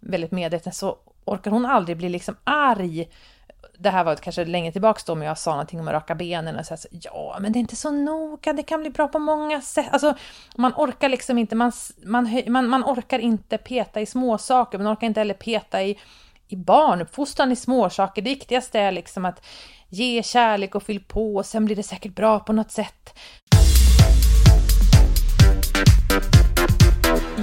väldigt 0.00 0.30
medveten, 0.32 0.72
så 0.72 0.98
orkar 1.24 1.50
hon 1.50 1.66
aldrig 1.66 1.96
bli 1.96 2.08
liksom 2.08 2.36
arg 2.44 3.08
det 3.82 3.90
här 3.90 4.04
var 4.04 4.16
kanske 4.16 4.44
länge 4.44 4.72
tillbaks 4.72 5.04
då, 5.04 5.14
men 5.14 5.28
jag 5.28 5.38
sa 5.38 5.50
någonting 5.50 5.80
om 5.80 5.88
att 5.88 5.94
raka 5.94 6.14
benen 6.14 6.58
och 6.58 6.66
så, 6.66 6.76
så 6.76 6.88
ja, 6.90 7.38
men 7.40 7.52
det 7.52 7.58
är 7.58 7.60
inte 7.60 7.76
så 7.76 7.90
noga, 7.90 8.52
det 8.52 8.62
kan 8.62 8.80
bli 8.80 8.90
bra 8.90 9.08
på 9.08 9.18
många 9.18 9.60
sätt. 9.60 9.88
Alltså, 9.92 10.14
man 10.56 10.72
orkar 10.76 11.08
liksom 11.08 11.38
inte, 11.38 11.56
man, 11.56 11.72
man, 12.04 12.42
man, 12.48 12.68
man 12.68 12.84
orkar 12.84 13.18
inte 13.18 13.58
peta 13.58 14.00
i 14.00 14.06
småsaker, 14.06 14.78
man 14.78 14.92
orkar 14.92 15.06
inte 15.06 15.20
heller 15.20 15.34
peta 15.34 15.82
i, 15.82 15.98
i 16.48 16.56
barnuppfostran 16.56 17.52
i 17.52 17.56
småsaker. 17.56 18.22
Det 18.22 18.30
viktigaste 18.30 18.80
är 18.80 18.92
liksom 18.92 19.24
att 19.24 19.46
ge 19.88 20.22
kärlek 20.22 20.74
och 20.74 20.82
fyll 20.82 21.04
på 21.04 21.34
och 21.34 21.46
sen 21.46 21.64
blir 21.64 21.76
det 21.76 21.82
säkert 21.82 22.14
bra 22.14 22.38
på 22.38 22.52
något 22.52 22.70
sätt. 22.70 23.18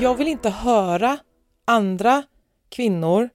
Jag 0.02 0.16
vill 0.16 0.28
inte 0.28 0.50
höra 0.50 1.18
andra 1.66 2.24
kvinnor 2.70 3.30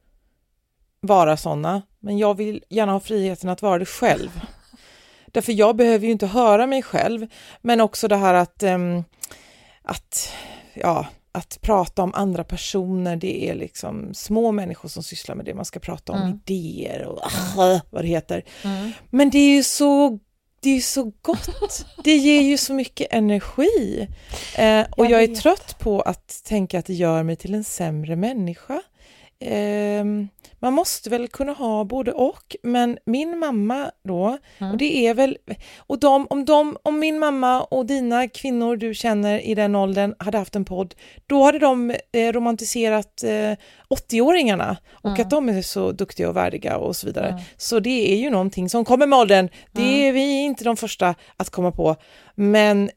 vara 1.01 1.37
sådana, 1.37 1.83
men 2.05 2.19
jag 2.19 2.37
vill 2.37 2.65
gärna 2.69 2.93
ha 2.93 3.01
friheten 3.01 3.51
att 3.51 3.63
vara 3.63 3.79
det 3.79 3.87
själv. 3.87 4.41
Därför 5.27 5.53
jag 5.53 5.77
behöver 5.77 6.07
ju 6.07 6.13
inte 6.13 6.27
höra 6.27 6.67
mig 6.67 6.83
själv, 6.83 7.27
men 7.61 7.81
också 7.81 8.09
det 8.09 8.17
här 8.17 8.35
att, 8.35 8.63
um, 8.63 9.05
att, 9.83 10.33
ja, 10.75 11.07
att 11.33 11.59
prata 11.61 12.03
om 12.03 12.15
andra 12.15 12.45
personer, 12.45 13.17
det 13.17 13.49
är 13.49 13.55
liksom 13.55 14.15
små 14.15 14.53
människor 14.53 14.89
som 14.89 15.03
sysslar 15.03 15.35
med 15.35 15.45
det, 15.45 15.55
man 15.55 15.65
ska 15.65 15.81
prata 15.81 16.13
om 16.13 16.23
mm. 16.23 16.41
idéer 16.45 17.07
och 17.07 17.23
uh, 17.59 17.81
vad 17.91 18.05
det 18.05 18.09
heter. 18.09 18.45
Mm. 18.65 18.93
Men 19.11 19.31
det 19.31 19.39
är 19.39 19.57
ju 19.57 19.63
så 19.63 20.19
det 20.61 20.77
är 20.77 20.81
så 20.81 21.13
gott, 21.23 21.87
det 22.05 22.17
ger 22.17 22.43
ju 22.43 22.57
så 22.57 22.75
mycket 22.75 23.07
energi. 23.11 24.09
Eh, 24.57 24.87
och 24.91 25.05
jag, 25.05 25.11
jag 25.11 25.23
är 25.23 25.35
trött 25.35 25.79
på 25.79 26.01
att 26.01 26.45
tänka 26.45 26.79
att 26.79 26.87
det 26.87 26.95
gör 26.95 27.23
mig 27.23 27.37
till 27.37 27.55
en 27.55 27.65
sämre 27.65 28.17
människa. 28.17 28.83
Ehm, 29.45 30.29
man 30.59 30.73
måste 30.73 31.11
väl 31.11 31.29
kunna 31.29 31.53
ha 31.53 31.85
både 31.85 32.13
och, 32.13 32.57
men 32.63 32.99
min 33.07 33.39
mamma 33.39 33.91
då, 34.05 34.39
Mm. 34.59 34.73
och 34.73 34.79
det 34.79 35.07
är 35.07 35.15
väl, 35.15 35.37
och 35.79 35.99
de, 35.99 36.27
om, 36.31 36.45
de, 36.45 36.77
om 36.83 36.99
min 36.99 37.19
mamma 37.19 37.63
och 37.63 37.87
dina 37.87 38.29
kvinnor 38.29 38.77
du 38.77 38.95
känner 38.95 39.39
i 39.39 39.55
den 39.55 39.75
åldern 39.75 40.15
hade 40.19 40.39
haft 40.39 40.57
en 40.57 40.65
podd, 40.65 40.95
då 41.27 41.43
hade 41.45 41.59
de 41.59 41.91
eh, 42.13 42.33
romantiserat 42.33 43.23
eh, 43.23 43.53
80-åringarna 43.89 44.77
och 44.93 45.11
Mm. 45.11 45.21
att 45.23 45.31
de 45.31 45.49
är 45.49 45.63
så 45.63 45.93
duktiga 45.93 46.29
och 46.29 46.37
värdiga 46.37 46.77
och 46.77 46.97
så 46.97 47.07
vidare. 47.07 47.29
Mm. 47.29 47.41
Så 47.57 47.81
det 47.81 48.13
är 48.13 48.17
ju 48.17 48.31
någonting 48.31 48.69
som 48.69 48.85
kommer 48.85 49.07
med 49.07 49.19
åldern, 49.19 49.49
det 49.73 50.09
är 50.09 50.13
vi 50.13 50.43
inte 50.45 50.65
de 50.65 50.77
första 50.77 51.15
att 51.37 51.51
komma 51.51 51.73
på, 51.73 51.97
men 52.35 52.91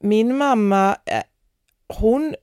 min 0.00 0.36
mamma, 0.36 0.96
eh, 1.06 1.22
hon, 2.00 2.34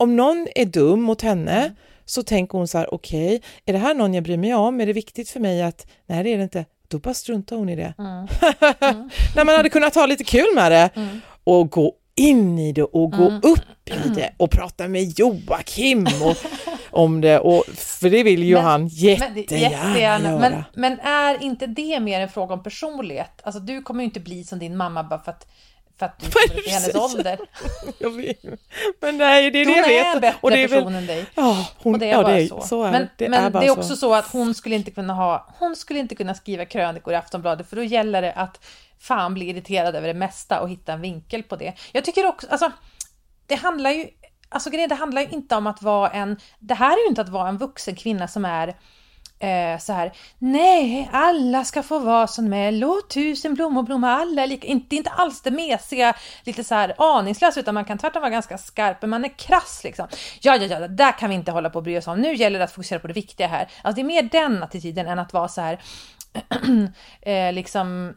om 0.00 0.16
någon 0.16 0.46
är 0.54 0.64
dum 0.64 1.02
mot 1.02 1.22
henne 1.22 1.58
Mm. 1.60 1.72
så 2.04 2.22
tänker 2.22 2.58
hon 2.58 2.68
så 2.68 2.78
här, 2.78 2.94
okej, 2.94 3.42
är 3.66 3.72
det 3.72 3.78
här 3.78 3.94
någon 3.94 4.14
jag 4.14 4.24
bryr 4.24 4.36
mig 4.36 4.54
om? 4.54 4.80
Är 4.80 4.86
det 4.86 4.92
viktigt 4.92 5.30
för 5.30 5.40
mig 5.40 5.62
att, 5.62 5.86
nej 6.06 6.24
det 6.24 6.32
är 6.32 6.36
det 6.36 6.42
inte, 6.42 6.64
då 6.88 6.98
bara 6.98 7.14
struntar 7.14 7.56
hon 7.56 7.68
i 7.68 7.76
det. 7.76 7.94
Mm. 7.98 8.26
När 9.36 9.44
man 9.44 9.54
hade 9.56 9.68
kunnat 9.68 9.94
ha 9.94 10.06
lite 10.06 10.24
kul 10.24 10.46
med 10.54 10.72
det 10.72 10.90
Mm. 10.96 11.20
och 11.44 11.70
gå 11.70 11.92
in 12.14 12.58
i 12.58 12.72
det 12.72 12.82
och 12.82 13.10
gå 13.12 13.26
Mm. 13.28 13.40
upp 13.44 13.88
i 13.88 14.08
det 14.14 14.32
och 14.36 14.50
prata 14.50 14.88
med 14.88 15.18
Joakim 15.18 16.06
och, 16.24 16.36
om 16.90 17.20
det, 17.20 17.38
och, 17.38 17.64
för 17.74 18.10
det 18.10 18.22
vill 18.22 18.42
ju 18.42 18.54
Men- 18.54 18.64
han 18.64 18.80
Men, 18.80 18.88
jättegärna, 18.88 19.88
jättegärna. 19.88 20.28
göra. 20.30 20.38
Men, 20.40 20.62
men 20.74 21.00
är 21.00 21.42
inte 21.42 21.66
det 21.66 22.00
mer 22.00 22.20
en 22.20 22.28
fråga 22.28 22.54
om 22.54 22.62
personlighet? 22.62 23.40
Alltså 23.42 23.60
du 23.60 23.82
kommer 23.82 24.00
ju 24.00 24.04
inte 24.04 24.20
bli 24.20 24.44
som 24.44 24.58
din 24.58 24.76
mamma 24.76 25.02
bara 25.04 25.20
för 25.20 25.30
att, 25.30 25.46
för 26.00 26.06
att 26.06 26.18
du 26.18 26.26
är 26.26 26.58
i 26.58 26.62
det 26.64 26.70
hennes 26.70 26.94
ålder. 26.94 27.38
Jag 27.98 28.10
vet. 28.10 28.42
Men 29.00 29.16
nej, 29.18 29.50
det 29.50 29.58
är 29.60 29.64
det 29.66 29.70
Hon 29.72 29.78
jag 29.78 29.92
är 29.92 30.04
en 30.04 30.12
vet. 30.12 30.20
bättre 30.20 30.38
Och 30.40 30.50
det 30.50 30.62
är 30.62 30.68
person 30.68 30.84
väl, 30.92 30.94
än 31.02 31.06
dig. 31.06 31.26
ja, 31.34 31.66
hon, 31.78 31.94
Och 31.94 31.98
det 32.00 32.06
är 32.06 32.10
ja, 32.10 32.22
bara 32.22 32.32
det 32.34 32.42
är, 32.42 32.46
så. 32.46 32.60
så 32.60 32.82
är 32.84 32.92
men 32.92 33.02
det. 33.02 33.08
Det 33.16 33.28
men 33.28 33.44
är 33.44 33.50
det 33.60 33.66
är 33.66 33.74
så. 33.74 33.80
också 33.80 33.96
så 33.96 34.14
att 34.14 34.26
hon 34.32 34.54
skulle 34.54 34.74
inte 34.76 34.90
kunna 34.90 35.14
ha, 35.14 35.54
hon 35.58 35.76
skulle 35.76 36.00
inte 36.00 36.14
kunna 36.14 36.34
skriva 36.34 36.64
krönikor 36.64 37.12
i 37.12 37.16
Aftonbladet 37.16 37.68
för 37.68 37.76
då 37.76 37.82
gäller 37.82 38.22
det 38.22 38.32
att 38.32 38.64
fan 39.00 39.34
bli 39.34 39.48
irriterad 39.50 39.96
över 39.96 40.08
det 40.08 40.14
mesta 40.14 40.60
och 40.60 40.68
hitta 40.70 40.92
en 40.92 41.00
vinkel 41.00 41.42
på 41.42 41.56
det. 41.56 41.72
Jag 41.92 42.04
tycker 42.04 42.26
också, 42.26 42.46
alltså 42.50 42.70
det 43.46 43.54
handlar 43.54 43.90
ju, 43.90 44.08
alltså 44.48 44.70
grejen, 44.70 44.88
det 44.88 44.94
handlar 44.94 45.22
ju 45.22 45.28
inte 45.28 45.56
om 45.56 45.66
att 45.66 45.82
vara 45.82 46.10
en, 46.10 46.36
det 46.58 46.74
här 46.74 46.92
är 46.92 47.02
ju 47.02 47.08
inte 47.08 47.20
att 47.20 47.28
vara 47.28 47.48
en 47.48 47.58
vuxen 47.58 47.94
kvinna 47.94 48.28
som 48.28 48.44
är 48.44 48.74
eh, 49.40 49.78
så 49.78 49.92
här, 49.92 50.12
nej, 50.38 51.10
alla 51.12 51.64
ska 51.64 51.82
få 51.82 51.98
vara 51.98 52.26
som 52.26 52.52
är, 52.52 52.72
låt 52.72 53.10
tusen 53.10 53.54
blommor 53.54 53.82
blomma, 53.82 54.10
alla 54.10 54.42
är 54.42 54.46
lika, 54.46 54.66
inte, 54.66 54.86
det 54.88 54.96
är 54.96 54.98
inte 54.98 55.10
alls 55.10 55.40
det 55.40 55.50
mesiga, 55.50 56.14
lite 56.44 56.64
så 56.64 56.74
här 56.74 56.94
aningslöst, 56.98 57.58
utan 57.58 57.74
man 57.74 57.84
kan 57.84 57.98
tvärtom 57.98 58.20
vara 58.20 58.30
ganska 58.30 58.58
skarp, 58.58 58.96
men 59.00 59.10
man 59.10 59.24
är 59.24 59.38
krass 59.38 59.80
liksom. 59.84 60.08
Ja, 60.40 60.56
ja, 60.56 60.66
ja, 60.66 60.80
det 60.80 60.88
där 60.88 61.18
kan 61.18 61.30
vi 61.30 61.34
inte 61.34 61.52
hålla 61.52 61.70
på 61.70 61.78
och 61.78 61.82
bry 61.82 61.98
oss 61.98 62.06
om, 62.06 62.20
nu 62.20 62.34
gäller 62.34 62.58
det 62.58 62.64
att 62.64 62.72
fokusera 62.72 62.98
på 62.98 63.06
det 63.06 63.12
viktiga 63.14 63.46
här. 63.46 63.68
Alltså 63.82 64.02
det 64.02 64.02
är 64.02 64.22
mer 64.22 64.22
den 64.22 64.62
attityden 64.62 65.06
än 65.06 65.18
att 65.18 65.32
vara 65.32 65.48
så 65.48 65.60
här, 65.60 65.80
eh, 67.22 67.52
liksom 67.52 68.14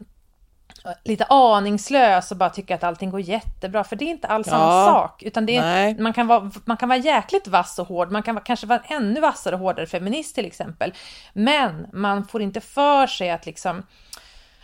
lite 1.04 1.24
aningslös 1.28 2.30
och 2.30 2.36
bara 2.36 2.50
tycka 2.50 2.74
att 2.74 2.84
allting 2.84 3.10
går 3.10 3.20
jättebra, 3.20 3.84
för 3.84 3.96
det 3.96 4.04
är 4.04 4.10
inte 4.10 4.28
alls 4.28 4.46
samma 4.46 4.64
Ja. 4.64 4.86
sak. 4.86 5.22
Utan 5.22 5.46
det 5.46 5.60
Nej. 5.60 5.90
är, 5.90 6.02
man, 6.02 6.12
kan 6.12 6.26
vara, 6.26 6.50
man 6.64 6.76
kan 6.76 6.88
vara 6.88 6.98
jäkligt 6.98 7.48
vass 7.48 7.78
och 7.78 7.88
hård, 7.88 8.10
man 8.12 8.22
kan 8.22 8.34
vara, 8.34 8.44
kanske 8.44 8.66
vara 8.66 8.82
ännu 8.88 9.20
vassare 9.20 9.54
och 9.54 9.60
hårdare 9.60 9.86
feminist 9.86 10.34
till 10.34 10.46
exempel. 10.46 10.94
Men 11.32 11.86
man 11.92 12.26
får 12.26 12.42
inte 12.42 12.60
för 12.60 13.06
sig 13.06 13.30
att 13.30 13.46
liksom, 13.46 13.82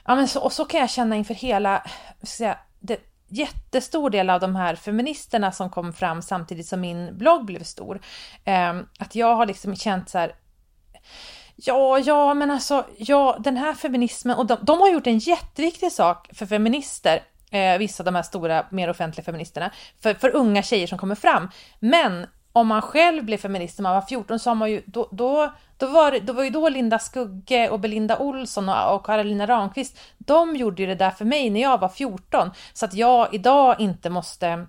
ja 0.07 0.15
men 0.15 0.29
så, 0.29 0.41
och 0.41 0.53
så 0.53 0.65
kan 0.65 0.81
jag 0.81 0.91
känna 0.91 1.17
inför 1.17 1.35
hela, 1.35 1.83
ska 2.23 2.27
säga, 2.27 2.59
det, 2.81 2.99
jättestor 3.29 4.11
del 4.11 4.31
av 4.31 4.41
de 4.41 4.57
här 4.57 4.75
feministerna 4.75 5.53
som 5.53 5.71
kom 5.71 5.93
fram 5.93 6.23
samtidigt 6.23 6.67
som 6.67 6.81
min 6.81 7.19
blogg 7.19 7.45
blev 7.45 7.63
stor. 7.63 8.01
Eh, 8.45 8.81
att 8.99 9.15
jag 9.15 9.35
har 9.37 9.47
liksom 9.47 9.77
känt 9.77 10.09
så 10.11 10.19
här, 10.19 10.33
Ja, 11.65 11.99
ja, 11.99 12.35
men 12.35 12.51
alltså, 12.51 12.87
ja, 12.99 13.37
den 13.41 13.57
här 13.57 13.75
feminismen, 13.75 14.37
och 14.39 14.47
de, 14.47 14.57
de 14.63 14.81
har 14.81 14.89
gjort 14.89 15.07
en 15.07 15.19
jätteviktig 15.19 15.93
sak 15.93 16.29
för 16.33 16.47
feminister, 16.47 17.23
eh, 17.51 17.79
vissa 17.79 18.03
av 18.03 18.05
de 18.05 18.15
här 18.15 18.23
stora, 18.23 18.67
mer 18.71 18.91
offentliga 18.91 19.25
feministerna, 19.25 19.71
för, 20.03 20.15
för 20.15 20.37
unga 20.37 20.63
tjejer 20.63 20.87
som 20.87 20.99
kommer 20.99 21.15
fram. 21.15 21.49
Men 21.81 22.27
om 22.53 22.67
man 22.69 22.83
själv 22.83 23.25
blev 23.25 23.37
feminist 23.39 23.79
när 23.79 23.83
man 23.83 23.95
var 23.95 24.03
14 24.03 24.39
så 24.39 24.51
har 24.51 24.55
man 24.55 24.71
ju, 24.71 24.83
då, 24.87 25.09
då, 25.13 25.53
då, 25.79 25.87
var, 25.87 26.13
det- 26.13 26.21
då 26.21 26.33
var 26.33 26.45
ju 26.45 26.51
då 26.51 26.69
Linda 26.69 26.99
Skugge 26.99 27.69
och 27.71 27.81
Belinda 27.81 28.19
Olsson 28.19 28.69
och, 28.69 28.95
och 28.95 29.07
Karolina 29.07 29.47
Ramqvist, 29.47 29.99
de 30.19 30.57
gjorde 30.57 30.83
ju 30.83 30.89
det 30.89 30.95
där 30.95 31.11
för 31.11 31.25
mig 31.25 31.51
när 31.51 31.61
jag 31.61 31.79
var 31.81 31.89
14, 31.89 32.51
så 32.73 32.85
att 32.85 32.95
jag 32.95 33.35
idag 33.35 33.77
inte 33.81 34.11
måste 34.11 34.67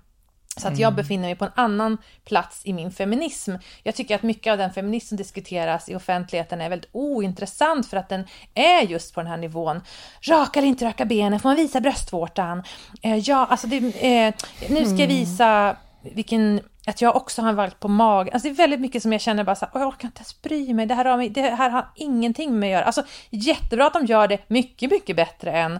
så 0.58 0.68
att 0.68 0.78
jag 0.78 0.96
befinner 0.96 1.28
mig 1.28 1.36
på 1.36 1.46
en 1.46 1.52
annan 1.56 1.98
plats 2.26 2.62
i 2.64 2.74
min 2.74 2.92
feminism. 2.92 3.56
Jag 3.84 3.96
tycker 3.96 4.16
att 4.16 4.24
mycket 4.24 4.52
av 4.52 4.58
den 4.58 4.74
feminism 4.74 5.08
som 5.08 5.18
diskuteras 5.18 5.90
i 5.90 5.96
offentligheten 5.96 6.62
är 6.62 6.70
väldigt 6.70 6.90
ointressant 6.92 7.88
för 7.88 7.98
att 7.98 8.10
den 8.10 8.26
är 8.54 8.82
just 8.82 9.14
på 9.16 9.22
den 9.22 9.30
här 9.30 9.38
nivån. 9.38 9.82
Raka 10.22 10.60
eller 10.60 10.68
inte 10.70 10.86
raka 10.86 11.06
benen, 11.06 11.40
får 11.40 11.50
man 11.50 11.56
visa 11.56 11.82
bröstvårtan? 11.82 12.64
Eh, 13.02 13.18
ja, 13.18 13.46
alltså 13.50 13.68
det, 13.68 13.78
eh, 13.78 14.34
nu 14.70 14.86
ska 14.86 14.96
jag 14.96 15.08
visa 15.08 15.76
vilken 16.02 16.62
att 16.88 17.02
jag 17.02 17.16
också 17.16 17.42
har 17.42 17.54
varit 17.54 17.80
på 17.80 17.88
magen. 17.88 18.34
Alltså 18.34 18.48
det 18.50 18.54
är 18.54 18.58
väldigt 18.58 18.80
mycket 18.82 19.02
som 19.02 19.12
jag 19.12 19.22
känner 19.22 19.44
bara 19.44 19.56
så 19.56 19.66
här, 19.66 19.72
"Åh, 19.76 19.82
jag 19.82 19.88
orkar 19.88 20.08
inte 20.08 20.20
ens 20.20 20.42
bry 20.42 20.74
mig. 20.74 20.86
Det 20.86 20.96
här, 20.96 21.06
har, 21.06 21.18
mig- 21.18 21.30
det 21.30 21.42
här 21.42 21.70
har 21.70 21.88
ingenting 21.96 22.50
med 22.52 22.60
mig 22.60 22.70
att 22.74 22.78
göra. 22.78 22.86
Alltså 22.86 23.04
jättebra 23.30 23.88
att 23.88 23.94
de 23.94 24.06
gör 24.06 24.28
det 24.28 24.50
mycket, 24.50 24.92
mycket 24.92 25.16
bättre 25.16 25.52
än 25.52 25.80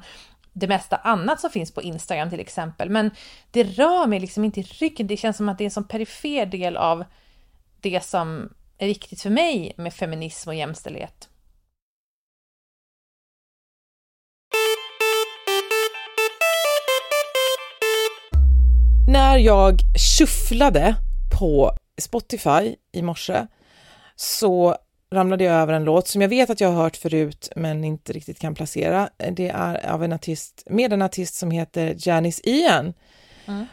det 0.54 0.68
mesta 0.68 0.96
annat 0.96 1.40
som 1.40 1.50
finns 1.50 1.74
på 1.74 1.82
Instagram 1.82 2.30
till 2.30 2.40
exempel. 2.40 2.90
Men 2.90 3.12
det 3.52 3.64
rör 3.64 4.08
mig 4.08 4.20
liksom 4.20 4.44
inte 4.44 4.60
i 4.60 4.64
ryggen. 4.64 5.08
Det 5.08 5.18
känns 5.18 5.38
som 5.38 5.50
att 5.50 5.58
det 5.58 5.64
är 5.64 5.66
en 5.66 5.72
sån 5.72 5.88
perifer 5.88 6.46
del 6.46 6.78
av 6.78 7.06
det 7.82 8.06
som 8.06 8.54
är 8.78 8.88
viktigt 8.88 9.22
för 9.22 9.30
mig 9.30 9.74
med 9.78 9.94
feminism 9.94 10.50
och 10.50 10.56
jämställdhet. 10.56 11.30
När 19.08 19.38
jag 19.38 19.80
shufflade 20.18 20.96
på 21.40 21.72
Spotify 22.02 22.76
i 22.92 23.02
morse 23.02 23.48
så 24.16 24.78
ramlade 25.12 25.44
jag 25.44 25.54
över 25.54 25.74
en 25.74 25.84
låt 25.84 26.08
som 26.08 26.22
jag 26.22 26.30
vet 26.30 26.50
att 26.50 26.62
jag 26.62 26.70
har 26.70 26.84
hört 26.84 26.98
förut 26.98 27.50
men 27.56 27.84
inte 27.84 28.14
riktigt 28.14 28.40
kan 28.40 28.56
placera. 28.56 29.10
Det 29.32 29.50
är 29.50 29.90
av 29.90 30.04
en 30.04 30.14
artist, 30.14 30.64
med 30.70 30.94
en 30.94 31.02
artist 31.02 31.36
som 31.36 31.52
heter 31.52 31.96
Janice 31.98 32.42
Ian. 32.44 32.94
Mm. 33.48 33.66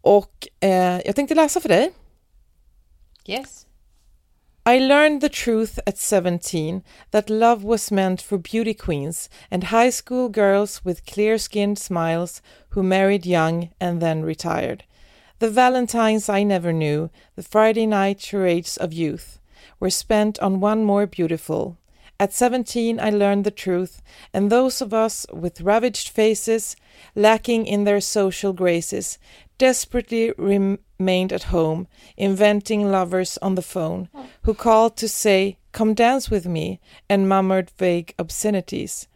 Och 0.00 0.48
eh, 0.60 1.00
jag 1.06 1.16
tänkte 1.16 1.34
läsa 1.34 1.60
för 1.60 1.68
dig. 1.68 1.90
Yes. 3.26 3.66
I 4.66 4.78
learned 4.78 5.20
the 5.20 5.28
truth 5.28 5.78
at 5.86 5.98
17 5.98 6.82
that 7.10 7.30
love 7.30 7.64
was 7.64 7.90
meant 7.90 8.22
for 8.22 8.38
beauty 8.38 8.74
queens 8.74 9.30
and 9.50 9.64
high 9.64 9.90
school 9.90 10.28
girls 10.28 10.84
with 10.84 11.04
clear 11.04 11.38
skinned 11.38 11.78
smiles 11.78 12.42
who 12.70 12.82
married 12.82 13.26
young 13.26 13.70
and 13.80 14.00
then 14.00 14.24
retired. 14.24 14.84
The 15.38 15.50
Valentines 15.50 16.28
I 16.28 16.44
never 16.44 16.72
knew, 16.72 17.08
the 17.34 17.42
Friday 17.42 17.86
night 17.86 18.20
charades 18.20 18.76
of 18.76 18.92
youth, 18.92 19.39
were 19.80 19.90
spent 19.90 20.38
on 20.38 20.60
one 20.60 20.84
more 20.84 21.06
beautiful. 21.06 21.76
At 22.20 22.34
17, 22.34 23.00
I 23.00 23.08
learned 23.08 23.44
the 23.44 23.50
truth, 23.50 24.02
and 24.34 24.50
those 24.50 24.82
of 24.82 24.92
us 24.92 25.26
with 25.32 25.62
ravaged 25.62 26.10
faces, 26.10 26.76
lacking 27.14 27.66
in 27.66 27.84
their 27.84 28.00
social 28.00 28.52
graces, 28.52 29.18
desperately 29.56 30.32
remained 30.36 31.32
at 31.32 31.44
home, 31.44 31.88
inventing 32.18 32.90
lovers 32.90 33.38
on 33.38 33.54
the 33.54 33.62
phone, 33.62 34.10
who 34.42 34.52
called 34.52 34.96
to 34.98 35.08
say, 35.08 35.56
Come 35.72 35.94
dance 35.94 36.30
with 36.30 36.46
me, 36.46 36.78
and 37.08 37.28
murmured 37.28 37.70
vague 37.78 38.14
obscenities. 38.18 39.08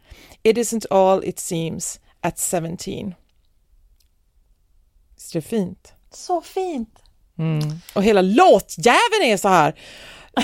It 0.43 0.57
isn't 0.57 0.85
all 0.89 1.19
it 1.19 1.39
seems 1.39 1.99
at 2.23 2.39
17. 2.39 3.15
Visst 5.15 5.35
är 5.35 5.39
det 5.39 5.47
fint? 5.47 5.93
Så 6.11 6.41
fint. 6.41 7.01
Mm. 7.37 7.79
Och 7.93 8.03
hela 8.03 8.21
låtjäveln 8.21 9.23
är 9.23 9.37
så 9.37 9.47
här. 9.47 9.75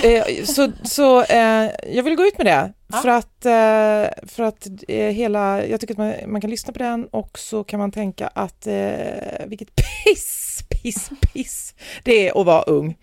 Eh, 0.04 0.44
så 0.44 0.72
så 0.84 1.22
eh, 1.22 1.70
jag 1.88 2.02
vill 2.02 2.14
gå 2.16 2.22
ut 2.26 2.38
med 2.38 2.46
det 2.46 2.72
Ja. 2.92 2.98
för 3.02 3.08
att, 3.08 3.46
eh, 3.46 4.26
för 4.28 4.42
att 4.42 4.66
eh, 4.88 5.06
hela, 5.06 5.66
jag 5.66 5.80
tycker 5.80 5.94
att 5.94 5.98
man, 5.98 6.14
man 6.32 6.40
kan 6.40 6.50
lyssna 6.50 6.72
på 6.72 6.78
den 6.78 7.06
och 7.06 7.38
så 7.38 7.64
kan 7.64 7.78
man 7.80 7.92
tänka 7.92 8.28
att 8.28 8.66
eh, 8.66 9.46
vilket 9.46 9.68
piss, 9.76 10.60
piss, 10.68 11.10
piss 11.32 11.74
det 12.04 12.28
är 12.28 12.40
att 12.40 12.46
vara 12.46 12.62
ung. 12.62 12.96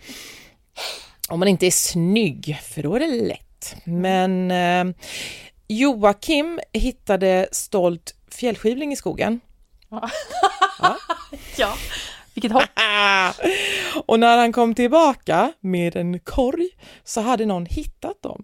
Om 1.29 1.39
man 1.39 1.47
inte 1.47 1.65
är 1.67 1.71
snygg, 1.71 2.59
för 2.63 2.83
då 2.83 2.95
är 2.95 2.99
det 2.99 3.07
lätt. 3.07 3.75
Men 3.83 4.53
Joakim 5.67 6.59
hittade 6.73 7.47
stolt 7.51 8.15
fjällskivling 8.31 8.91
i 8.91 8.95
skogen. 8.95 9.39
Ja. 9.89 10.09
Vilket 12.41 12.51
hopp. 12.51 12.63
Och 14.05 14.19
när 14.19 14.37
han 14.37 14.51
kom 14.51 14.75
tillbaka 14.75 15.51
med 15.59 15.95
en 15.95 16.19
korg 16.19 16.69
så 17.03 17.21
hade 17.21 17.45
någon 17.45 17.65
hittat 17.65 18.21
dem. 18.21 18.43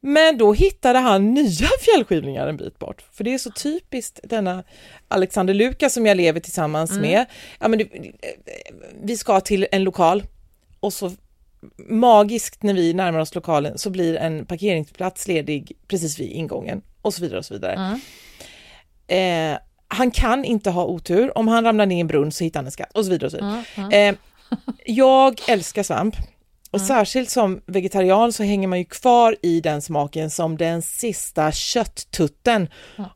Men 0.00 0.38
då 0.38 0.52
hittade 0.52 0.98
han 0.98 1.34
nya 1.34 1.68
fjällskivlingar 1.80 2.46
en 2.46 2.56
bit 2.56 2.78
bort. 2.78 3.04
För 3.12 3.24
det 3.24 3.34
är 3.34 3.38
så 3.38 3.50
typiskt 3.50 4.20
denna 4.24 4.64
Alexander 5.08 5.54
Lukas 5.54 5.94
som 5.94 6.06
jag 6.06 6.16
lever 6.16 6.40
tillsammans 6.40 6.98
med. 6.98 7.26
Ja, 7.60 7.68
men 7.68 7.78
det, 7.78 7.88
vi 9.02 9.16
ska 9.16 9.40
till 9.40 9.66
en 9.72 9.84
lokal 9.84 10.22
och 10.80 10.92
så 10.92 11.12
magiskt 11.88 12.62
när 12.62 12.74
vi 12.74 12.94
närmar 12.94 13.18
oss 13.18 13.34
lokalen 13.34 13.78
så 13.78 13.90
blir 13.90 14.16
en 14.16 14.46
parkeringsplats 14.46 15.28
ledig 15.28 15.72
precis 15.88 16.20
vid 16.20 16.30
ingången 16.30 16.82
och 17.02 17.14
så 17.14 17.22
vidare 17.22 17.38
och 17.38 17.44
så 17.44 17.54
vidare. 17.54 17.74
Mm. 17.74 18.00
Eh, 19.08 19.58
han 19.88 20.10
kan 20.10 20.44
inte 20.44 20.70
ha 20.70 20.84
otur, 20.84 21.38
om 21.38 21.48
han 21.48 21.64
ramlar 21.64 21.86
ner 21.86 21.96
i 21.96 22.00
en 22.00 22.06
brunn 22.06 22.32
så 22.32 22.44
hittar 22.44 22.60
han 22.60 22.66
en 22.66 22.72
skatt 22.72 22.92
och 22.94 23.04
så 23.04 23.10
vidare. 23.10 23.26
Och 23.26 23.30
så 23.32 23.36
vidare. 23.36 23.64
Mm, 23.76 23.90
mm. 23.92 24.14
Eh, 24.14 24.20
jag 24.86 25.40
älskar 25.48 25.82
svamp 25.82 26.16
och 26.70 26.80
särskilt 26.80 27.30
som 27.30 27.60
vegetarian 27.66 28.32
så 28.32 28.42
hänger 28.42 28.68
man 28.68 28.78
ju 28.78 28.84
kvar 28.84 29.36
i 29.42 29.60
den 29.60 29.82
smaken 29.82 30.30
som 30.30 30.56
den 30.56 30.82
sista 30.82 31.52
kötttutten 31.52 32.68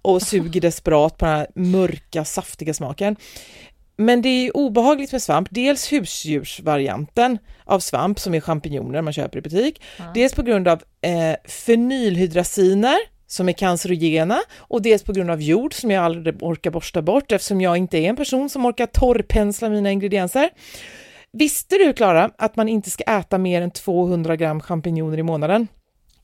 och 0.03 0.23
suger 0.23 0.61
desperat 0.61 1.19
på 1.19 1.25
den 1.25 1.35
här 1.35 1.47
mörka 1.55 2.25
saftiga 2.25 2.75
smaken. 2.75 3.17
Men 3.97 4.23
det 4.23 4.29
är 4.29 4.57
obehagligt 4.57 5.13
med 5.13 5.23
svamp, 5.23 5.49
dels 5.51 5.93
husdjursvarianten 5.93 7.39
av 7.65 7.81
svamp 7.81 8.19
som 8.19 8.35
är 8.35 8.41
champinjoner 8.41 9.03
man 9.03 9.13
köper 9.13 9.39
i 9.39 9.43
butik, 9.43 9.83
dels 10.15 10.35
på 10.35 10.43
grund 10.43 10.69
av 10.69 10.83
eh, 11.01 11.37
fenylhydraziner 11.45 12.99
som 13.31 13.49
är 13.49 13.53
cancerogena 13.53 14.41
och 14.59 14.83
dels 14.83 15.03
på 15.03 15.13
grund 15.13 15.31
av 15.31 15.43
jord 15.43 15.75
som 15.75 15.91
jag 15.91 16.05
aldrig 16.05 16.43
orkar 16.43 16.71
borsta 16.71 17.03
bort 17.03 17.33
eftersom 17.33 17.61
jag 17.61 17.77
inte 17.77 17.99
är 17.99 18.09
en 18.09 18.17
person 18.17 18.51
som 18.51 18.67
orkar 18.67 18.87
torrpensla 18.87 19.69
mina 19.69 19.91
ingredienser. 19.91 20.51
Visste 21.33 21.77
du 21.77 21.93
Klara 21.93 22.31
att 22.39 22.57
man 22.57 22.69
inte 22.69 22.91
ska 22.91 23.05
äta 23.05 23.39
mer 23.39 23.63
än 23.63 23.71
200 23.71 24.37
gram 24.37 24.61
champinjoner 24.61 25.19
i 25.19 25.23
månaden? 25.23 25.69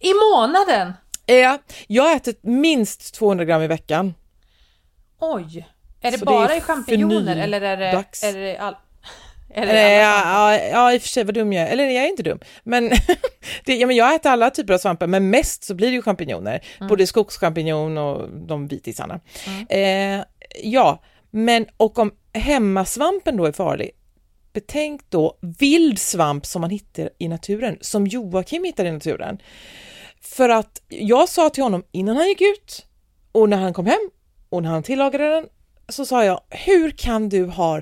I 0.01 0.13
månaden? 0.15 0.93
Ja, 1.27 1.59
jag 1.87 2.17
ätit 2.17 2.41
minst 2.43 3.15
200 3.15 3.45
gram 3.45 3.63
i 3.63 3.67
veckan. 3.67 4.15
Oj! 5.21 5.69
Är 6.01 6.11
det 6.11 6.19
Så 6.19 6.25
det 6.25 6.31
bara 6.31 6.55
är 6.55 6.59
i 6.59 6.61
champinjoner 6.61 7.37
eller 7.37 7.61
är 7.61 7.77
det, 7.77 8.05
är 8.23 8.33
det 8.33 8.59
all... 8.59 8.75
Eller, 9.57 10.05
alla 10.05 10.57
ja, 10.57 10.59
ja, 10.59 10.69
ja, 10.73 10.93
i 10.93 10.99
och 10.99 11.03
för 11.03 11.09
sig 11.09 11.25
vad 11.25 11.35
dum 11.35 11.53
jag 11.53 11.69
är. 11.69 11.73
Eller 11.73 11.85
jag 11.85 12.05
är 12.05 12.09
inte 12.09 12.23
dum. 12.23 12.41
Men, 12.63 12.91
det, 13.65 13.77
ja, 13.77 13.87
men 13.87 13.97
jag 13.97 14.15
äter 14.15 14.31
alla 14.31 14.51
typer 14.51 14.75
av 14.75 14.79
svampar, 14.79 15.07
men 15.07 15.31
mest 15.31 15.65
så 15.65 15.75
blir 15.75 15.89
det 15.89 15.95
ju 15.95 16.03
champinjoner. 16.03 16.61
Både 16.89 17.07
skogschampinjon 17.07 17.99
och 17.99 18.31
de 18.31 18.69
vitisarna. 18.69 19.21
Eh, 19.69 20.25
ja, 20.63 21.03
men 21.31 21.67
och 21.77 21.99
om 21.99 22.11
hemmasvampen 22.33 23.37
då 23.37 23.45
är 23.45 23.53
farlig, 23.53 23.91
betänk 24.53 25.01
då 25.09 25.39
vild 25.59 25.99
svamp 25.99 26.47
som 26.47 26.61
man 26.61 26.71
hittar 26.71 27.11
i 27.19 27.29
naturen, 27.29 27.79
som 27.81 28.07
Joakim 28.07 28.65
hittar 28.65 28.85
i 28.85 28.93
naturen. 28.93 29.39
För 30.21 30.49
att 30.49 30.83
jag 30.89 31.29
sa 31.29 31.51
till 31.51 31.63
honom 31.63 31.85
innan 31.93 32.17
han 32.17 32.29
gick 32.29 32.41
ut 32.41 32.87
och 33.33 33.49
när 33.49 33.57
han 33.57 33.73
kom 33.73 33.87
hem 33.87 34.11
och 34.49 34.63
när 34.63 34.71
han 34.71 34.83
tillagade 34.83 35.31
den 35.31 35.47
så 35.89 36.07
sa 36.07 36.25
jag, 36.25 36.41
hur 36.51 36.91
kan 36.91 37.29
du 37.29 37.45
ha 37.45 37.81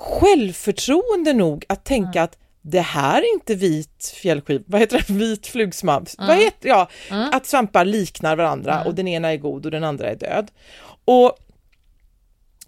självförtroende 0.00 1.32
nog 1.32 1.64
att 1.68 1.84
tänka 1.84 2.22
att 2.22 2.36
det 2.62 2.80
här 2.80 3.22
är 3.22 3.34
inte 3.34 3.54
vit 3.54 4.14
fjällskiv, 4.14 4.62
vad 4.66 4.80
heter 4.80 5.04
det, 5.06 5.12
vit 5.12 5.46
flugsvamp, 5.46 6.08
vad 6.18 6.36
heter, 6.36 6.68
ja, 6.68 6.88
att 7.32 7.46
svampar 7.46 7.84
liknar 7.84 8.36
varandra 8.36 8.74
och 8.84 8.94
den 8.94 9.08
ena 9.08 9.32
är 9.32 9.36
god 9.36 9.64
och 9.64 9.70
den 9.70 9.84
andra 9.84 10.10
är 10.10 10.14
död. 10.16 10.50
Och 11.04 11.38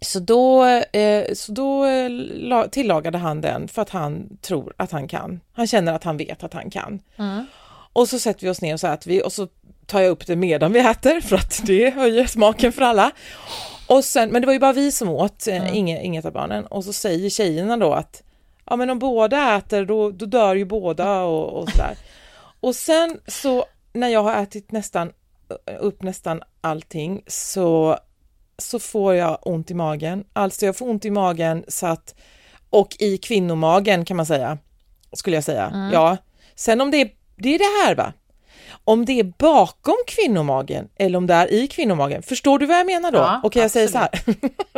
så 0.00 0.18
då, 0.20 0.64
eh, 0.92 1.34
så 1.34 1.52
då 1.52 1.84
eh, 1.84 2.10
la, 2.10 2.68
tillagade 2.68 3.18
han 3.18 3.40
den 3.40 3.68
för 3.68 3.82
att 3.82 3.90
han 3.90 4.38
tror 4.40 4.74
att 4.76 4.92
han 4.92 5.08
kan. 5.08 5.40
Han 5.52 5.66
känner 5.66 5.92
att 5.92 6.04
han 6.04 6.16
vet 6.16 6.44
att 6.44 6.54
han 6.54 6.70
kan. 6.70 7.00
Och 7.92 8.08
så 8.08 8.18
sätter 8.18 8.42
vi 8.42 8.50
oss 8.50 8.60
ner 8.60 8.74
och 8.74 8.80
så 8.80 8.86
äter 8.86 9.10
vi 9.10 9.22
och 9.22 9.32
så 9.32 9.48
tar 9.86 10.00
jag 10.00 10.10
upp 10.10 10.26
det 10.26 10.36
medan 10.36 10.72
vi 10.72 10.80
äter 10.80 11.20
för 11.20 11.36
att 11.36 11.60
det 11.64 11.90
höjer 11.90 12.26
smaken 12.26 12.72
för 12.72 12.82
alla. 12.82 13.10
Och 13.92 14.04
sen, 14.04 14.30
men 14.30 14.42
det 14.42 14.46
var 14.46 14.52
ju 14.52 14.58
bara 14.58 14.72
vi 14.72 14.92
som 14.92 15.08
åt, 15.08 15.46
eh, 15.46 15.76
inget, 15.76 16.02
inget 16.02 16.24
av 16.24 16.32
barnen. 16.32 16.66
Och 16.66 16.84
så 16.84 16.92
säger 16.92 17.30
tjejerna 17.30 17.76
då 17.76 17.92
att 17.92 18.22
ja 18.66 18.76
men 18.76 18.90
om 18.90 18.98
båda 18.98 19.56
äter 19.56 19.84
då, 19.84 20.10
då 20.10 20.26
dör 20.26 20.54
ju 20.54 20.64
båda 20.64 21.22
och, 21.22 21.62
och 21.62 21.68
sådär. 21.68 21.96
och 22.60 22.74
sen 22.74 23.20
så 23.26 23.64
när 23.92 24.08
jag 24.08 24.22
har 24.22 24.42
ätit 24.42 24.72
nästan 24.72 25.12
upp 25.80 26.02
nästan 26.02 26.42
allting 26.60 27.22
så, 27.26 27.98
så 28.58 28.78
får 28.78 29.14
jag 29.14 29.38
ont 29.42 29.70
i 29.70 29.74
magen. 29.74 30.24
Alltså 30.32 30.66
jag 30.66 30.76
får 30.76 30.88
ont 30.88 31.04
i 31.04 31.10
magen 31.10 31.64
så 31.68 31.86
att, 31.86 32.14
och 32.70 32.96
i 32.98 33.18
kvinnomagen 33.18 34.04
kan 34.04 34.16
man 34.16 34.26
säga, 34.26 34.58
skulle 35.12 35.36
jag 35.36 35.44
säga. 35.44 35.90
Ja, 35.92 36.16
sen 36.54 36.80
om 36.80 36.90
det 36.90 37.00
är, 37.00 37.10
det 37.36 37.54
är 37.54 37.58
det 37.58 37.86
här 37.86 37.94
va, 37.94 38.12
om 38.84 39.04
det 39.04 39.12
är 39.20 39.24
bakom 39.38 39.94
kvinnomagen 40.06 40.88
eller 40.98 41.18
om 41.18 41.26
det 41.26 41.34
är 41.34 41.52
i 41.52 41.66
kvinnomagen. 41.68 42.22
Förstår 42.22 42.58
du 42.58 42.66
vad 42.66 42.78
jag 42.78 42.86
menar 42.86 43.12
då? 43.12 43.18
Ja, 43.18 43.40
Okej, 43.44 43.62
jag 43.62 43.70
säger 43.70 43.88
så 43.88 43.98
här. 43.98 44.08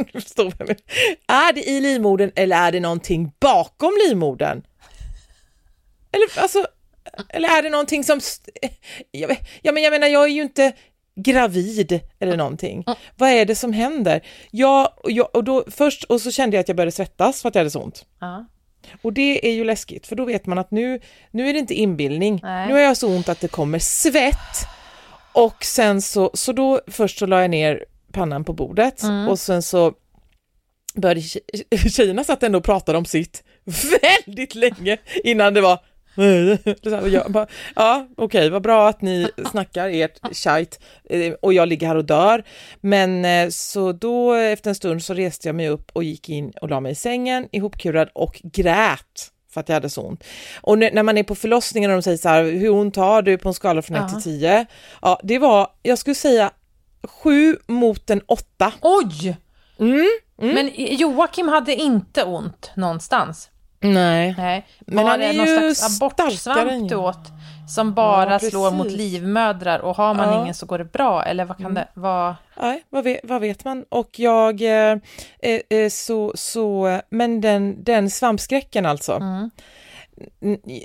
du 0.13 0.21
förstår 0.21 0.45
vad 0.45 0.55
jag 0.59 0.67
menar. 0.69 1.49
Är 1.49 1.53
det 1.53 1.69
i 1.71 1.81
livmodern 1.81 2.31
eller 2.35 2.57
är 2.57 2.73
det 2.73 2.81
någonting 2.81 3.33
bakom 3.41 3.93
livmodern? 4.09 4.63
Eller 6.13 6.43
alltså, 6.43 6.67
eller 7.29 7.49
är 7.49 7.63
det 7.63 7.71
någonting 7.71 8.05
som... 8.05 8.21
Jag, 9.11 9.29
vet- 9.29 9.49
ja, 9.63 9.73
men 9.73 9.83
jag 9.83 9.91
menar, 9.91 10.07
jag 10.07 10.25
är 10.25 10.29
ju 10.29 10.43
inte 10.43 10.73
gravid 11.17 12.01
eller 12.21 12.37
någonting. 12.37 12.85
Vad 13.17 13.31
är 13.31 13.45
det 13.45 13.55
som 13.55 13.73
händer? 13.73 14.21
Jag, 14.51 14.89
jag, 15.05 15.37
och 15.37 15.45
då, 15.45 15.65
först, 15.71 16.05
och 16.05 16.21
så 16.21 16.31
kände 16.31 16.57
jag 16.57 16.61
att 16.61 16.69
jag 16.69 16.77
började 16.77 16.93
svettas 16.93 17.43
för 17.43 17.49
att 17.49 17.55
jag 17.55 17.61
hade 17.61 17.71
så 17.71 17.81
ont. 17.83 18.05
Ja. 18.21 18.47
Och 19.03 19.13
det 19.13 19.49
är 19.49 19.53
ju 19.53 19.65
läskigt, 19.65 20.07
för 20.07 20.17
då 20.17 20.25
vet 20.25 20.47
man 20.47 20.59
att 20.59 20.71
nu, 20.71 21.01
nu 21.31 21.49
är 21.49 21.53
det 21.53 21.59
inte 21.59 21.75
inbildning. 21.75 22.41
Nej. 22.43 22.67
Nu 22.67 22.73
har 22.73 22.81
jag 22.81 22.97
så 22.97 23.09
ont 23.09 23.29
att 23.29 23.41
det 23.41 23.49
kommer 23.49 23.79
svett. 23.79 24.67
Och 25.33 25.65
sen 25.65 26.03
så, 26.03 26.31
så 26.35 26.53
då 26.53 26.81
först 26.87 27.19
så 27.19 27.27
la 27.27 27.41
jag 27.41 27.51
ner 27.51 27.85
pannan 28.13 28.45
på 28.45 28.53
bordet 28.53 29.03
och 29.29 29.39
sen 29.39 29.63
så 29.63 29.93
började 30.95 31.21
tje- 31.21 31.89
tjejerna 31.89 32.25
satt 32.25 32.43
ändå 32.43 32.59
och 32.59 32.65
pratade 32.65 32.99
om 32.99 33.05
sitt 33.05 33.43
väldigt 34.27 34.55
länge 34.55 34.99
innan 35.25 35.55
det 35.55 35.61
var 35.61 35.79
jag 37.13 37.33
bara, 37.33 37.47
ja 37.77 38.07
okej, 38.17 38.51
vad 38.51 38.63
bra 38.63 38.89
att 38.89 39.03
ni 39.03 39.29
snackar 39.51 39.89
ert 39.89 40.37
shite 40.37 40.77
eh, 41.11 41.33
och 41.43 41.53
jag 41.53 41.69
ligger 41.69 41.87
här 41.87 41.97
och 41.97 42.05
dör. 42.05 42.45
Men 42.81 43.25
eh, 43.25 43.49
så 43.49 43.93
då 43.93 44.33
efter 44.35 44.71
en 44.71 44.75
stund 44.75 45.03
så 45.03 45.15
reste 45.15 45.49
jag 45.49 45.55
mig 45.55 45.69
upp 45.69 45.91
och 45.93 46.05
gick 46.05 46.29
in 46.29 46.53
och 46.61 46.69
la 46.71 46.81
mig 46.81 46.93
i 46.93 46.95
sängen 46.95 47.49
ihopkurad 47.53 48.09
och 48.13 48.41
grät 48.45 49.31
för 49.53 49.61
att 49.61 49.69
jag 49.69 49.75
hade 49.77 49.91
så 49.91 50.03
ont. 50.03 50.25
Och 50.61 50.79
när 50.79 51.03
man 51.03 51.19
är 51.19 51.23
på 51.23 51.35
förlossningen 51.35 51.91
och 51.91 51.97
de 51.97 52.03
säger 52.03 52.17
så 52.19 52.29
här, 52.29 52.45
hur 52.45 52.71
ont 52.71 52.97
har 52.97 53.23
du 53.23 53.39
på 53.39 53.49
en 53.49 53.55
skala 53.55 53.83
från 53.83 53.97
1 53.97 54.03
Ja. 54.03 54.09
till 54.09 54.23
10? 54.23 54.67
Ja, 55.03 55.21
det 55.23 55.39
var, 55.39 55.69
jag 55.83 55.99
skulle 55.99 56.15
säga 56.15 56.51
7 57.23 57.57
mot 57.67 58.11
en 58.11 58.21
8. 58.27 58.73
Oj! 58.81 59.37
Mm, 59.81 60.07
Men 60.55 60.71
Joakim 60.77 61.49
hade 61.49 61.75
inte 61.75 62.25
ont 62.25 62.71
någonstans. 62.77 63.51
Nej. 63.93 64.35
Nej. 64.39 64.67
Men 64.81 65.07
han 65.07 65.23
är 65.23 65.33
någon 65.33 65.47
ju 65.47 65.75
slags 65.75 66.03
abortsvamp 66.03 66.89
du 66.89 66.95
åt? 66.97 67.19
Som 67.69 67.95
bara 67.95 68.33
Ja, 68.33 68.39
slår 68.39 68.71
mot 68.71 68.91
livmödrar 68.91 69.79
och 69.79 69.97
har 69.97 70.15
man 70.15 70.29
Ja. 70.33 70.43
ingen 70.43 70.55
så 70.55 70.67
går 70.67 70.79
det 70.79 70.85
bra? 70.85 71.23
Eller 71.25 71.45
vad 71.45 71.59
kan 71.59 71.75
det 71.75 71.89
vara? 71.95 72.37
Nej, 72.61 72.85
vad 72.91 73.05
vet, 73.05 73.21
vad 73.25 73.41
vet 73.41 73.65
man? 73.65 73.85
Och 73.89 74.19
jag, 74.19 74.63
eh, 74.63 74.99
eh, 75.39 75.61
eh, 75.79 75.89
så, 75.91 76.33
så, 76.35 77.01
men 77.11 77.41
den, 77.41 77.85
den 77.85 78.11
svampskräcken 78.11 78.87
alltså. 78.87 79.13
Mm. 79.13 79.51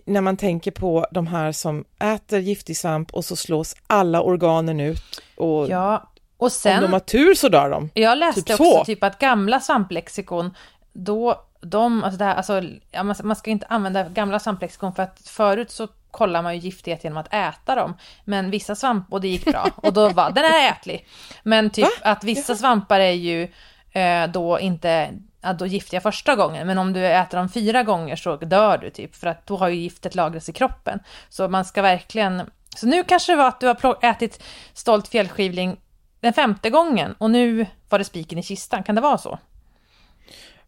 När 0.06 0.22
man 0.22 0.38
tänker 0.38 0.72
på 0.72 1.06
de 1.12 1.28
här 1.28 1.52
som 1.52 1.86
äter 2.00 2.40
giftig 2.40 2.78
svamp 2.78 3.14
och 3.14 3.26
så 3.26 3.36
slås 3.36 3.76
alla 3.88 4.22
organen 4.22 4.80
ut 4.80 5.22
och 5.38 5.70
Ja, 5.70 6.12
och 6.38 6.44
om 6.46 6.50
sen... 6.50 6.82
de 6.82 6.94
har 6.94 7.00
tur 7.00 7.34
så 7.34 7.50
dör 7.50 7.70
de. 7.70 7.90
Jag 7.94 8.18
läste 8.18 8.42
Typ 8.42 8.60
också 8.60 8.64
så. 8.78 8.86
typ 8.86 9.04
att 9.04 9.20
gamla 9.20 9.60
svamplexikon, 9.60 10.54
då, 10.94 11.36
de, 11.62 12.04
alltså 12.04 12.18
det 12.18 12.26
här, 12.26 12.36
alltså, 12.36 13.26
man, 13.26 13.36
ska 13.36 13.52
inte 13.52 13.66
använda 13.70 14.10
gamla 14.10 14.40
svamplexikon 14.40 14.94
för 14.94 15.04
att 15.04 15.20
förut 15.26 15.72
så 15.72 15.88
kollar 16.12 16.42
man 16.42 16.56
ju 16.56 16.62
giftighet 16.62 17.04
genom 17.04 17.18
att 17.18 17.34
äta 17.34 17.76
dem. 17.76 17.98
Men 18.26 18.52
vissa 18.52 18.76
svampar, 18.76 19.16
och 19.16 19.22
det 19.22 19.28
gick 19.28 19.46
bra, 19.46 19.68
och 19.76 19.94
då 19.94 20.10
var 20.10 20.32
den 20.32 20.46
är 20.46 20.72
ätlig. 20.72 21.08
Men 21.44 21.70
typ 21.70 21.86
Va? 21.86 22.12
att 22.12 22.24
vissa 22.24 22.56
svampar 22.56 23.00
är 23.00 23.12
ju 23.12 23.52
eh, 23.92 24.28
då 24.28 24.60
inte 24.60 25.14
ja, 25.42 25.54
då 25.54 25.66
giftiga 25.66 26.02
första 26.02 26.36
gången, 26.36 26.68
men 26.68 26.78
om 26.78 26.94
du 26.94 27.06
äter 27.08 27.38
dem 27.38 27.50
fyra 27.50 27.84
gånger 27.84 28.16
så 28.16 28.36
dör 28.36 28.78
du 28.78 28.90
typ, 28.90 29.16
för 29.16 29.28
att 29.28 29.48
då 29.48 29.58
har 29.58 29.70
ju 29.70 29.76
giftet 29.76 30.16
lagrats 30.16 30.50
i 30.50 30.54
kroppen. 30.54 31.00
Så 31.30 31.48
man 31.48 31.66
ska 31.66 31.82
verkligen, 31.82 32.50
så 32.76 32.88
nu 32.88 33.04
kanske 33.04 33.32
det 33.32 33.36
var 33.36 33.48
att 33.48 33.60
du 33.60 33.68
har 33.68 33.98
ätit 34.02 34.44
stolt 34.74 35.08
fjällskivling 35.08 35.78
den 36.20 36.34
femte 36.34 36.70
gången 36.70 37.16
och 37.18 37.32
nu 37.32 37.66
var 37.90 38.00
det 38.00 38.06
spiken 38.06 38.40
i 38.40 38.44
kistan, 38.44 38.84
kan 38.84 38.96
det 38.96 39.02
vara 39.02 39.18
så? 39.18 39.40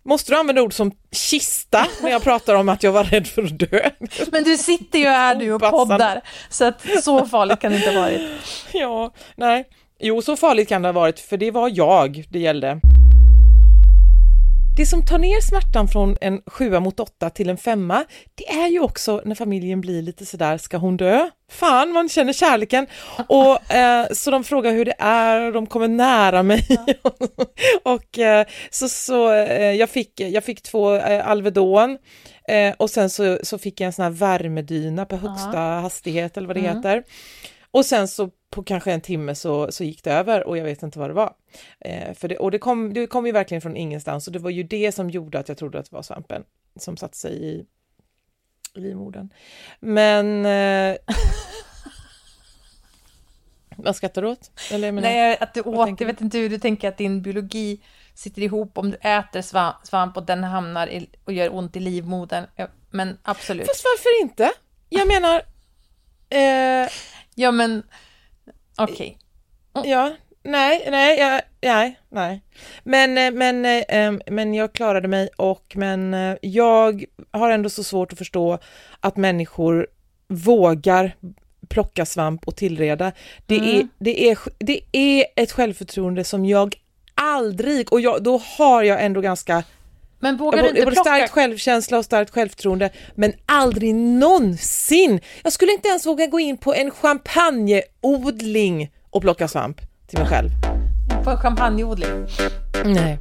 Måste 0.03 0.31
du 0.31 0.37
använda 0.37 0.61
ord 0.61 0.73
som 0.73 0.91
kista 1.11 1.87
när 2.03 2.09
jag 2.09 2.23
pratar 2.23 2.55
om 2.55 2.69
att 2.69 2.83
jag 2.83 2.91
var 2.91 3.03
rädd 3.03 3.27
för 3.27 3.43
att 3.43 3.59
dö? 3.59 3.89
Men 4.31 4.43
du 4.43 4.57
sitter 4.57 4.99
ju 4.99 5.05
här 5.05 5.35
nu 5.35 5.53
och 5.53 5.61
poddar, 5.61 6.21
så 6.49 6.65
att 6.65 7.03
så 7.03 7.25
farligt 7.25 7.59
kan 7.59 7.71
det 7.71 7.77
inte 7.77 7.91
ha 7.91 8.01
varit. 8.01 8.21
Ja, 8.73 9.13
nej. 9.35 9.65
Jo, 9.99 10.21
så 10.21 10.35
farligt 10.35 10.69
kan 10.69 10.81
det 10.81 10.87
ha 10.87 10.93
varit, 10.93 11.19
för 11.19 11.37
det 11.37 11.51
var 11.51 11.71
jag 11.73 12.25
det 12.29 12.39
gällde. 12.39 12.79
Det 14.81 14.85
som 14.85 15.05
tar 15.05 15.17
ner 15.17 15.41
smärtan 15.41 15.87
från 15.87 16.17
en 16.21 16.41
sjua 16.45 16.79
mot 16.79 16.99
åtta 16.99 17.29
till 17.29 17.49
en 17.49 17.57
femma, 17.57 18.05
det 18.35 18.49
är 18.49 18.67
ju 18.67 18.79
också 18.79 19.21
när 19.25 19.35
familjen 19.35 19.81
blir 19.81 20.01
lite 20.01 20.25
sådär, 20.25 20.57
ska 20.57 20.77
hon 20.77 20.97
dö? 20.97 21.29
Fan, 21.51 21.91
man 21.91 22.09
känner 22.09 22.33
kärleken. 22.33 22.87
Och 23.27 23.71
eh, 23.73 24.07
så 24.11 24.31
de 24.31 24.43
frågar 24.43 24.71
hur 24.71 24.85
det 24.85 24.95
är 24.99 25.41
och 25.41 25.53
de 25.53 25.67
kommer 25.67 25.87
nära 25.87 26.43
mig. 26.43 26.67
och 27.83 28.19
eh, 28.19 28.45
så, 28.69 28.89
så 28.89 29.33
eh, 29.33 29.71
jag, 29.71 29.89
fick, 29.89 30.19
jag 30.19 30.43
fick 30.43 30.61
två 30.61 30.95
eh, 30.95 31.27
Alvedon 31.27 31.97
Eh, 32.47 32.73
och 32.77 32.89
sen 32.89 33.09
så, 33.09 33.39
så 33.43 33.57
fick 33.57 33.81
jag 33.81 33.85
en 33.85 33.93
sån 33.93 34.03
här 34.03 34.11
värmedyna 34.11 35.05
på 35.05 35.15
högsta 35.15 35.59
hastighet 35.59 36.37
eller 36.37 36.47
vad 36.47 36.55
det 36.55 36.59
Mm. 36.59 36.75
heter. 36.77 37.03
Och 37.71 37.85
sen 37.85 38.07
så 38.07 38.29
på 38.49 38.63
kanske 38.63 38.91
en 38.91 39.01
timme 39.01 39.35
så, 39.35 39.71
så 39.71 39.83
gick 39.83 40.03
det 40.03 40.11
över 40.11 40.47
och 40.47 40.57
jag 40.57 40.63
vet 40.63 40.83
inte 40.83 40.99
vad 40.99 41.09
det 41.09 41.13
var. 41.13 41.33
Eh, 41.79 42.13
för 42.13 42.27
det, 42.27 42.37
och 42.37 42.51
det 42.51 42.59
kom, 42.59 42.93
det 42.93 43.07
kom 43.07 43.25
ju 43.25 43.31
verkligen 43.31 43.61
från 43.61 43.77
ingenstans 43.77 44.27
och 44.27 44.33
det 44.33 44.39
var 44.39 44.49
ju 44.49 44.63
det 44.63 44.91
som 44.91 45.09
gjorde 45.09 45.39
att 45.39 45.47
jag 45.49 45.57
trodde 45.57 45.79
att 45.79 45.85
det 45.89 45.95
var 45.95 46.01
svampen 46.01 46.43
som 46.75 46.97
satte 46.97 47.17
sig 47.17 47.43
i, 47.43 47.65
livmodern. 48.73 49.29
Men... 49.79 50.45
Eh, 50.45 50.97
vad 53.75 53.95
skrattar 53.95 54.21
du 54.21 54.27
åt? 54.27 54.51
Eller, 54.71 54.87
jag 54.87 54.95
menar- 54.95 55.09
Nej, 55.09 55.37
att 55.39 55.53
du 55.53 55.61
åt, 55.61 56.01
jag 56.01 56.07
vet 56.07 56.21
inte 56.21 56.37
hur 56.37 56.49
du 56.49 56.59
tänker 56.59 56.87
att 56.87 56.97
din 56.97 57.21
biologi 57.21 57.81
sitter 58.15 58.41
ihop 58.41 58.77
om 58.77 58.91
du 58.91 58.97
äter 58.97 59.41
svamp, 59.41 59.75
svamp 59.83 60.17
och 60.17 60.25
den 60.25 60.43
hamnar 60.43 60.87
i, 60.87 61.09
och 61.25 61.33
gör 61.33 61.55
ont 61.55 61.75
i 61.75 61.79
livmodern. 61.79 62.45
Men 62.89 63.17
absolut. 63.23 63.67
Fast 63.67 63.83
varför 63.83 64.21
inte? 64.21 64.51
Jag 64.89 65.07
menar... 65.07 65.41
Eh, 66.29 66.89
Ja, 67.41 67.51
men 67.51 67.83
okej. 68.77 69.17
Ja, 69.85 70.13
nej, 70.43 70.87
nej, 70.91 71.19
ja, 71.19 71.41
nej, 71.61 71.99
nej. 72.09 72.41
Men, 72.83 73.17
eh, 73.17 73.31
men, 73.31 73.65
eh, 73.65 73.83
em, 73.87 74.21
men 74.27 74.53
jag 74.53 74.73
klarade 74.73 75.07
mig 75.07 75.29
och 75.37 75.73
men 75.75 76.13
eh, 76.13 76.35
jag 76.41 77.05
har 77.31 77.49
ändå 77.49 77.69
så 77.69 77.83
svårt 77.83 78.11
att 78.11 78.17
förstå 78.17 78.59
att 78.99 79.17
människor 79.17 79.87
vågar 80.27 81.15
plocka 81.69 82.05
svamp 82.05 82.47
och 82.47 82.55
tillreda. 82.55 83.11
Det, 83.45 83.57
Mm. 83.57 83.69
är, 83.77 83.87
det, 83.99 84.29
är, 84.29 84.37
det 84.59 84.81
är 84.91 85.25
ett 85.35 85.51
självförtroende 85.51 86.23
som 86.23 86.45
jag 86.45 86.75
aldrig, 87.15 87.93
och 87.93 88.01
jag, 88.01 88.23
då 88.23 88.41
har 88.57 88.83
jag 88.83 89.03
ändå 89.05 89.21
ganska 89.21 89.63
Men 90.21 90.33
jag 90.33 90.37
vågar 90.37 90.57
du 90.57 90.63
har 90.63 90.69
inte 90.69 90.81
plocka? 90.81 91.01
starkt 91.01 91.31
självkänsla 91.31 91.97
och 91.97 92.05
starkt 92.05 92.33
självförtroende, 92.33 92.89
men 93.15 93.33
aldrig 93.45 93.95
någonsin. 93.95 95.19
Jag 95.43 95.53
skulle 95.53 95.71
inte 95.71 95.87
ens 95.87 96.05
våga 96.05 96.27
gå 96.27 96.39
in 96.39 96.57
på 96.57 96.73
en 96.73 96.91
champagneodling 96.91 98.89
och 99.09 99.21
plocka 99.21 99.47
svamp 99.47 99.77
till 100.07 100.19
mig 100.19 100.27
själv. 100.27 100.49
På 101.23 101.29
en 101.29 101.37
champagneodling? 101.37 102.27
Nej. 102.85 103.17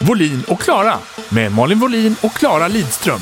Volin 0.00 0.44
och 0.48 0.60
Klara 0.60 0.98
med 1.28 1.52
Malin 1.52 1.78
Volin 1.78 2.16
och 2.22 2.32
Klara 2.32 2.68
Lidström. 2.68 3.20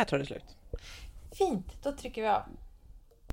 Där 0.00 0.04
tar 0.04 0.18
det 0.18 0.26
slut. 0.26 0.56
Fint, 1.32 1.82
då 1.82 1.92
trycker 1.92 2.22
vi 2.22 2.28
av. 2.28 2.42